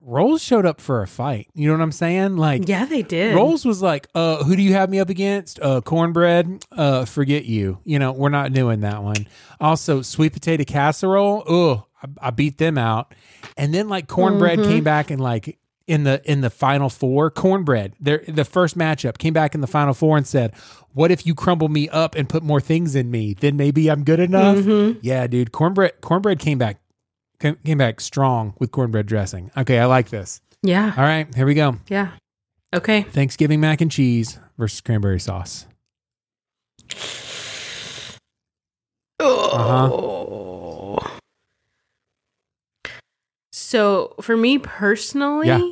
Rolls 0.00 0.42
showed 0.42 0.66
up 0.66 0.80
for 0.80 1.03
a 1.03 1.07
fight. 1.07 1.46
You 1.55 1.68
know 1.68 1.74
what 1.74 1.82
I'm 1.82 1.92
saying? 1.92 2.36
Like, 2.36 2.68
Yeah, 2.68 2.86
they 2.86 3.03
did. 3.03 3.36
Rolls 3.36 3.64
was 3.64 3.80
like, 3.82 4.09
uh, 4.16 4.42
who 4.42 4.57
do 4.57 4.62
you 4.62 4.72
have 4.72 4.90
me 4.90 4.98
up 4.98 5.09
against? 5.11 5.61
Uh, 5.61 5.80
cornbread. 5.80 6.64
Uh, 6.72 7.05
forget 7.05 7.44
you. 7.44 7.78
You 7.84 8.00
know, 8.00 8.11
we're 8.11 8.28
not 8.28 8.53
doing 8.53 8.80
that 8.80 9.03
one. 9.05 9.28
Also, 9.61 10.03
sweet 10.03 10.32
potato 10.32 10.64
casserole. 10.64 11.44
Oh, 11.48 11.86
I, 12.03 12.28
I 12.28 12.30
beat 12.30 12.59
them 12.59 12.78
out. 12.78 13.14
And 13.57 13.72
then 13.72 13.88
like 13.88 14.09
cornbread 14.09 14.59
Mhm. 14.59 14.66
came 14.66 14.82
back 14.84 15.11
and 15.12 15.20
like 15.20 15.57
in 15.87 16.05
the 16.05 16.20
in 16.30 16.41
the 16.41 16.51
final 16.51 16.89
four, 16.89 17.30
cornbread. 17.30 17.95
Their 18.01 18.22
the 18.28 18.45
first 18.45 18.76
matchup 18.76 19.18
came 19.18 19.33
back 19.33 19.55
in 19.55 19.61
the 19.61 19.66
final 19.66 19.95
four 19.95 20.16
and 20.16 20.26
said, 20.26 20.53
"What 20.93 21.11
if 21.11 21.26
you 21.26 21.35
crumble 21.35 21.68
me 21.68 21.89
up 21.89 22.14
and 22.14 22.28
put 22.28 22.43
more 22.43 22.61
things 22.61 22.95
in 22.95 23.11
me? 23.11 23.35
Then 23.35 23.57
maybe 23.57 23.89
I'm 23.91 24.05
good 24.05 24.20
enough." 24.20 24.59
Mhm. 24.59 24.99
Yeah, 25.03 25.26
dude. 25.26 25.53
Cornbread 25.53 26.01
cornbread 26.01 26.39
came 26.39 26.59
back 26.59 26.78
came, 27.41 27.78
back 27.78 28.01
strong 28.01 28.55
with 28.59 28.70
cornbread 28.70 29.07
dressing. 29.07 29.51
Okay, 29.57 29.78
I 29.78 29.87
like 29.87 30.11
this. 30.11 30.41
Yeah. 30.62 30.93
All 30.97 31.03
right, 31.05 31.33
here 31.35 31.47
we 31.47 31.55
go. 31.55 31.76
Yeah. 31.89 32.11
Okay. 32.72 33.03
Thanksgiving 33.03 33.61
mac 33.61 33.80
and 33.80 33.91
cheese 33.91 34.39
versus 34.57 34.80
cranberry 34.80 35.20
sauce. 35.20 35.66
Uh-huh. 39.20 39.89
Oh. 39.93 40.99
So 43.73 44.14
for 44.20 44.37
me 44.37 44.59
personally, 44.59 45.49
Yeah. 45.49 45.70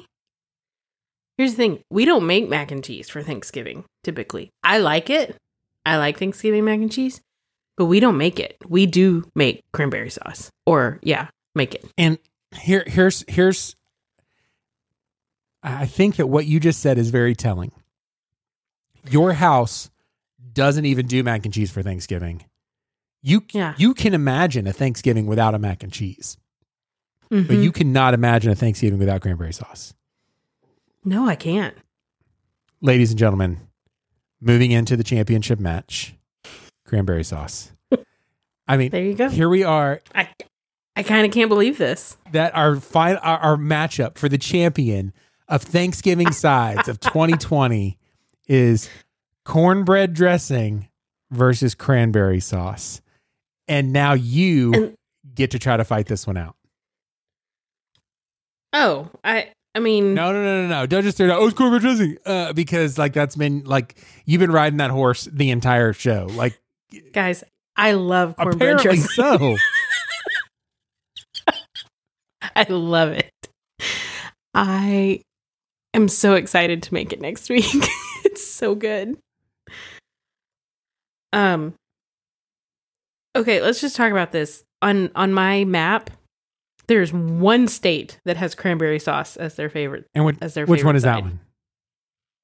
here's 1.37 1.51
the 1.51 1.57
thing: 1.59 1.83
we 1.91 2.07
don't 2.07 2.27
make 2.27 2.49
mac 2.49 2.71
and 2.71 2.83
cheese 2.83 3.11
for 3.11 3.23
Thanksgiving. 3.23 3.85
Typically, 4.03 4.49
I 4.65 4.79
like 4.79 5.11
it. 5.11 5.37
I 5.85 5.99
like 5.99 6.19
Thanksgiving 6.19 6.65
mac 6.65 6.81
and 6.81 6.91
cheese, 6.91 7.21
but 7.77 7.85
we 7.85 8.01
don't 8.01 8.17
make 8.17 8.41
it. 8.41 8.57
We 8.67 8.87
do 8.87 9.29
make 9.35 9.61
cranberry 9.75 10.09
sauce, 10.09 10.49
or 10.65 10.99
yeah, 11.03 11.29
make 11.55 11.75
it. 11.75 11.85
And 11.99 12.17
here 12.57 12.85
here's 12.87 13.23
here's 13.29 13.77
I 15.63 15.85
think 15.85 16.17
that 16.17 16.27
what 16.27 16.47
you 16.47 16.59
just 16.59 16.81
said 16.81 16.97
is 16.97 17.11
very 17.11 17.35
telling. 17.35 17.71
Your 19.11 19.35
house 19.35 19.91
doesn't 20.55 20.87
even 20.87 21.07
do 21.07 21.23
mac 21.23 21.45
and 21.45 21.53
cheese 21.53 21.71
for 21.71 21.83
Thanksgiving. 21.83 22.45
You 23.21 23.45
Yeah. 23.53 23.75
you 23.77 23.93
can 23.93 24.15
imagine 24.15 24.67
a 24.67 24.73
Thanksgiving 24.73 25.27
without 25.27 25.55
a 25.55 25.59
mac 25.59 25.83
and 25.83 25.93
cheese, 25.93 26.39
but 27.31 27.39
Mhm. 27.49 27.63
you 27.63 27.73
cannot 27.73 28.13
imagine 28.15 28.51
a 28.51 28.55
Thanksgiving 28.55 28.99
without 28.99 29.21
cranberry 29.23 29.53
sauce. 29.53 29.95
no, 31.05 31.27
I 31.27 31.35
can't. 31.37 31.75
Ladies 32.83 33.11
and 33.11 33.19
gentlemen, 33.19 33.59
moving 34.41 34.71
into 34.71 34.97
the 34.97 35.05
championship 35.05 35.59
match, 35.59 36.15
cranberry 36.87 37.25
sauce. 37.25 37.73
I 38.69 38.77
mean, 38.77 38.91
There 38.91 39.03
you 39.05 39.15
go. 39.15 39.29
here 39.31 39.49
we 39.49 39.65
are 39.65 40.01
I 40.15 40.29
I 40.97 41.03
kind 41.03 41.25
of 41.27 41.33
can't 41.33 41.49
believe 41.49 41.79
this. 41.79 42.17
that 42.33 42.55
our 42.55 42.77
final 42.77 43.19
our, 43.23 43.39
our 43.39 43.57
matchup 43.57 44.17
for 44.19 44.29
the 44.29 44.39
champion 44.39 45.13
of 45.49 45.63
Thanksgiving 45.63 46.31
sides 46.33 46.89
of 46.89 47.01
2020 47.01 47.99
is 48.47 48.89
cornbread 49.45 50.13
dressing 50.15 50.89
versus 51.31 51.75
cranberry 51.75 52.41
sauce. 52.41 53.01
And 53.69 53.93
now 53.93 54.13
you 54.13 54.73
And- 54.75 54.97
get 55.35 55.51
to 55.53 55.59
try 55.59 55.77
to 55.77 55.85
fight 55.85 56.07
this 56.07 56.27
one 56.27 56.37
out. 56.37 56.57
Oh, 58.73 59.09
I 59.25 59.51
I 59.75 59.79
mean, 59.79 60.15
No, 60.15 60.33
no, 60.33 60.43
no, 60.43 60.63
no, 60.63 60.69
no. 60.69 60.87
Don't 60.87 61.03
just 61.03 61.17
throw 61.17 61.27
it 61.27 61.31
out. 61.31 61.41
Oh, 61.41 61.47
it's 61.47 61.57
cornbread 61.57 61.83
dressing. 61.83 62.17
Uh, 62.27 62.53
because 62.53 62.99
like 62.99 63.13
that's 63.13 63.37
been 63.37 63.63
like 63.65 63.97
you've 64.25 64.41
been 64.41 64.51
riding 64.51 64.79
that 64.79 64.91
horse 64.91 65.25
the 65.33 65.51
entire 65.51 65.93
show. 65.93 66.27
Like 66.31 66.61
guys, 67.13 67.45
I 67.77 67.93
love 67.93 68.37
cornbread 68.37 68.79
dressing. 68.79 69.03
so. 69.03 69.57
I 72.57 72.65
love 72.69 73.11
it. 73.11 73.31
I 74.55 75.23
am 75.95 76.09
so 76.09 76.35
excited 76.35 76.83
to 76.85 76.95
make 76.95 77.13
it 77.13 77.21
next 77.21 77.49
week. 77.49 77.65
it's 78.25 78.45
so 78.47 78.75
good. 78.75 79.17
Um 81.33 81.75
Okay, 83.37 83.61
let's 83.63 83.81
just 83.81 83.95
talk 83.95 84.11
about 84.11 84.33
this. 84.33 84.65
On 84.83 85.11
on 85.15 85.33
my 85.33 85.65
map, 85.65 86.11
there's 86.91 87.13
one 87.13 87.69
state 87.69 88.19
that 88.25 88.37
has 88.37 88.57
cranberry 88.57 88.99
sauce 88.99 89.37
as 89.37 89.55
their 89.55 89.71
favorite 89.71 90.07
And 90.13 90.25
what, 90.25 90.35
as 90.41 90.55
their 90.55 90.67
which 90.67 90.83
one 90.83 90.97
is 90.97 91.05
that 91.05 91.23
one? 91.23 91.39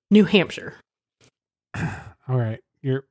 New 0.08 0.24
Hampshire. 0.24 0.74
All 2.28 2.38
right. 2.38 2.60
You're 2.80 3.04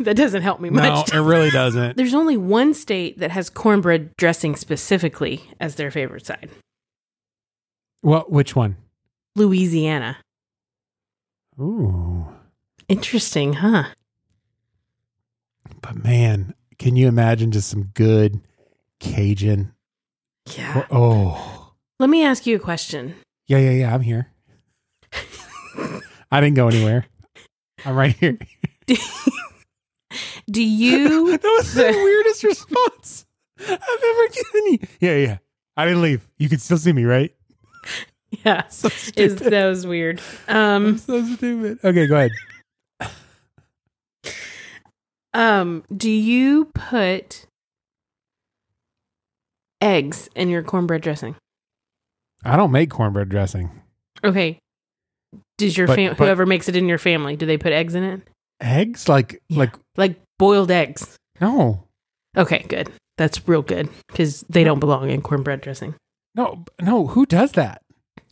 that 0.00 0.16
doesn't 0.16 0.42
help 0.42 0.60
me 0.60 0.70
much. 0.70 1.12
No, 1.12 1.20
it 1.20 1.24
really 1.24 1.50
doesn't. 1.52 1.96
There's 1.96 2.14
only 2.14 2.36
one 2.36 2.74
state 2.74 3.20
that 3.20 3.30
has 3.30 3.48
cornbread 3.48 4.16
dressing 4.16 4.56
specifically 4.56 5.44
as 5.60 5.76
their 5.76 5.92
favorite 5.92 6.26
side. 6.26 6.50
Well, 8.02 8.24
which 8.28 8.56
one? 8.56 8.76
Louisiana. 9.36 10.18
Ooh. 11.60 12.26
Interesting, 12.88 13.54
huh? 13.54 13.84
But 15.80 16.02
man, 16.02 16.54
can 16.78 16.96
you 16.96 17.06
imagine 17.06 17.52
just 17.52 17.68
some 17.68 17.84
good 17.94 18.40
Cajun? 18.98 19.72
Yeah. 20.46 20.86
Oh. 20.90 21.72
Let 21.98 22.10
me 22.10 22.24
ask 22.24 22.46
you 22.46 22.56
a 22.56 22.58
question. 22.58 23.14
Yeah, 23.46 23.58
yeah, 23.58 23.70
yeah. 23.70 23.94
I'm 23.94 24.00
here. 24.00 24.28
I 26.30 26.40
didn't 26.40 26.56
go 26.56 26.68
anywhere. 26.68 27.06
I'm 27.84 27.94
right 27.94 28.16
here. 28.16 28.38
Do 30.50 30.62
you 30.62 31.30
that 31.38 31.42
was 31.42 31.74
the 31.74 31.82
weirdest 31.92 32.42
response 32.44 33.26
I've 33.58 33.68
ever 33.70 34.28
given 34.32 34.72
you. 34.72 34.78
Yeah, 35.00 35.16
yeah. 35.16 35.38
I 35.76 35.84
didn't 35.86 36.02
leave. 36.02 36.28
You 36.38 36.48
can 36.48 36.58
still 36.58 36.78
see 36.78 36.92
me, 36.92 37.04
right? 37.04 37.34
Yeah. 38.44 38.62
So 38.70 38.88
Is 39.16 39.36
that 39.36 39.66
was 39.68 39.86
weird. 39.86 40.20
I'm 40.48 40.86
Um 40.86 40.98
so 40.98 41.24
stupid. 41.24 41.78
Okay, 41.84 42.06
go 42.06 42.16
ahead. 42.16 42.32
um 45.34 45.84
do 45.94 46.10
you 46.10 46.66
put 46.74 47.46
eggs 49.82 50.28
in 50.34 50.48
your 50.48 50.62
cornbread 50.62 51.02
dressing? 51.02 51.36
I 52.44 52.56
don't 52.56 52.72
make 52.72 52.90
cornbread 52.90 53.28
dressing. 53.28 53.70
Okay. 54.24 54.58
Does 55.58 55.76
your 55.76 55.86
But- 55.86 55.96
fam- 55.96 56.10
but- 56.16 56.18
whoever 56.24 56.46
makes 56.46 56.68
it 56.68 56.76
in 56.76 56.88
your 56.88 56.98
family, 56.98 57.36
do 57.36 57.46
they 57.46 57.58
put 57.58 57.72
eggs 57.72 57.94
in 57.94 58.02
it? 58.04 58.22
Eggs? 58.60 59.08
Like, 59.08 59.40
like, 59.50 59.74
Like 59.96 60.20
boiled 60.38 60.70
eggs. 60.70 61.16
no, 61.40 61.84
Okay, 62.36 62.64
good. 62.68 62.90
That's 63.18 63.46
real 63.46 63.60
good 63.62 63.90
because 64.08 64.42
they 64.48 64.64
don't 64.64 64.78
belong 64.80 65.10
in 65.10 65.20
cornbread 65.20 65.60
dressing. 65.60 65.94
no, 66.34 66.64
no. 66.80 67.06
Who 67.08 67.26
does 67.26 67.52
that? 67.52 67.82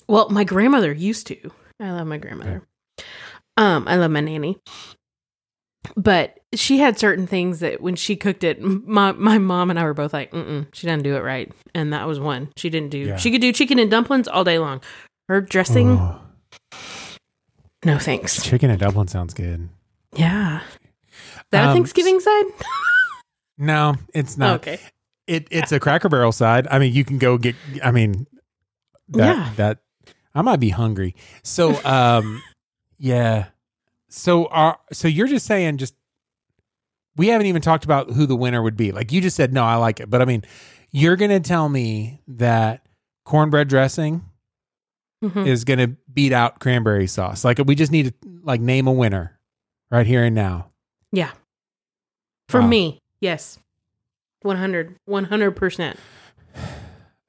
Well, 0.09 0.31
my 0.31 0.43
grandmother 0.45 0.93
used 0.93 1.27
to. 1.29 1.51
I 1.79 1.91
love 1.93 2.07
my 2.07 2.17
grandmother. 2.17 2.63
Um, 3.59 3.87
I 3.87 3.97
love 3.97 4.11
my 4.11 4.21
nanny. 4.21 4.59
But 5.97 6.39
she 6.55 6.79
had 6.79 6.99
certain 6.99 7.27
things 7.27 7.61
that 7.61 7.81
when 7.81 7.97
she 7.97 8.15
cooked 8.17 8.45
it, 8.45 8.61
my 8.61 9.13
my 9.13 9.39
mom 9.39 9.71
and 9.71 9.79
I 9.79 9.85
were 9.85 9.95
both 9.95 10.13
like, 10.13 10.31
Mm-mm, 10.33 10.67
she 10.73 10.87
doesn't 10.87 11.03
do 11.03 11.17
it 11.17 11.21
right, 11.21 11.51
and 11.75 11.93
that 11.93 12.07
was 12.07 12.21
one 12.21 12.53
she 12.57 12.69
didn't 12.71 12.91
do. 12.91 12.99
Yeah. 12.99 13.17
She 13.17 13.31
could 13.31 13.41
do 13.41 13.53
chicken 13.53 13.79
and 13.79 13.91
dumplings 13.91 14.29
all 14.29 14.45
day 14.45 14.59
long. 14.59 14.81
Her 15.29 15.41
dressing, 15.41 15.91
Oh, 15.93 16.21
no 17.85 17.99
thanks. 17.99 18.43
chicken 18.43 18.71
and 18.71 18.79
dumpling 18.79 19.09
sounds 19.09 19.33
good. 19.35 19.69
Yeah, 20.15 20.61
that 21.51 21.65
a 21.65 21.69
Um, 21.69 21.75
Thanksgiving 21.75 22.21
side? 22.21 22.45
No, 23.59 23.95
it's 24.15 24.37
not. 24.37 24.57
okay, 24.61 24.81
It 25.27 25.47
it's 25.51 25.73
a 25.73 25.81
Cracker 25.81 26.09
Barrel 26.09 26.33
side. 26.33 26.67
I 26.71 26.79
mean, 26.79 26.93
you 26.93 27.05
can 27.05 27.19
go 27.19 27.39
get. 27.39 27.55
I 27.83 27.91
mean, 27.91 28.27
that 29.09 29.37
Yeah. 29.37 29.51
that 29.57 29.79
I 30.35 30.43
might 30.43 30.61
be 30.61 30.71
hungry. 30.71 31.15
So, 31.43 31.83
um, 31.85 32.43
yeah. 32.99 33.47
So, 34.11 34.47
are 34.47 34.79
so 34.93 35.07
you're 35.09 35.29
just 35.29 35.47
saying 35.47 35.79
just 35.79 35.95
we 37.17 37.29
haven't 37.29 37.47
even 37.47 37.63
talked 37.63 37.85
about 37.85 38.11
who 38.11 38.27
the 38.27 38.37
winner 38.37 38.63
would 38.63 38.77
be. 38.77 38.93
Like 38.93 39.13
you 39.13 39.21
just 39.21 39.37
said, 39.37 39.53
no, 39.53 39.65
I 39.65 39.77
like 39.77 40.01
it, 40.01 40.11
but 40.11 40.21
I 40.21 40.25
mean, 40.25 40.43
you're 40.91 41.17
gonna 41.17 41.41
tell 41.41 41.69
me 41.69 42.21
that 42.29 42.85
cornbread 43.25 43.69
dressing 43.69 44.23
Mhm. 45.23 45.47
is 45.47 45.65
gonna 45.65 45.89
beat 46.13 46.33
out 46.33 46.59
cranberry 46.61 47.07
sauce. 47.07 47.45
Like 47.45 47.59
we 47.65 47.75
just 47.75 47.93
need 47.93 48.07
to 48.07 48.15
like 48.43 48.61
name 48.61 48.87
a 48.87 48.93
winner 48.93 49.39
right 49.91 50.07
here 50.07 50.25
and 50.25 50.35
now. 50.35 50.71
yeah. 51.13 51.31
For 52.49 52.61
Wow. 52.61 52.67
me, 52.67 52.99
yes, 53.21 53.59
100 54.43 54.97
100 55.05 55.53
percent. 55.53 55.99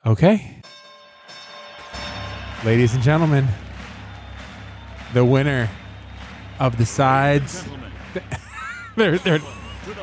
Okay. 0.06 0.62
Ladies 2.66 2.94
and 2.96 3.04
gentlemen, 3.04 3.48
the 5.14 5.24
winner 5.26 5.70
of 6.62 6.78
the 6.78 6.86
sides. 6.86 7.66
there, 8.96 9.18
there, 9.18 9.40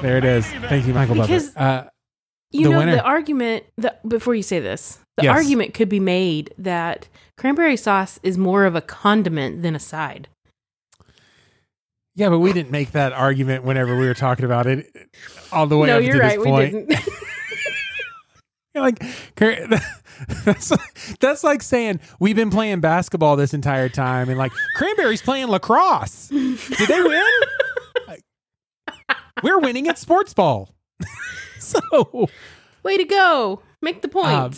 there 0.03 0.17
it 0.19 0.25
is. 0.25 0.47
Thank 0.47 0.87
you, 0.87 0.93
Michael 0.95 1.15
Because-. 1.15 1.57
Uh, 1.57 1.89
You 2.51 2.65
The 2.65 2.71
know, 2.71 2.79
winner- 2.79 2.97
the 2.97 3.03
argument 3.03 3.65
the, 3.77 3.95
before 4.07 4.35
you 4.35 4.43
say 4.43 4.61
this, 4.61 4.99
the 5.17 5.25
Yes. 5.25 5.37
argument 5.37 5.75
could 5.75 5.89
be 5.89 6.01
made 6.01 6.53
that 6.59 7.09
cranberry 7.37 7.77
sauce 7.77 8.19
is 8.23 8.37
more 8.39 8.65
of 8.65 8.75
a 8.75 8.81
condiment 8.81 9.63
than 9.63 9.75
a 9.75 9.79
side. 9.81 10.29
yeah, 12.15 12.29
but 12.31 12.39
we 12.41 12.53
didn't 12.53 12.71
make 12.73 12.93
that 12.93 13.13
argument 13.13 13.65
whenever 13.65 13.97
we 13.97 14.07
were 14.07 14.15
talking 14.15 14.45
about 14.45 14.67
it 14.67 14.91
all 15.53 15.67
the 15.67 15.77
way 15.79 15.87
no, 15.89 15.99
up 15.99 16.03
you're 16.05 16.15
to 16.15 16.21
right. 16.21 16.37
this 16.39 16.45
We 16.45 16.51
point. 16.51 16.89
didn't. 16.89 17.09
You're 18.75 18.85
like 18.85 19.03
that's 20.45 20.73
that's 21.21 21.45
like 21.45 21.63
saying 21.63 22.01
we've 22.19 22.37
been 22.37 22.51
playing 22.51 22.81
basketball 22.81 23.37
this 23.37 23.55
entire 23.55 23.89
time 23.89 24.29
and 24.29 24.39
like 24.39 24.53
cranberry's 24.77 25.23
playing 25.23 25.49
lacrosse. 25.49 26.29
Did 26.29 26.89
they 26.89 27.03
win? 27.03 27.25
Like, 28.07 28.25
We're 29.43 29.59
winning 29.59 29.89
at 29.89 29.99
sports 29.99 30.35
ball. 30.35 30.75
so 31.59 32.29
Way 32.83 32.97
to 32.97 33.05
go! 33.05 33.63
Make 33.81 34.03
the 34.03 34.09
point. 34.09 34.27
Um, 34.29 34.53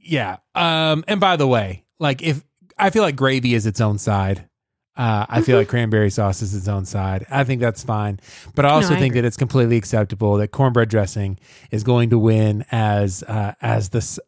yeah. 0.00 0.36
Um 0.54 1.04
and 1.08 1.20
by 1.20 1.36
the 1.36 1.46
way, 1.46 1.84
like 1.98 2.22
if 2.22 2.44
I 2.78 2.90
feel 2.90 3.02
like 3.02 3.16
gravy 3.16 3.54
is 3.54 3.66
its 3.66 3.80
own 3.80 3.98
side. 3.98 4.48
Uh, 4.96 5.26
I 5.28 5.42
feel 5.42 5.58
like 5.58 5.66
cranberry 5.66 6.08
sauce 6.08 6.40
is 6.40 6.54
its 6.54 6.68
own 6.68 6.84
side. 6.84 7.26
I 7.28 7.42
think 7.42 7.60
that's 7.60 7.82
fine, 7.82 8.20
but 8.54 8.64
I 8.64 8.70
also 8.70 8.94
I 8.94 8.98
think 8.98 9.12
agree. 9.12 9.22
that 9.22 9.26
it's 9.26 9.36
completely 9.36 9.76
acceptable 9.76 10.36
that 10.36 10.52
cornbread 10.52 10.88
dressing 10.88 11.36
is 11.72 11.82
going 11.82 12.10
to 12.10 12.18
win 12.18 12.64
as 12.70 13.24
uh, 13.24 13.54
as 13.60 13.88
this. 13.88 14.20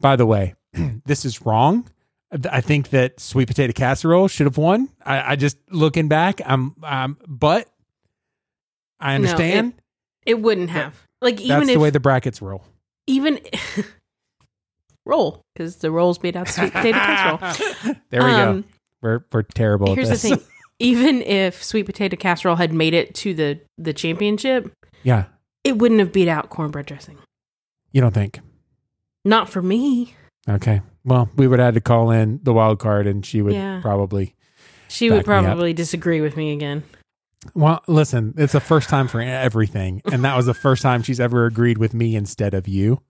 By 0.00 0.16
the 0.16 0.26
way, 0.26 0.54
this 1.06 1.24
is 1.24 1.44
wrong. 1.44 1.88
I 2.50 2.60
think 2.60 2.90
that 2.90 3.20
sweet 3.20 3.46
potato 3.48 3.72
casserole 3.72 4.28
should 4.28 4.46
have 4.46 4.58
won. 4.58 4.88
I, 5.04 5.32
I 5.32 5.36
just 5.36 5.56
looking 5.70 6.08
back, 6.08 6.40
I'm, 6.44 6.74
I'm 6.82 7.16
but 7.26 7.68
I 9.00 9.10
No, 9.12 9.14
understand 9.16 9.74
it 10.26 10.40
wouldn't 10.40 10.70
have. 10.70 10.94
Like 11.22 11.40
even 11.40 11.44
if. 11.44 11.48
that's 11.48 11.62
even 11.70 11.74
the 11.74 11.80
way 11.82 11.90
the 11.90 12.00
brackets 12.00 12.42
roll. 12.42 12.64
even 13.06 13.38
roll 15.06 15.42
because 15.54 15.76
the 15.76 15.90
rolls 15.90 16.18
beat 16.18 16.36
out 16.36 16.48
of 16.48 16.52
sweet 16.54 16.72
potato 16.72 16.98
casserole. 16.98 17.94
there 18.10 18.24
we 18.24 18.30
Um, 18.32 18.62
go. 18.62 18.68
We're 19.02 19.24
we're 19.32 19.42
terrible. 19.42 19.94
Here's 19.94 20.08
the 20.08 20.16
thing: 20.16 20.40
even 20.78 21.22
if 21.22 21.62
sweet 21.62 21.86
potato 21.86 22.16
casserole 22.16 22.56
had 22.56 22.72
made 22.72 22.92
it 22.94 23.14
to 23.16 23.34
the 23.34 23.60
the 23.78 23.92
championship, 23.92 24.72
yeah, 25.04 25.26
it 25.64 25.78
wouldn't 25.78 26.00
have 26.00 26.12
beat 26.12 26.28
out 26.28 26.50
cornbread 26.50 26.86
dressing. 26.86 27.18
you 27.92 28.00
don't 28.00 28.14
think? 28.14 28.40
Not 29.26 29.48
for 29.48 29.60
me. 29.60 30.14
Okay. 30.48 30.80
Well, 31.04 31.28
we 31.36 31.46
would 31.48 31.58
have 31.58 31.66
had 31.68 31.74
to 31.74 31.80
call 31.80 32.10
in 32.10 32.40
the 32.42 32.52
wild 32.52 32.78
card, 32.78 33.06
and 33.06 33.26
she 33.26 33.42
would 33.42 33.54
Yeah. 33.54 33.80
probably. 33.82 34.34
She 34.88 35.10
would 35.10 35.24
probably 35.24 35.72
disagree 35.72 36.20
with 36.20 36.36
me 36.36 36.52
again. 36.52 36.84
Well, 37.54 37.82
listen, 37.86 38.34
it's 38.36 38.52
the 38.52 38.60
first 38.60 38.88
time 38.88 39.08
for 39.08 39.20
everything, 39.20 40.00
and 40.10 40.24
that 40.24 40.36
was 40.36 40.46
the 40.46 40.54
first 40.54 40.82
time 40.82 41.02
she's 41.02 41.20
ever 41.20 41.46
agreed 41.46 41.78
with 41.78 41.92
me 41.94 42.14
instead 42.16 42.54
of 42.54 42.66
you. 42.68 43.00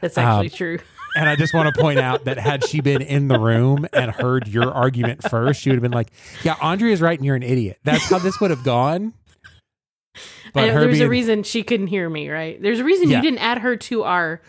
That's 0.00 0.16
actually 0.18 0.46
Um, 0.48 0.56
true. 0.56 0.78
And 1.16 1.28
I 1.28 1.36
just 1.36 1.54
want 1.54 1.72
to 1.74 1.80
point 1.80 1.98
out 1.98 2.24
that 2.24 2.38
had 2.38 2.64
she 2.64 2.80
been 2.80 3.02
in 3.02 3.28
the 3.28 3.38
room 3.38 3.86
and 3.92 4.10
heard 4.10 4.48
your 4.48 4.70
argument 4.72 5.22
first, 5.28 5.60
she 5.60 5.70
would 5.70 5.76
have 5.76 5.82
been 5.82 5.92
like, 5.92 6.10
"Yeah, 6.42 6.56
Andrea's 6.60 7.00
right, 7.00 7.18
and 7.18 7.24
you're 7.26 7.36
an 7.36 7.42
idiot." 7.42 7.78
That's 7.84 8.08
how 8.10 8.18
this 8.18 8.40
would 8.40 8.50
have 8.50 8.64
gone. 8.64 9.12
I 10.54 10.66
know, 10.68 10.72
her 10.74 10.80
there's 10.80 11.00
a 11.00 11.08
reason 11.08 11.42
she 11.42 11.62
couldn't 11.64 11.88
hear 11.88 12.08
me, 12.08 12.28
right? 12.30 12.60
There's 12.62 12.78
a 12.78 12.84
reason 12.84 13.10
Yeah. 13.10 13.16
you 13.16 13.22
didn't 13.22 13.40
add 13.40 13.58
her 13.58 13.76
to 13.76 14.04
our 14.04 14.40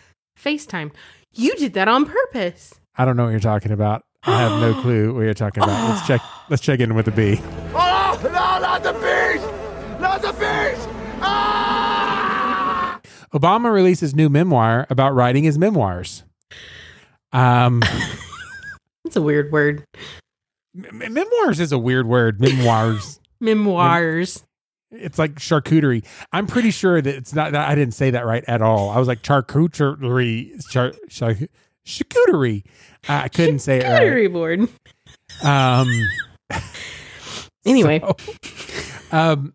FaceTime. 0.42 0.92
You 1.32 1.54
did 1.56 1.74
that 1.74 1.88
on 1.88 2.06
purpose. 2.06 2.74
I 2.96 3.04
don't 3.04 3.16
know 3.16 3.24
what 3.24 3.30
you're 3.30 3.40
talking 3.40 3.72
about. 3.72 4.04
I 4.22 4.40
have 4.40 4.60
no 4.60 4.74
clue 4.82 5.14
what 5.14 5.20
you're 5.22 5.34
talking 5.34 5.62
about. 5.62 5.90
Let's 5.90 6.06
check. 6.06 6.20
Let's 6.48 6.62
check 6.62 6.80
in 6.80 6.94
with 6.94 7.04
the 7.06 7.10
Bee. 7.12 7.40
Oh, 7.74 8.18
no, 8.22 8.30
not 8.30 8.82
the 8.82 8.92
beast! 8.92 10.00
Not 10.00 10.22
the 10.22 10.32
beast! 10.32 10.88
Ah! 11.20 13.00
Obama 13.34 13.72
releases 13.72 14.14
new 14.14 14.28
memoir 14.28 14.86
about 14.90 15.14
writing 15.14 15.44
his 15.44 15.58
memoirs. 15.58 16.22
Um, 17.32 17.80
That's 19.04 19.16
a 19.16 19.22
weird 19.22 19.52
word. 19.52 19.84
m- 20.74 21.12
memoirs 21.12 21.60
is 21.60 21.72
a 21.72 21.78
weird 21.78 22.06
word. 22.06 22.40
Memoirs. 22.40 23.20
Memoirs. 23.40 24.44
It's 24.90 25.18
like 25.18 25.34
charcuterie. 25.34 26.04
I'm 26.32 26.46
pretty 26.46 26.70
sure 26.70 27.00
that 27.00 27.14
it's 27.14 27.34
not. 27.34 27.52
That 27.52 27.68
I 27.68 27.74
didn't 27.74 27.94
say 27.94 28.10
that 28.10 28.24
right 28.24 28.44
at 28.46 28.62
all. 28.62 28.90
I 28.90 28.98
was 28.98 29.08
like 29.08 29.22
charcuterie, 29.22 30.64
char, 30.68 30.92
char, 31.08 31.34
charcuterie. 31.84 32.64
I 33.08 33.28
couldn't 33.28 33.58
say 33.60 33.78
it 33.78 33.84
right. 33.84 33.98
Battery 33.98 34.28
board. 34.28 34.68
Um. 35.42 35.90
Anyway. 37.66 38.00
so, 38.00 38.14
um. 39.10 39.52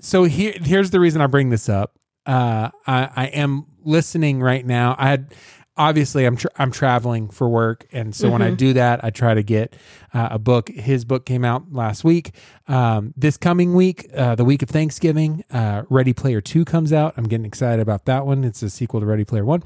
So 0.00 0.22
here, 0.22 0.54
here's 0.62 0.90
the 0.90 1.00
reason 1.00 1.20
I 1.20 1.26
bring 1.26 1.50
this 1.50 1.68
up. 1.68 1.98
Uh, 2.26 2.70
I, 2.86 3.10
I 3.16 3.26
am 3.26 3.66
listening 3.82 4.40
right 4.40 4.64
now. 4.64 4.94
I 4.98 5.08
had 5.08 5.34
obviously 5.76 6.24
I'm 6.24 6.36
tra- 6.36 6.50
I'm 6.56 6.70
traveling 6.70 7.28
for 7.28 7.48
work, 7.48 7.86
and 7.92 8.14
so 8.14 8.30
when 8.30 8.42
I 8.42 8.50
Mhm. 8.50 8.56
do 8.56 8.72
that, 8.74 9.04
I 9.04 9.10
try 9.10 9.34
to 9.34 9.42
get 9.42 9.74
uh, 10.12 10.28
a 10.32 10.38
book. 10.38 10.68
His 10.68 11.04
book 11.04 11.26
came 11.26 11.44
out 11.44 11.72
last 11.72 12.04
week. 12.04 12.32
Um, 12.68 13.12
this 13.16 13.36
coming 13.36 13.74
week, 13.74 14.08
uh, 14.16 14.34
the 14.36 14.44
week 14.44 14.62
of 14.62 14.68
Thanksgiving, 14.68 15.42
uh, 15.52 15.82
Ready 15.90 16.12
Player 16.12 16.40
Two 16.40 16.64
comes 16.64 16.92
out. 16.92 17.14
I'm 17.16 17.24
getting 17.24 17.46
excited 17.46 17.80
about 17.82 18.04
that 18.04 18.26
one. 18.26 18.44
It's 18.44 18.62
a 18.62 18.70
sequel 18.70 19.00
to 19.00 19.06
Ready 19.06 19.24
Player 19.24 19.44
One. 19.44 19.62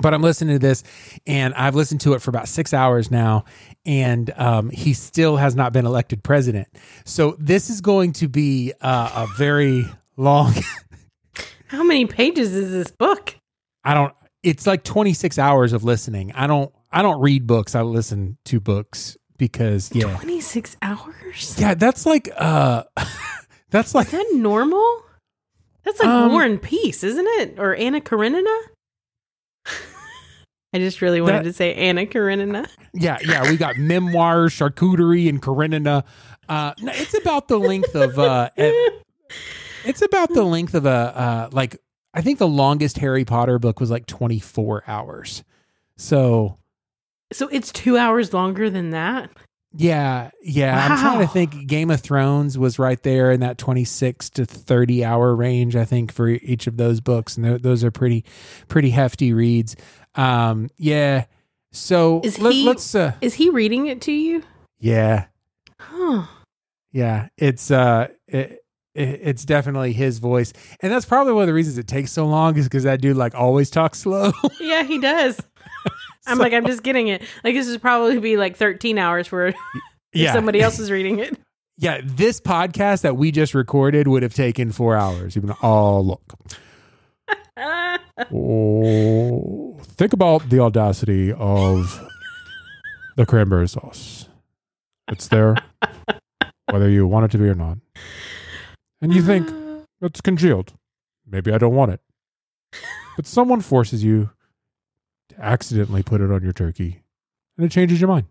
But 0.00 0.14
I'm 0.14 0.22
listening 0.22 0.54
to 0.54 0.58
this, 0.60 0.84
and 1.26 1.52
I've 1.54 1.74
listened 1.74 2.00
to 2.02 2.12
it 2.14 2.22
for 2.22 2.30
about 2.30 2.46
six 2.46 2.72
hours 2.72 3.10
now, 3.10 3.44
and 3.84 4.32
um, 4.36 4.70
he 4.70 4.92
still 4.92 5.36
has 5.38 5.56
not 5.56 5.72
been 5.72 5.86
elected 5.86 6.22
president. 6.22 6.68
So 7.04 7.34
this 7.40 7.68
is 7.68 7.80
going 7.80 8.12
to 8.14 8.28
be 8.28 8.72
uh, 8.80 9.26
a 9.26 9.26
very 9.36 9.86
long. 10.16 10.52
How 11.66 11.82
many 11.82 12.06
pages 12.06 12.54
is 12.54 12.70
this 12.70 12.90
book? 12.92 13.34
I 13.84 13.94
don't. 13.94 14.14
It's 14.42 14.66
like 14.66 14.84
26 14.84 15.38
hours 15.38 15.72
of 15.72 15.84
listening. 15.84 16.32
I 16.32 16.46
don't. 16.46 16.72
I 16.92 17.02
don't 17.02 17.20
read 17.20 17.46
books. 17.46 17.74
I 17.74 17.82
listen 17.82 18.38
to 18.46 18.60
books 18.60 19.16
because 19.36 19.90
yeah, 19.94 20.14
26 20.16 20.76
hours? 20.80 21.56
yeah. 21.58 21.74
That's 21.74 22.06
like 22.06 22.28
uh, 22.36 22.84
that's 23.70 23.94
like 23.94 24.06
Is 24.06 24.12
that 24.12 24.26
normal? 24.34 25.02
That's 25.84 25.98
like 26.00 26.08
Um, 26.08 26.32
War 26.32 26.42
and 26.44 26.60
Peace, 26.62 27.02
isn't 27.04 27.26
it? 27.26 27.58
Or 27.58 27.74
Anna 27.74 28.00
Karenina? 28.00 28.54
I 30.74 30.78
just 30.78 31.00
really 31.00 31.20
wanted 31.20 31.38
That- 31.38 31.42
to 31.44 31.52
say 31.52 31.74
Anna 31.74 32.06
Karenina. 32.06 32.68
Yeah, 32.92 33.18
yeah, 33.24 33.48
we 33.50 33.56
got 33.56 33.76
memoirs, 33.76 34.52
charcuterie, 34.52 35.28
and 35.28 35.40
Karenina. 35.42 36.04
Uh, 36.48 36.74
no, 36.80 36.92
it's 36.94 37.16
about 37.18 37.48
the 37.48 37.58
length 37.58 37.94
of. 37.94 38.18
Uh, 38.18 38.50
it- 38.56 39.02
it's 39.84 40.02
about 40.02 40.28
the 40.30 40.42
length 40.44 40.74
of 40.74 40.86
a 40.86 40.90
uh, 40.90 41.48
like. 41.52 41.78
I 42.14 42.20
think 42.22 42.38
the 42.38 42.48
longest 42.48 42.98
Harry 42.98 43.24
Potter 43.24 43.58
book 43.58 43.80
was 43.80 43.90
like 43.90 44.06
twenty 44.06 44.38
four 44.38 44.82
hours. 44.86 45.44
So 45.96 46.58
So 47.32 47.48
it's 47.48 47.70
two 47.72 47.96
hours 47.96 48.32
longer 48.32 48.70
than 48.70 48.90
that? 48.90 49.30
yeah, 49.74 50.30
yeah. 50.42 50.86
I'm 50.86 50.98
trying 50.98 51.20
to 51.20 51.26
think. 51.32 51.66
Game 51.66 51.90
of 51.90 52.00
Thrones 52.00 52.56
was 52.56 52.78
right 52.78 53.00
there 53.02 53.30
in 53.30 53.40
that 53.40 53.58
twenty 53.58 53.84
six 53.84 54.30
to 54.30 54.46
thirty 54.46 55.04
hour 55.04 55.34
range. 55.36 55.76
I 55.76 55.84
think 55.84 56.10
for 56.12 56.28
each 56.28 56.66
of 56.66 56.76
those 56.78 57.00
books, 57.00 57.36
and 57.36 57.44
th- 57.44 57.62
those 57.62 57.84
are 57.84 57.90
pretty, 57.90 58.24
pretty 58.68 58.90
hefty 58.90 59.32
reads. 59.32 59.76
Um, 60.14 60.70
yeah. 60.78 61.26
So 61.70 62.22
Is 62.24 62.38
let, 62.38 62.52
he- 62.54 62.64
let's. 62.64 62.94
Uh, 62.94 63.12
Is 63.20 63.34
he 63.34 63.50
reading 63.50 63.86
it 63.88 64.00
to 64.02 64.12
you? 64.12 64.42
yeah. 64.80 65.26
Huh. 65.80 66.24
Yeah, 66.90 67.28
it's 67.36 67.70
uh, 67.70 68.08
it, 68.26 68.64
it's 68.98 69.44
definitely 69.44 69.92
his 69.92 70.18
voice, 70.18 70.52
and 70.82 70.92
that's 70.92 71.04
probably 71.06 71.32
one 71.32 71.42
of 71.42 71.46
the 71.46 71.54
reasons 71.54 71.78
it 71.78 71.86
takes 71.86 72.12
so 72.12 72.26
long 72.26 72.56
is 72.56 72.64
because 72.66 72.84
that 72.84 73.00
dude 73.00 73.16
like 73.16 73.34
always 73.34 73.70
talks 73.70 74.00
slow. 74.00 74.32
Yeah, 74.60 74.82
he 74.82 74.98
does. 74.98 75.40
I'm 76.26 76.36
So- 76.36 76.42
like, 76.42 76.52
I'm 76.52 76.66
just 76.66 76.82
getting 76.82 77.08
it. 77.08 77.22
Like, 77.44 77.54
this 77.54 77.68
would 77.68 77.80
probably 77.80 78.18
be 78.18 78.36
like 78.36 78.56
13 78.56 78.98
hours 78.98 79.26
for 79.26 79.52
yeah, 80.12 80.32
somebody 80.32 80.60
else 80.60 80.78
is 80.78 80.90
reading 80.90 81.18
it. 81.20 81.38
yeah. 81.76 82.00
This 82.04 82.40
podcast 82.40 83.02
that 83.02 83.16
we 83.16 83.30
just 83.30 83.54
recorded 83.54 84.08
would 84.08 84.22
have 84.22 84.34
taken 84.34 84.72
four 84.72 84.96
hours. 84.96 85.36
Even 85.36 85.54
oh 85.62 86.00
look, 86.00 86.34
oh 88.32 89.78
think 89.82 90.12
about 90.12 90.48
the 90.50 90.60
audacity 90.60 91.32
of 91.32 92.00
the 93.16 93.26
cranberry 93.26 93.68
sauce. 93.68 94.28
It's 95.10 95.28
there, 95.28 95.56
whether 96.70 96.88
you 96.88 97.06
want 97.06 97.24
it 97.26 97.30
to 97.32 97.38
be 97.38 97.44
or 97.48 97.54
not, 97.54 97.78
and 99.00 99.14
you 99.14 99.22
think 99.22 99.48
it's 100.00 100.20
congealed. 100.20 100.72
Maybe 101.26 101.52
I 101.52 101.58
don't 101.58 101.74
want 101.74 101.92
it. 101.92 102.00
But 103.16 103.26
someone 103.26 103.60
forces 103.60 104.02
you 104.02 104.30
to 105.30 105.40
accidentally 105.44 106.02
put 106.02 106.20
it 106.20 106.30
on 106.30 106.42
your 106.42 106.52
turkey 106.52 107.02
and 107.56 107.66
it 107.66 107.70
changes 107.72 108.00
your 108.00 108.08
mind. 108.08 108.26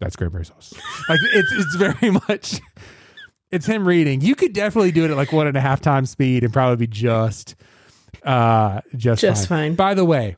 That's 0.00 0.16
cranberry 0.16 0.44
sauce. 0.46 0.72
Like 1.08 1.18
it's 1.22 1.52
it's 1.52 1.74
very 1.74 2.10
much 2.10 2.60
it's 3.50 3.66
him 3.66 3.86
reading. 3.88 4.20
You 4.20 4.36
could 4.36 4.52
definitely 4.52 4.92
do 4.92 5.04
it 5.04 5.10
at 5.10 5.16
like 5.16 5.32
one 5.32 5.48
and 5.48 5.56
a 5.56 5.60
half 5.60 5.80
times 5.80 6.10
speed 6.10 6.44
and 6.44 6.52
probably 6.52 6.76
be 6.76 6.86
just 6.86 7.56
uh 8.22 8.80
just, 8.94 9.20
Just 9.22 9.48
fine. 9.48 9.70
fine. 9.70 9.74
By 9.74 9.94
the 9.94 10.04
way, 10.04 10.36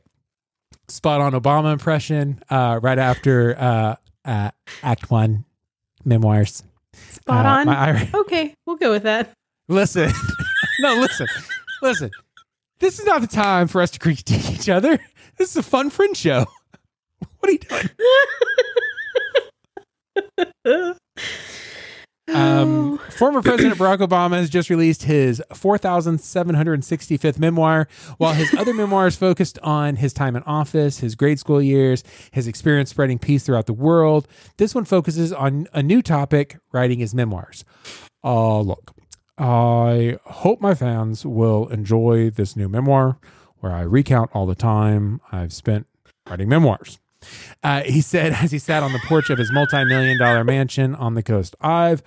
spot 0.87 1.21
on 1.21 1.33
Obama 1.33 1.71
impression 1.73 2.41
uh 2.49 2.79
right 2.81 2.97
after 2.97 3.55
uh, 3.59 3.95
uh 4.25 4.51
act 4.81 5.11
one 5.11 5.45
memoirs. 6.03 6.63
Spot 7.23 7.45
Uh, 7.45 7.49
on. 7.49 7.65
my 7.67 8.09
okay, 8.13 8.53
we'll 8.65 8.75
go 8.75 8.91
with 8.91 9.03
that. 9.03 9.31
Listen, 9.69 10.11
no, 10.81 10.95
listen, 10.95 11.27
listen. 11.81 12.11
This 12.79 12.99
is 12.99 13.05
not 13.05 13.21
the 13.21 13.27
time 13.27 13.69
for 13.69 13.81
us 13.81 13.91
to 13.91 13.99
critique 13.99 14.51
each 14.51 14.67
other. 14.67 14.99
This 15.37 15.51
is 15.51 15.55
a 15.55 15.63
fun 15.63 15.89
friend 15.89 16.15
show. 16.17 16.45
What 17.39 17.49
are 17.49 17.53
you 17.53 17.59
doing? 20.65 20.95
Um, 22.33 22.97
former 23.11 23.41
President 23.41 23.77
Barack 23.77 23.99
Obama 23.99 24.37
has 24.37 24.49
just 24.49 24.69
released 24.69 25.03
his 25.03 25.41
4,765th 25.51 27.37
memoir, 27.37 27.87
while 28.17 28.33
his 28.33 28.53
other 28.55 28.73
memoirs 28.83 29.15
focused 29.15 29.59
on 29.59 29.97
his 29.97 30.13
time 30.13 30.35
in 30.35 30.43
office, 30.43 30.99
his 30.99 31.15
grade 31.15 31.39
school 31.39 31.61
years, 31.61 32.03
his 32.31 32.47
experience 32.47 32.89
spreading 32.89 33.19
peace 33.19 33.45
throughout 33.45 33.67
the 33.67 33.73
world. 33.73 34.27
This 34.57 34.73
one 34.73 34.85
focuses 34.85 35.31
on 35.31 35.67
a 35.73 35.83
new 35.83 36.01
topic, 36.01 36.57
writing 36.71 36.99
his 36.99 37.13
memoirs. 37.13 37.65
Uh, 38.23 38.61
look, 38.61 38.95
I 39.37 40.17
hope 40.25 40.61
my 40.61 40.73
fans 40.73 41.25
will 41.25 41.67
enjoy 41.67 42.29
this 42.29 42.55
new 42.55 42.69
memoir 42.69 43.17
where 43.59 43.71
I 43.71 43.81
recount 43.81 44.31
all 44.33 44.45
the 44.45 44.55
time 44.55 45.21
I've 45.31 45.53
spent 45.53 45.87
writing 46.29 46.49
memoirs. 46.49 46.99
Uh, 47.61 47.81
he 47.83 48.01
said 48.01 48.33
as 48.41 48.51
he 48.51 48.59
sat 48.59 48.83
on 48.83 48.93
the 48.93 48.99
porch 48.99 49.29
of 49.29 49.37
his 49.37 49.51
multi-million 49.51 50.17
dollar 50.17 50.43
mansion 50.43 50.95
on 50.95 51.15
the 51.15 51.23
coast, 51.23 51.55
I've 51.61 52.03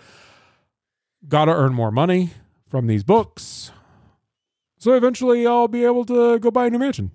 got 1.28 1.46
to 1.46 1.52
earn 1.52 1.74
more 1.74 1.90
money 1.90 2.30
from 2.68 2.86
these 2.86 3.04
books. 3.04 3.70
So 4.78 4.92
eventually 4.94 5.46
I'll 5.46 5.68
be 5.68 5.84
able 5.84 6.04
to 6.06 6.38
go 6.38 6.50
buy 6.50 6.66
a 6.66 6.70
new 6.70 6.78
mansion 6.78 7.10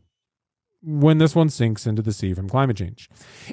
when 0.84 1.20
this 1.20 1.36
one 1.36 1.50
sinks 1.50 1.86
into 1.86 2.02
the 2.02 2.12
sea 2.12 2.34
from 2.34 2.50
climate 2.50 2.78
change. 2.78 3.10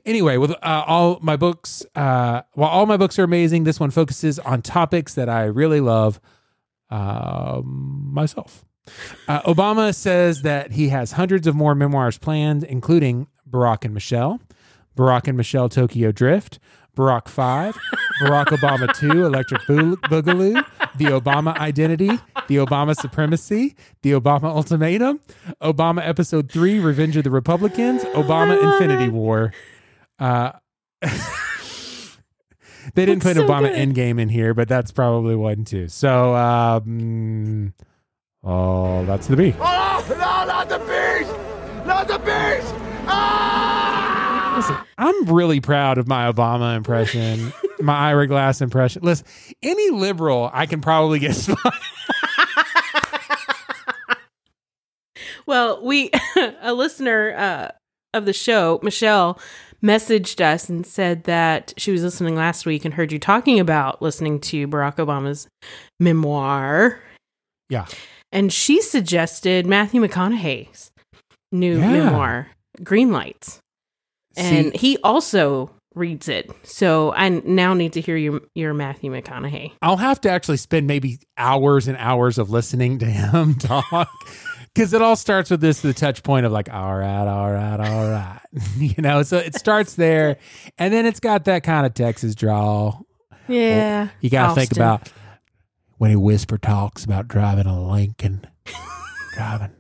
Anyway, 0.07 0.37
with 0.39 0.51
uh, 0.51 0.85
all 0.87 1.19
my 1.21 1.37
books, 1.37 1.85
uh, 1.95 2.43
while 2.55 2.71
all 2.71 2.87
my 2.87 2.97
books 2.97 3.19
are 3.19 3.25
amazing, 3.25 3.65
this 3.65 3.79
one 3.79 3.91
focuses 3.91 4.39
on 4.39 4.63
topics 4.63 5.15
that 5.15 5.29
I 5.29 5.45
really 5.45 5.81
love 5.81 6.21
um, 6.91 8.11
myself. 8.13 8.65
Uh, 9.27 9.43
Obama 9.43 9.95
says 9.95 10.43
that 10.43 10.73
he 10.73 10.89
has 10.89 11.13
hundreds 11.13 11.47
of 11.47 11.55
more 11.55 11.75
memoirs 11.75 12.17
planned, 12.17 12.65
including 12.65 13.27
Barack 13.49 13.85
and 13.85 13.95
Michelle, 13.95 14.41
Barack 14.97 15.29
and 15.29 15.37
Michelle 15.37 15.69
Tokyo 15.69 16.13
Drift, 16.13 16.59
Barack 16.97 17.29
5, 17.29 17.77
Barack 18.23 18.47
Obama 18.47 18.93
2, 18.95 19.25
Electric 19.25 19.65
Boo- 19.67 19.97
Boogaloo, 19.97 20.65
The 20.97 21.05
Obama 21.07 21.57
Identity, 21.59 22.09
The 22.49 22.57
Obama 22.57 22.95
Supremacy, 22.97 23.77
The 24.03 24.13
Obama 24.13 24.45
Ultimatum, 24.45 25.21
Obama 25.63 26.07
Episode 26.07 26.51
3, 26.51 26.81
Revenge 26.81 27.17
of 27.17 27.23
the 27.25 27.31
Republicans, 27.31 28.03
Obama 28.15 28.61
Infinity 28.61 29.09
War. 29.11 29.53
Uh, 30.19 30.53
they 31.03 31.09
didn't 33.07 33.23
That's 33.23 33.37
put 33.39 33.43
so 33.43 33.47
Obama 33.49 33.73
good. 33.73 33.95
Endgame 33.95 34.21
in 34.21 34.29
here, 34.29 34.53
but 34.55 34.67
that's 34.69 34.91
probably 34.91 35.37
one 35.37 35.65
too. 35.65 35.87
So, 35.87 36.35
um, 36.35 37.75
oh, 38.43 39.05
that's 39.05 39.29
the 39.29 39.37
Bee. 39.37 39.55
Oh, 39.61 40.05
no, 40.09 40.17
not 40.17 40.69
the 40.69 40.79
bees! 40.79 41.87
Not 41.87 42.09
the 42.09 42.19
bees! 42.19 42.88
Ah! 43.09 44.55
Listen, 44.57 44.77
I'm 44.99 45.25
really 45.35 45.61
proud 45.61 45.99
of 45.99 46.07
my 46.09 46.31
Obama 46.31 46.77
impression, 46.77 47.53
my 47.81 47.95
Ira 48.09 48.27
Glass 48.27 48.61
impression. 48.61 49.03
Listen, 49.03 49.27
any 49.63 49.91
liberal 49.91 50.51
I 50.53 50.67
can 50.67 50.81
probably 50.81 51.19
get 51.19 51.35
spot. 51.37 51.75
Well, 55.47 55.83
we 55.85 56.11
a 56.61 56.75
listener 56.75 57.35
uh, 57.37 57.69
of 58.13 58.27
the 58.27 58.33
show, 58.35 58.81
Michelle, 58.83 59.39
messaged 59.83 60.41
us 60.43 60.69
and 60.69 60.85
said 60.85 61.25
that 61.25 61.73
she 61.79 61.91
was 61.91 62.03
listening 62.03 62.35
last 62.37 62.67
week 62.67 62.85
and 62.85 62.93
heard 62.95 63.13
you 63.13 63.19
talking 63.19 63.59
about 63.59 64.03
listening 64.03 64.41
to 64.41 64.69
Barack 64.69 64.97
Obama's 64.97 65.49
memoir. 66.01 67.01
Yeah. 67.71 67.87
And 68.31 68.53
she 68.53 68.83
suggested 68.83 69.65
Matthew 69.67 70.03
McConaughey's 70.03 70.91
new 71.51 71.79
Yeah. 71.79 71.93
memoir, 71.93 72.49
Green 72.83 73.13
Lights. 73.13 73.61
And 74.37 74.73
See, 74.73 74.79
he 74.79 74.99
also 74.99 75.71
reads 75.95 76.29
it. 76.29 76.51
So 76.63 77.13
I 77.13 77.29
now 77.29 77.75
need 77.75 77.93
to 77.95 78.01
hear 78.01 78.17
your 78.17 78.41
your 78.55 78.73
Matthew 78.75 79.11
McConaughey. 79.11 79.73
I'll 79.83 79.97
have 79.97 80.21
to 80.23 80.31
actually 80.31 80.59
spend 80.59 80.87
maybe 80.87 81.19
hours 81.37 81.89
and 81.89 81.97
hours 81.99 82.39
of 82.39 82.51
listening 82.51 82.99
to 83.01 83.07
him 83.07 83.55
talk. 83.59 84.09
Because 84.75 84.93
it 84.93 85.03
all 85.03 85.17
starts 85.17 85.51
with 85.51 85.61
this 85.61 85.81
the 85.81 85.93
touch 85.93 86.23
point 86.23 86.47
of 86.47 86.53
like, 86.53 86.73
all 86.73 86.97
right, 86.97 87.27
all 87.27 87.51
right, 87.51 87.81
all 87.81 88.11
right. 88.11 88.41
you 88.77 89.03
know, 89.03 89.23
so 89.23 89.39
it 89.39 89.55
starts 89.57 89.95
there. 89.97 90.37
And 90.77 90.93
then 90.93 91.05
it's 91.05 91.21
got 91.21 91.47
that 91.47 91.65
kind 91.65 91.85
of 91.85 91.95
Texas 91.95 92.35
drawl. 92.35 93.05
Yeah. 93.49 94.09
Oh, 94.11 94.17
you 94.21 94.31
got 94.31 94.51
to 94.51 94.55
think 94.55 94.73
about 94.73 95.11
when 95.97 96.11
he 96.11 96.17
whisper 96.17 96.59
talks 96.59 97.05
about 97.05 97.27
driving 97.27 97.67
a 97.67 97.81
Lincoln. 97.91 98.47
driving. 99.35 99.73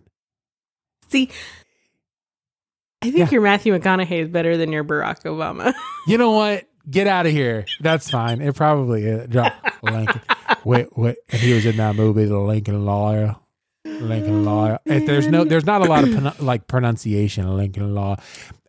See, 1.11 1.30
I 3.03 3.07
think 3.07 3.18
Yeah. 3.18 3.28
your 3.30 3.42
Matthew 3.42 3.76
McConaughey 3.78 4.22
is 4.22 4.28
better 4.28 4.57
than 4.57 4.72
your 4.72 4.84
Barack 4.84 5.22
Obama. 5.24 5.72
You 6.07 6.18
know 6.18 6.30
what? 6.32 6.64
Get 6.90 7.07
out 7.07 7.26
of 7.26 7.32
here. 7.32 7.66
That's 7.80 8.11
fine. 8.11 8.40
It 8.40 8.55
probably 8.57 9.05
is. 9.05 9.28
Drop 9.28 9.53
Lincoln. 9.82 10.20
Wait, 10.64 10.88
wait. 10.96 11.16
And 11.28 11.40
he 11.40 11.53
was 11.53 11.66
in 11.66 11.76
that 11.76 11.94
movie, 11.96 12.24
The 12.24 12.38
Lincoln 12.38 12.84
Lawyer. 12.86 13.36
Lincoln 13.84 14.44
Law. 14.44 14.78
If 14.86 15.07
there's 15.07 15.26
no, 15.28 15.44
there's 15.44 15.66
not 15.66 15.82
a 15.82 15.84
lot 15.84 16.05
of 16.05 16.40
like 16.42 16.66
pronunciation. 16.66 17.57
Lincoln 17.57 17.94
Law. 17.94 18.12
Uh, 18.14 18.16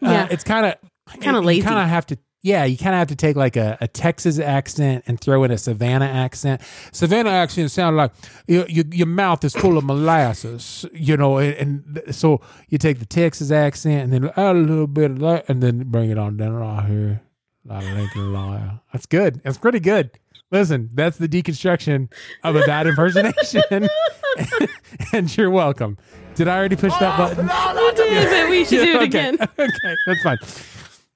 Yeah. 0.01 0.27
it's 0.29 0.43
kind 0.43 0.65
of 0.65 0.75
Kinda 1.21 1.39
lazy. 1.41 1.61
Kind 1.63 1.79
of 1.79 1.87
have 1.87 2.05
to. 2.07 2.17
Yeah, 2.41 2.63
you 2.63 2.77
kind 2.77 2.95
of 2.95 2.99
have 2.99 3.09
to 3.09 3.17
take 3.17 3.35
like 3.35 3.57
a, 3.57 3.77
a 3.81 3.87
Texas 3.87 4.39
accent 4.39 5.03
and 5.07 5.19
throw 5.19 5.43
in 5.43 5.51
a 5.51 5.57
Savannah 5.57 6.05
accent. 6.05 6.61
Savannah 6.93 7.31
accent 7.31 7.69
sounds 7.69 7.97
like 7.97 8.11
your, 8.47 8.65
your, 8.69 8.85
your 8.91 9.07
mouth 9.07 9.43
is 9.43 9.53
full 9.53 9.77
of 9.77 9.83
molasses, 9.83 10.85
you 10.93 11.17
know, 11.17 11.37
and, 11.37 12.01
and 12.05 12.15
so 12.15 12.39
you 12.69 12.77
take 12.77 12.99
the 12.99 13.05
Texas 13.05 13.51
accent 13.51 14.03
and 14.03 14.13
then 14.13 14.31
add 14.37 14.55
a 14.55 14.59
little 14.59 14.87
bit 14.87 15.11
of 15.11 15.19
that 15.19 15.49
and 15.49 15.61
then 15.61 15.83
bring 15.89 16.09
it 16.09 16.17
on 16.17 16.37
down 16.37 16.53
right 16.53 16.85
here. 16.85 17.21
Like 17.65 17.83
Lincoln 17.83 18.31
Lawyer. 18.31 18.79
That's 18.93 19.05
good. 19.05 19.41
That's 19.43 19.57
pretty 19.57 19.81
good. 19.81 20.11
Listen, 20.51 20.89
that's 20.93 21.17
the 21.17 21.27
deconstruction 21.27 22.11
of 22.43 22.55
a 22.55 22.61
bad 22.61 22.87
impersonation. 22.87 23.61
and 25.13 25.37
you're 25.37 25.51
welcome. 25.51 25.97
Did 26.33 26.47
I 26.47 26.57
already 26.57 26.75
push 26.75 26.93
that 26.99 27.15
oh, 27.15 27.17
button? 27.17 27.45
No, 27.45 27.53
not 27.53 27.95
the 27.95 28.05
Yeah, 28.09 28.43
but 28.43 28.49
we 28.49 28.65
should 28.65 28.69
do 28.85 28.91
it 28.91 28.95
okay. 28.95 29.03
again. 29.03 29.37
okay, 29.59 29.95
that's 30.07 30.23
fine. 30.23 30.37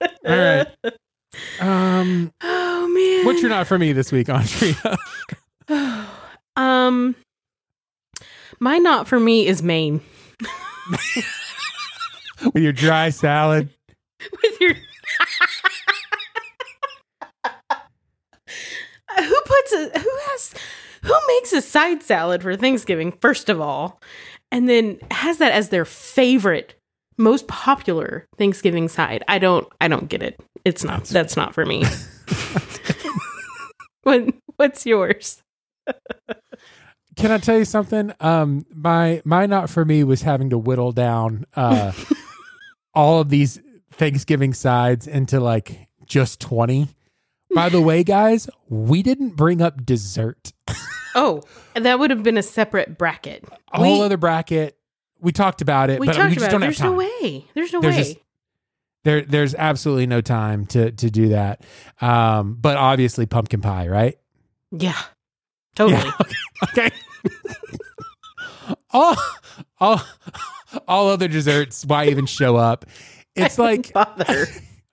All 0.02 0.38
right. 0.38 0.68
Um, 1.60 2.32
Oh 2.42 2.88
man. 2.88 3.26
what's 3.26 3.42
your 3.42 3.50
not 3.50 3.68
for 3.68 3.78
me 3.80 3.94
this 3.94 4.12
week, 4.12 4.30
Andrea? 4.30 4.98
um 6.56 7.16
my 8.60 8.78
not 8.78 9.08
for 9.08 9.20
me 9.20 9.48
is 9.48 9.64
Maine. 9.64 10.02
With 12.54 12.62
your 12.64 12.74
dry 12.74 13.10
salad. 13.10 13.70
With 14.44 14.62
your 14.62 14.74
Who 19.18 19.42
puts 19.46 19.74
a 19.74 20.00
who 20.00 20.10
has 20.32 20.54
who 21.04 21.14
makes 21.28 21.54
a 21.54 21.62
side 21.62 22.02
salad 22.04 22.42
for 22.42 22.56
Thanksgiving 22.56 23.12
first 23.22 23.48
of 23.50 23.62
all 23.62 24.02
and 24.52 24.68
then 24.68 24.98
has 25.12 25.38
that 25.38 25.52
as 25.54 25.70
their 25.70 25.86
favorite 25.86 26.74
most 27.18 27.48
popular 27.48 28.26
Thanksgiving 28.38 28.88
side? 28.90 29.24
I 29.28 29.38
don't 29.40 29.68
I 29.80 29.88
don't 29.88 30.10
get 30.10 30.24
it. 30.24 30.40
It's 30.66 30.84
not 30.84 31.06
that's 31.06 31.36
not 31.36 31.54
for 31.54 31.66
me. 31.66 31.84
what 34.04 34.30
what's 34.58 34.86
yours? 34.86 35.42
Can 37.16 37.32
I 37.32 37.38
tell 37.38 37.58
you 37.58 37.66
something? 37.66 38.12
Um, 38.20 38.66
my 38.74 39.22
my 39.26 39.46
not 39.46 39.70
for 39.70 39.86
me 39.86 40.04
was 40.04 40.22
having 40.24 40.50
to 40.52 40.58
whittle 40.58 40.92
down 40.92 41.46
uh 41.56 41.92
all 42.94 43.20
of 43.22 43.30
these 43.30 43.62
Thanksgiving 43.92 44.54
sides 44.54 45.08
into 45.08 45.40
like 45.40 45.88
just 46.06 46.40
twenty. 46.40 46.88
By 47.54 47.70
the 47.70 47.82
way, 47.82 48.04
guys, 48.04 48.50
we 48.68 49.04
didn't 49.04 49.36
bring 49.36 49.62
up 49.62 49.86
dessert. 49.86 50.54
Oh, 51.14 51.44
that 51.76 52.00
would 52.00 52.10
have 52.10 52.24
been 52.24 52.38
a 52.38 52.42
separate 52.44 52.98
bracket. 52.98 53.46
A 53.72 53.78
whole 53.78 54.02
other 54.02 54.18
bracket. 54.18 54.76
We 55.22 55.32
talked 55.32 55.62
about 55.62 55.92
it, 55.92 56.00
we 56.00 56.08
but 56.08 56.14
talked 56.16 56.30
we 56.30 56.36
just 56.36 56.48
about 56.48 56.52
don't 56.54 56.64
it. 56.64 56.66
have 56.66 56.72
There's 56.74 56.80
time. 56.80 56.92
no 56.92 56.98
way. 56.98 57.46
There's 57.54 57.72
no 57.72 57.82
There's 57.82 57.96
way. 57.96 58.04
just- 58.04 58.18
There, 59.04 59.22
there's 59.22 59.54
absolutely 59.56 60.08
no 60.08 60.22
time 60.22 60.66
to 60.68 60.92
to 60.92 61.10
do 61.10 61.30
that. 61.30 61.62
Um, 62.02 62.56
but 62.56 62.78
obviously, 62.78 63.26
pumpkin 63.26 63.62
pie, 63.62 63.88
right? 63.88 64.18
yeah. 64.72 65.00
Totally. 65.76 66.02
Yeah. 66.04 66.12
Okay. 66.70 66.92
all, 68.92 69.16
all, 69.82 70.02
all 70.88 71.10
other 71.10 71.28
desserts. 71.28 71.84
Why 71.86 72.06
even 72.08 72.26
show 72.26 72.56
up? 72.56 72.86
It's 73.36 73.60
like 73.60 73.92
bother. 73.92 74.48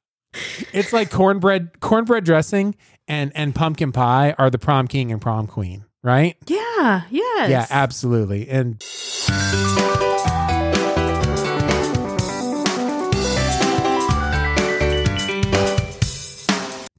it's 0.73 0.93
like 0.93 1.13
cornbread, 1.13 1.79
cornbread 1.79 2.25
dressing, 2.25 2.75
and 3.07 3.31
and 3.37 3.55
pumpkin 3.55 3.93
pie 3.93 4.35
are 4.37 4.51
the 4.51 4.59
prom 4.59 4.89
king 4.89 5.13
and 5.13 5.21
prom 5.21 5.47
queen, 5.47 5.85
right? 6.03 6.37
yeah. 6.49 7.03
Yes. 7.11 7.51
Yeah, 7.51 7.67
absolutely. 7.71 8.49
And 8.49 8.83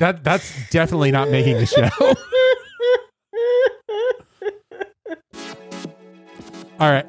that 0.01 0.23
that's 0.23 0.51
definitely 0.71 1.11
not 1.11 1.29
making 1.29 1.57
the 1.57 1.65
show. 1.67 1.87
All 6.79 6.89
right. 6.89 7.05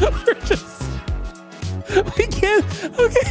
We're 0.00 0.40
just 0.46 0.82
we 2.16 2.26
can't. 2.28 2.64
Okay. 2.98 3.28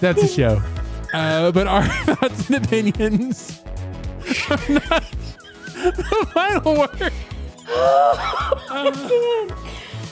That's 0.00 0.22
a 0.24 0.28
show. 0.28 0.60
Uh, 1.14 1.52
but 1.52 1.68
our 1.68 1.84
thoughts 2.16 2.50
and 2.50 2.64
opinions 2.64 3.62
are 4.50 4.58
not 4.68 5.04
the 5.74 6.28
final 6.34 6.76
word. 6.76 7.12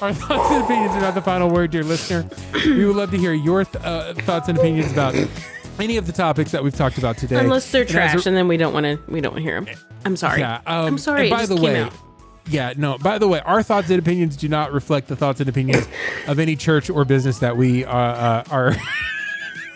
Our 0.02 0.14
thoughts 0.14 0.50
and 0.50 0.64
opinions 0.64 0.94
are 0.94 1.00
not 1.00 1.14
the 1.14 1.22
final 1.22 1.50
word, 1.50 1.70
dear 1.70 1.82
listener. 1.84 2.24
We 2.64 2.86
would 2.86 2.96
love 2.96 3.10
to 3.10 3.18
hear 3.18 3.34
your 3.34 3.64
th- 3.64 3.84
uh, 3.84 4.14
thoughts 4.14 4.48
and 4.48 4.56
opinions 4.56 4.90
about 4.92 5.14
any 5.78 5.98
of 5.98 6.06
the 6.06 6.12
topics 6.12 6.52
that 6.52 6.64
we've 6.64 6.74
talked 6.74 6.96
about 6.96 7.18
today. 7.18 7.38
Unless 7.38 7.70
they're 7.70 7.82
And 7.82 7.90
as 7.90 7.94
a- 7.94 8.12
trash, 8.14 8.26
and 8.26 8.34
then 8.36 8.48
we 8.48 8.56
don't 8.56 8.72
want 8.72 8.84
to. 8.84 8.98
We 9.08 9.20
don't 9.20 9.32
want 9.34 9.44
to 9.44 9.50
hear 9.50 9.60
them. 9.60 9.76
I'm 10.06 10.16
sorry. 10.16 10.40
yeah, 10.40 10.60
um, 10.66 10.86
I'm 10.86 10.98
sorry. 10.98 11.28
and 11.28 11.30
by 11.30 11.44
the 11.44 11.56
way, 11.56 11.82
out. 11.82 11.92
yeah, 12.48 12.72
no. 12.78 12.96
By 12.96 13.18
the 13.18 13.28
way, 13.28 13.40
our 13.40 13.62
thoughts 13.62 13.90
and 13.90 13.98
opinions 13.98 14.36
do 14.38 14.48
not 14.48 14.72
reflect 14.72 15.08
the 15.08 15.16
thoughts 15.16 15.40
and 15.40 15.48
opinions 15.48 15.86
of 16.26 16.38
any 16.38 16.56
church 16.56 16.88
or 16.88 17.04
business 17.04 17.38
that 17.40 17.58
we 17.58 17.84
uh, 17.84 17.92
uh, 17.94 18.44
are. 18.50 18.76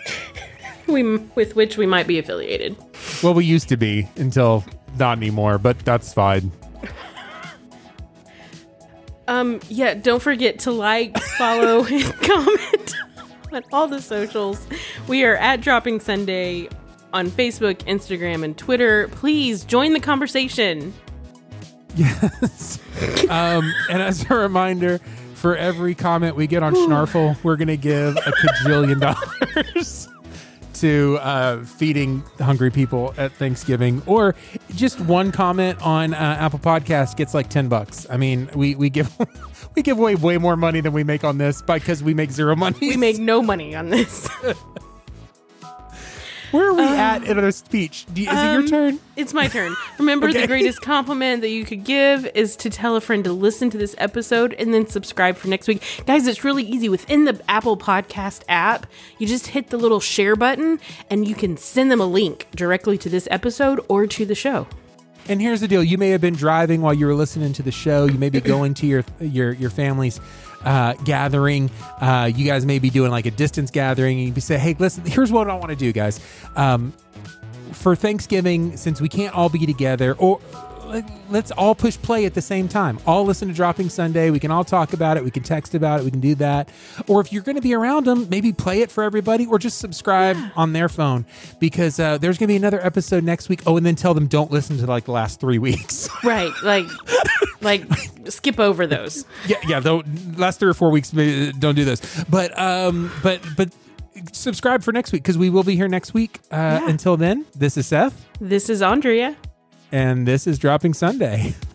we 0.87 1.17
with 1.35 1.55
which 1.55 1.77
we 1.77 1.85
might 1.85 2.07
be 2.07 2.17
affiliated. 2.17 2.75
Well, 3.21 3.35
we 3.35 3.45
used 3.45 3.69
to 3.69 3.77
be 3.77 4.07
until 4.15 4.65
not 4.97 5.17
anymore, 5.19 5.59
but 5.59 5.77
that's 5.79 6.11
fine. 6.13 6.51
Um. 9.27 9.59
Yeah. 9.69 9.93
Don't 9.93 10.21
forget 10.21 10.59
to 10.59 10.71
like, 10.71 11.17
follow, 11.37 11.85
and 11.89 12.13
comment 12.21 12.95
on 13.51 13.63
all 13.71 13.87
the 13.87 14.01
socials. 14.01 14.65
We 15.07 15.23
are 15.23 15.35
at 15.35 15.61
Dropping 15.61 15.99
Sunday 15.99 16.69
on 17.13 17.27
Facebook, 17.27 17.77
Instagram, 17.85 18.43
and 18.43 18.57
Twitter. 18.57 19.07
Please 19.09 19.63
join 19.63 19.93
the 19.93 19.99
conversation. 19.99 20.93
Yes. 21.95 22.79
um, 23.29 23.73
and 23.89 24.01
as 24.01 24.29
a 24.29 24.35
reminder, 24.35 24.99
for 25.35 25.55
every 25.55 25.95
comment 25.95 26.35
we 26.35 26.45
get 26.45 26.61
on 26.61 26.73
Snarfle, 26.75 27.41
we're 27.43 27.55
going 27.55 27.69
to 27.69 27.77
give 27.77 28.17
a 28.17 28.19
cajillion 28.63 28.99
dollars 28.99 30.09
to 30.85 31.17
uh, 31.21 31.63
feeding 31.63 32.23
hungry 32.39 32.69
people 32.69 33.11
at 33.17 33.31
Thanksgiving. 33.33 34.03
Or 34.05 34.35
just 34.75 34.99
one 35.01 35.31
comment 35.31 35.81
on 35.81 36.13
uh, 36.13 36.37
Apple 36.39 36.59
Podcast 36.59 37.17
gets 37.17 37.33
like 37.33 37.49
10 37.49 37.69
bucks. 37.69 38.05
I 38.07 38.17
mean, 38.17 38.49
we, 38.55 38.75
we 38.75 38.89
give. 38.89 39.11
We 39.75 39.81
give 39.81 39.99
away 39.99 40.15
way 40.15 40.37
more 40.37 40.55
money 40.55 40.79
than 40.79 40.93
we 40.93 41.03
make 41.03 41.25
on 41.25 41.37
this 41.37 41.61
because 41.61 42.01
we 42.01 42.13
make 42.13 42.31
zero 42.31 42.55
money. 42.55 42.77
We 42.79 42.95
make 42.95 43.19
no 43.19 43.41
money 43.41 43.75
on 43.75 43.89
this. 43.89 44.29
Where 46.55 46.69
are 46.69 46.73
we 46.73 46.83
at 46.83 47.23
in 47.25 47.37
our 47.37 47.51
speech? 47.51 48.05
Do 48.13 48.21
you, 48.21 48.29
is 48.29 48.37
it 48.39 48.51
your 48.51 48.61
Um, 48.61 48.67
turn? 48.67 48.99
It's 49.15 49.33
my 49.33 49.47
turn. 49.47 49.75
Remember, 49.99 50.27
Okay. 50.29 50.41
the 50.41 50.47
greatest 50.47 50.81
compliment 50.81 51.41
that 51.41 51.49
you 51.49 51.65
could 51.65 51.83
give 51.83 52.25
is 52.33 52.55
to 52.57 52.69
tell 52.69 52.95
a 52.95 53.01
friend 53.01 53.23
to 53.25 53.33
listen 53.33 53.69
to 53.71 53.77
this 53.77 53.93
episode 53.97 54.53
and 54.53 54.73
then 54.73 54.87
subscribe 54.87 55.35
for 55.37 55.47
next 55.49 55.67
week. 55.67 55.81
Guys, 56.05 56.27
it's 56.27 56.43
really 56.43 56.63
easy. 56.63 56.87
Within 56.87 57.25
the 57.25 57.39
Apple 57.49 57.77
Podcast 57.77 58.43
app, 58.47 58.87
you 59.19 59.27
just 59.27 59.47
hit 59.47 59.69
the 59.69 59.77
little 59.77 59.99
share 59.99 60.35
button 60.35 60.79
and 61.09 61.27
you 61.27 61.35
can 61.35 61.57
send 61.57 61.91
them 61.91 61.99
a 61.99 62.05
link 62.07 62.47
directly 62.55 62.97
to 62.99 63.09
this 63.09 63.27
episode 63.31 63.79
or 63.89 64.07
to 64.07 64.25
the 64.25 64.35
show. 64.35 64.65
And 65.27 65.41
here's 65.41 65.59
the 65.59 65.67
deal: 65.67 65.83
you 65.83 65.97
may 65.97 66.09
have 66.09 66.21
been 66.21 66.35
driving 66.35 66.81
while 66.81 66.93
you 66.93 67.07
were 67.07 67.15
listening 67.15 67.51
to 67.53 67.63
the 67.63 67.71
show. 67.71 68.05
You 68.05 68.19
may 68.19 68.29
be 68.29 68.39
going 68.55 68.75
to 68.75 68.85
your 68.85 69.03
your 69.19 69.53
your 69.53 69.71
family's 69.71 70.19
uh, 70.65 70.93
gathering. 71.05 71.69
Uh, 72.01 72.29
you 72.33 72.45
guys 72.45 72.65
may 72.65 72.79
be 72.79 72.89
doing 72.89 73.11
like 73.11 73.25
a 73.25 73.31
distance 73.31 73.71
gathering, 73.71 74.19
and 74.19 74.35
you 74.35 74.41
say, 74.41 74.57
"Hey, 74.57 74.75
listen, 74.77 75.05
here's 75.05 75.31
what 75.31 75.49
I 75.49 75.53
want 75.55 75.69
to 75.69 75.75
do, 75.75 75.91
guys. 75.93 76.19
Um, 76.55 76.93
for 77.71 77.95
Thanksgiving, 77.95 78.77
since 78.77 79.01
we 79.01 79.09
can't 79.09 79.35
all 79.35 79.49
be 79.49 79.65
together, 79.65 80.13
or 80.13 80.39
let- 80.85 81.09
let's 81.29 81.51
all 81.51 81.75
push 81.75 81.97
play 81.97 82.25
at 82.25 82.33
the 82.33 82.41
same 82.41 82.67
time. 82.67 82.99
All 83.05 83.25
listen 83.25 83.47
to 83.47 83.53
Dropping 83.53 83.89
Sunday. 83.89 84.29
We 84.29 84.39
can 84.39 84.51
all 84.51 84.63
talk 84.63 84.93
about 84.93 85.17
it. 85.17 85.23
We 85.23 85.31
can 85.31 85.43
text 85.43 85.75
about 85.75 85.99
it. 85.99 86.03
We 86.05 86.11
can 86.11 86.19
do 86.19 86.35
that. 86.35 86.69
Or 87.07 87.21
if 87.21 87.33
you're 87.33 87.41
going 87.43 87.55
to 87.55 87.61
be 87.61 87.73
around 87.73 88.05
them, 88.05 88.27
maybe 88.29 88.53
play 88.53 88.81
it 88.81 88.91
for 88.91 89.03
everybody, 89.03 89.45
or 89.45 89.59
just 89.59 89.79
subscribe 89.79 90.37
on 90.55 90.73
their 90.73 90.87
phone 90.89 91.25
because 91.59 91.99
uh, 91.99 92.17
there's 92.17 92.37
going 92.37 92.47
to 92.47 92.51
be 92.53 92.55
another 92.55 92.83
episode 92.85 93.23
next 93.23 93.49
week. 93.49 93.61
Oh, 93.65 93.77
and 93.77 93.85
then 93.85 93.95
tell 93.95 94.13
them 94.13 94.27
don't 94.27 94.51
listen 94.51 94.77
to 94.77 94.85
like 94.85 95.05
the 95.05 95.11
last 95.11 95.39
three 95.39 95.59
weeks. 95.59 96.09
Right. 96.23 96.51
Like, 96.63 96.85
like 97.61 97.83
skip 98.29 98.59
over 98.59 98.87
those. 98.87 99.25
yeah, 99.47 99.57
yeah. 99.67 99.79
Though 99.79 100.03
last 100.37 100.59
three 100.59 100.69
or 100.69 100.73
four 100.73 100.89
weeks, 100.91 101.13
maybe, 101.13 101.51
don't 101.59 101.75
do 101.75 101.85
this. 101.85 102.23
But 102.29 102.57
um, 102.59 103.11
but 103.21 103.41
but 103.55 103.69
subscribe 104.31 104.81
for 104.81 104.91
next 104.91 105.11
week 105.11 105.21
because 105.23 105.37
we 105.37 105.49
will 105.49 105.63
be 105.63 105.75
here 105.75 105.87
next 105.87 106.13
week. 106.13 106.39
Uh, 106.51 106.55
Yeah. 106.81 106.89
Until 106.89 107.15
then, 107.17 107.45
this 107.55 107.77
is 107.77 107.85
Seth. 107.87 108.25
This 108.39 108.69
is 108.69 108.81
Andrea. 108.81 109.35
And 109.95 110.27
this 110.27 110.45
is 110.45 110.59
Dropping 110.59 110.93
Sunday. 110.93 111.55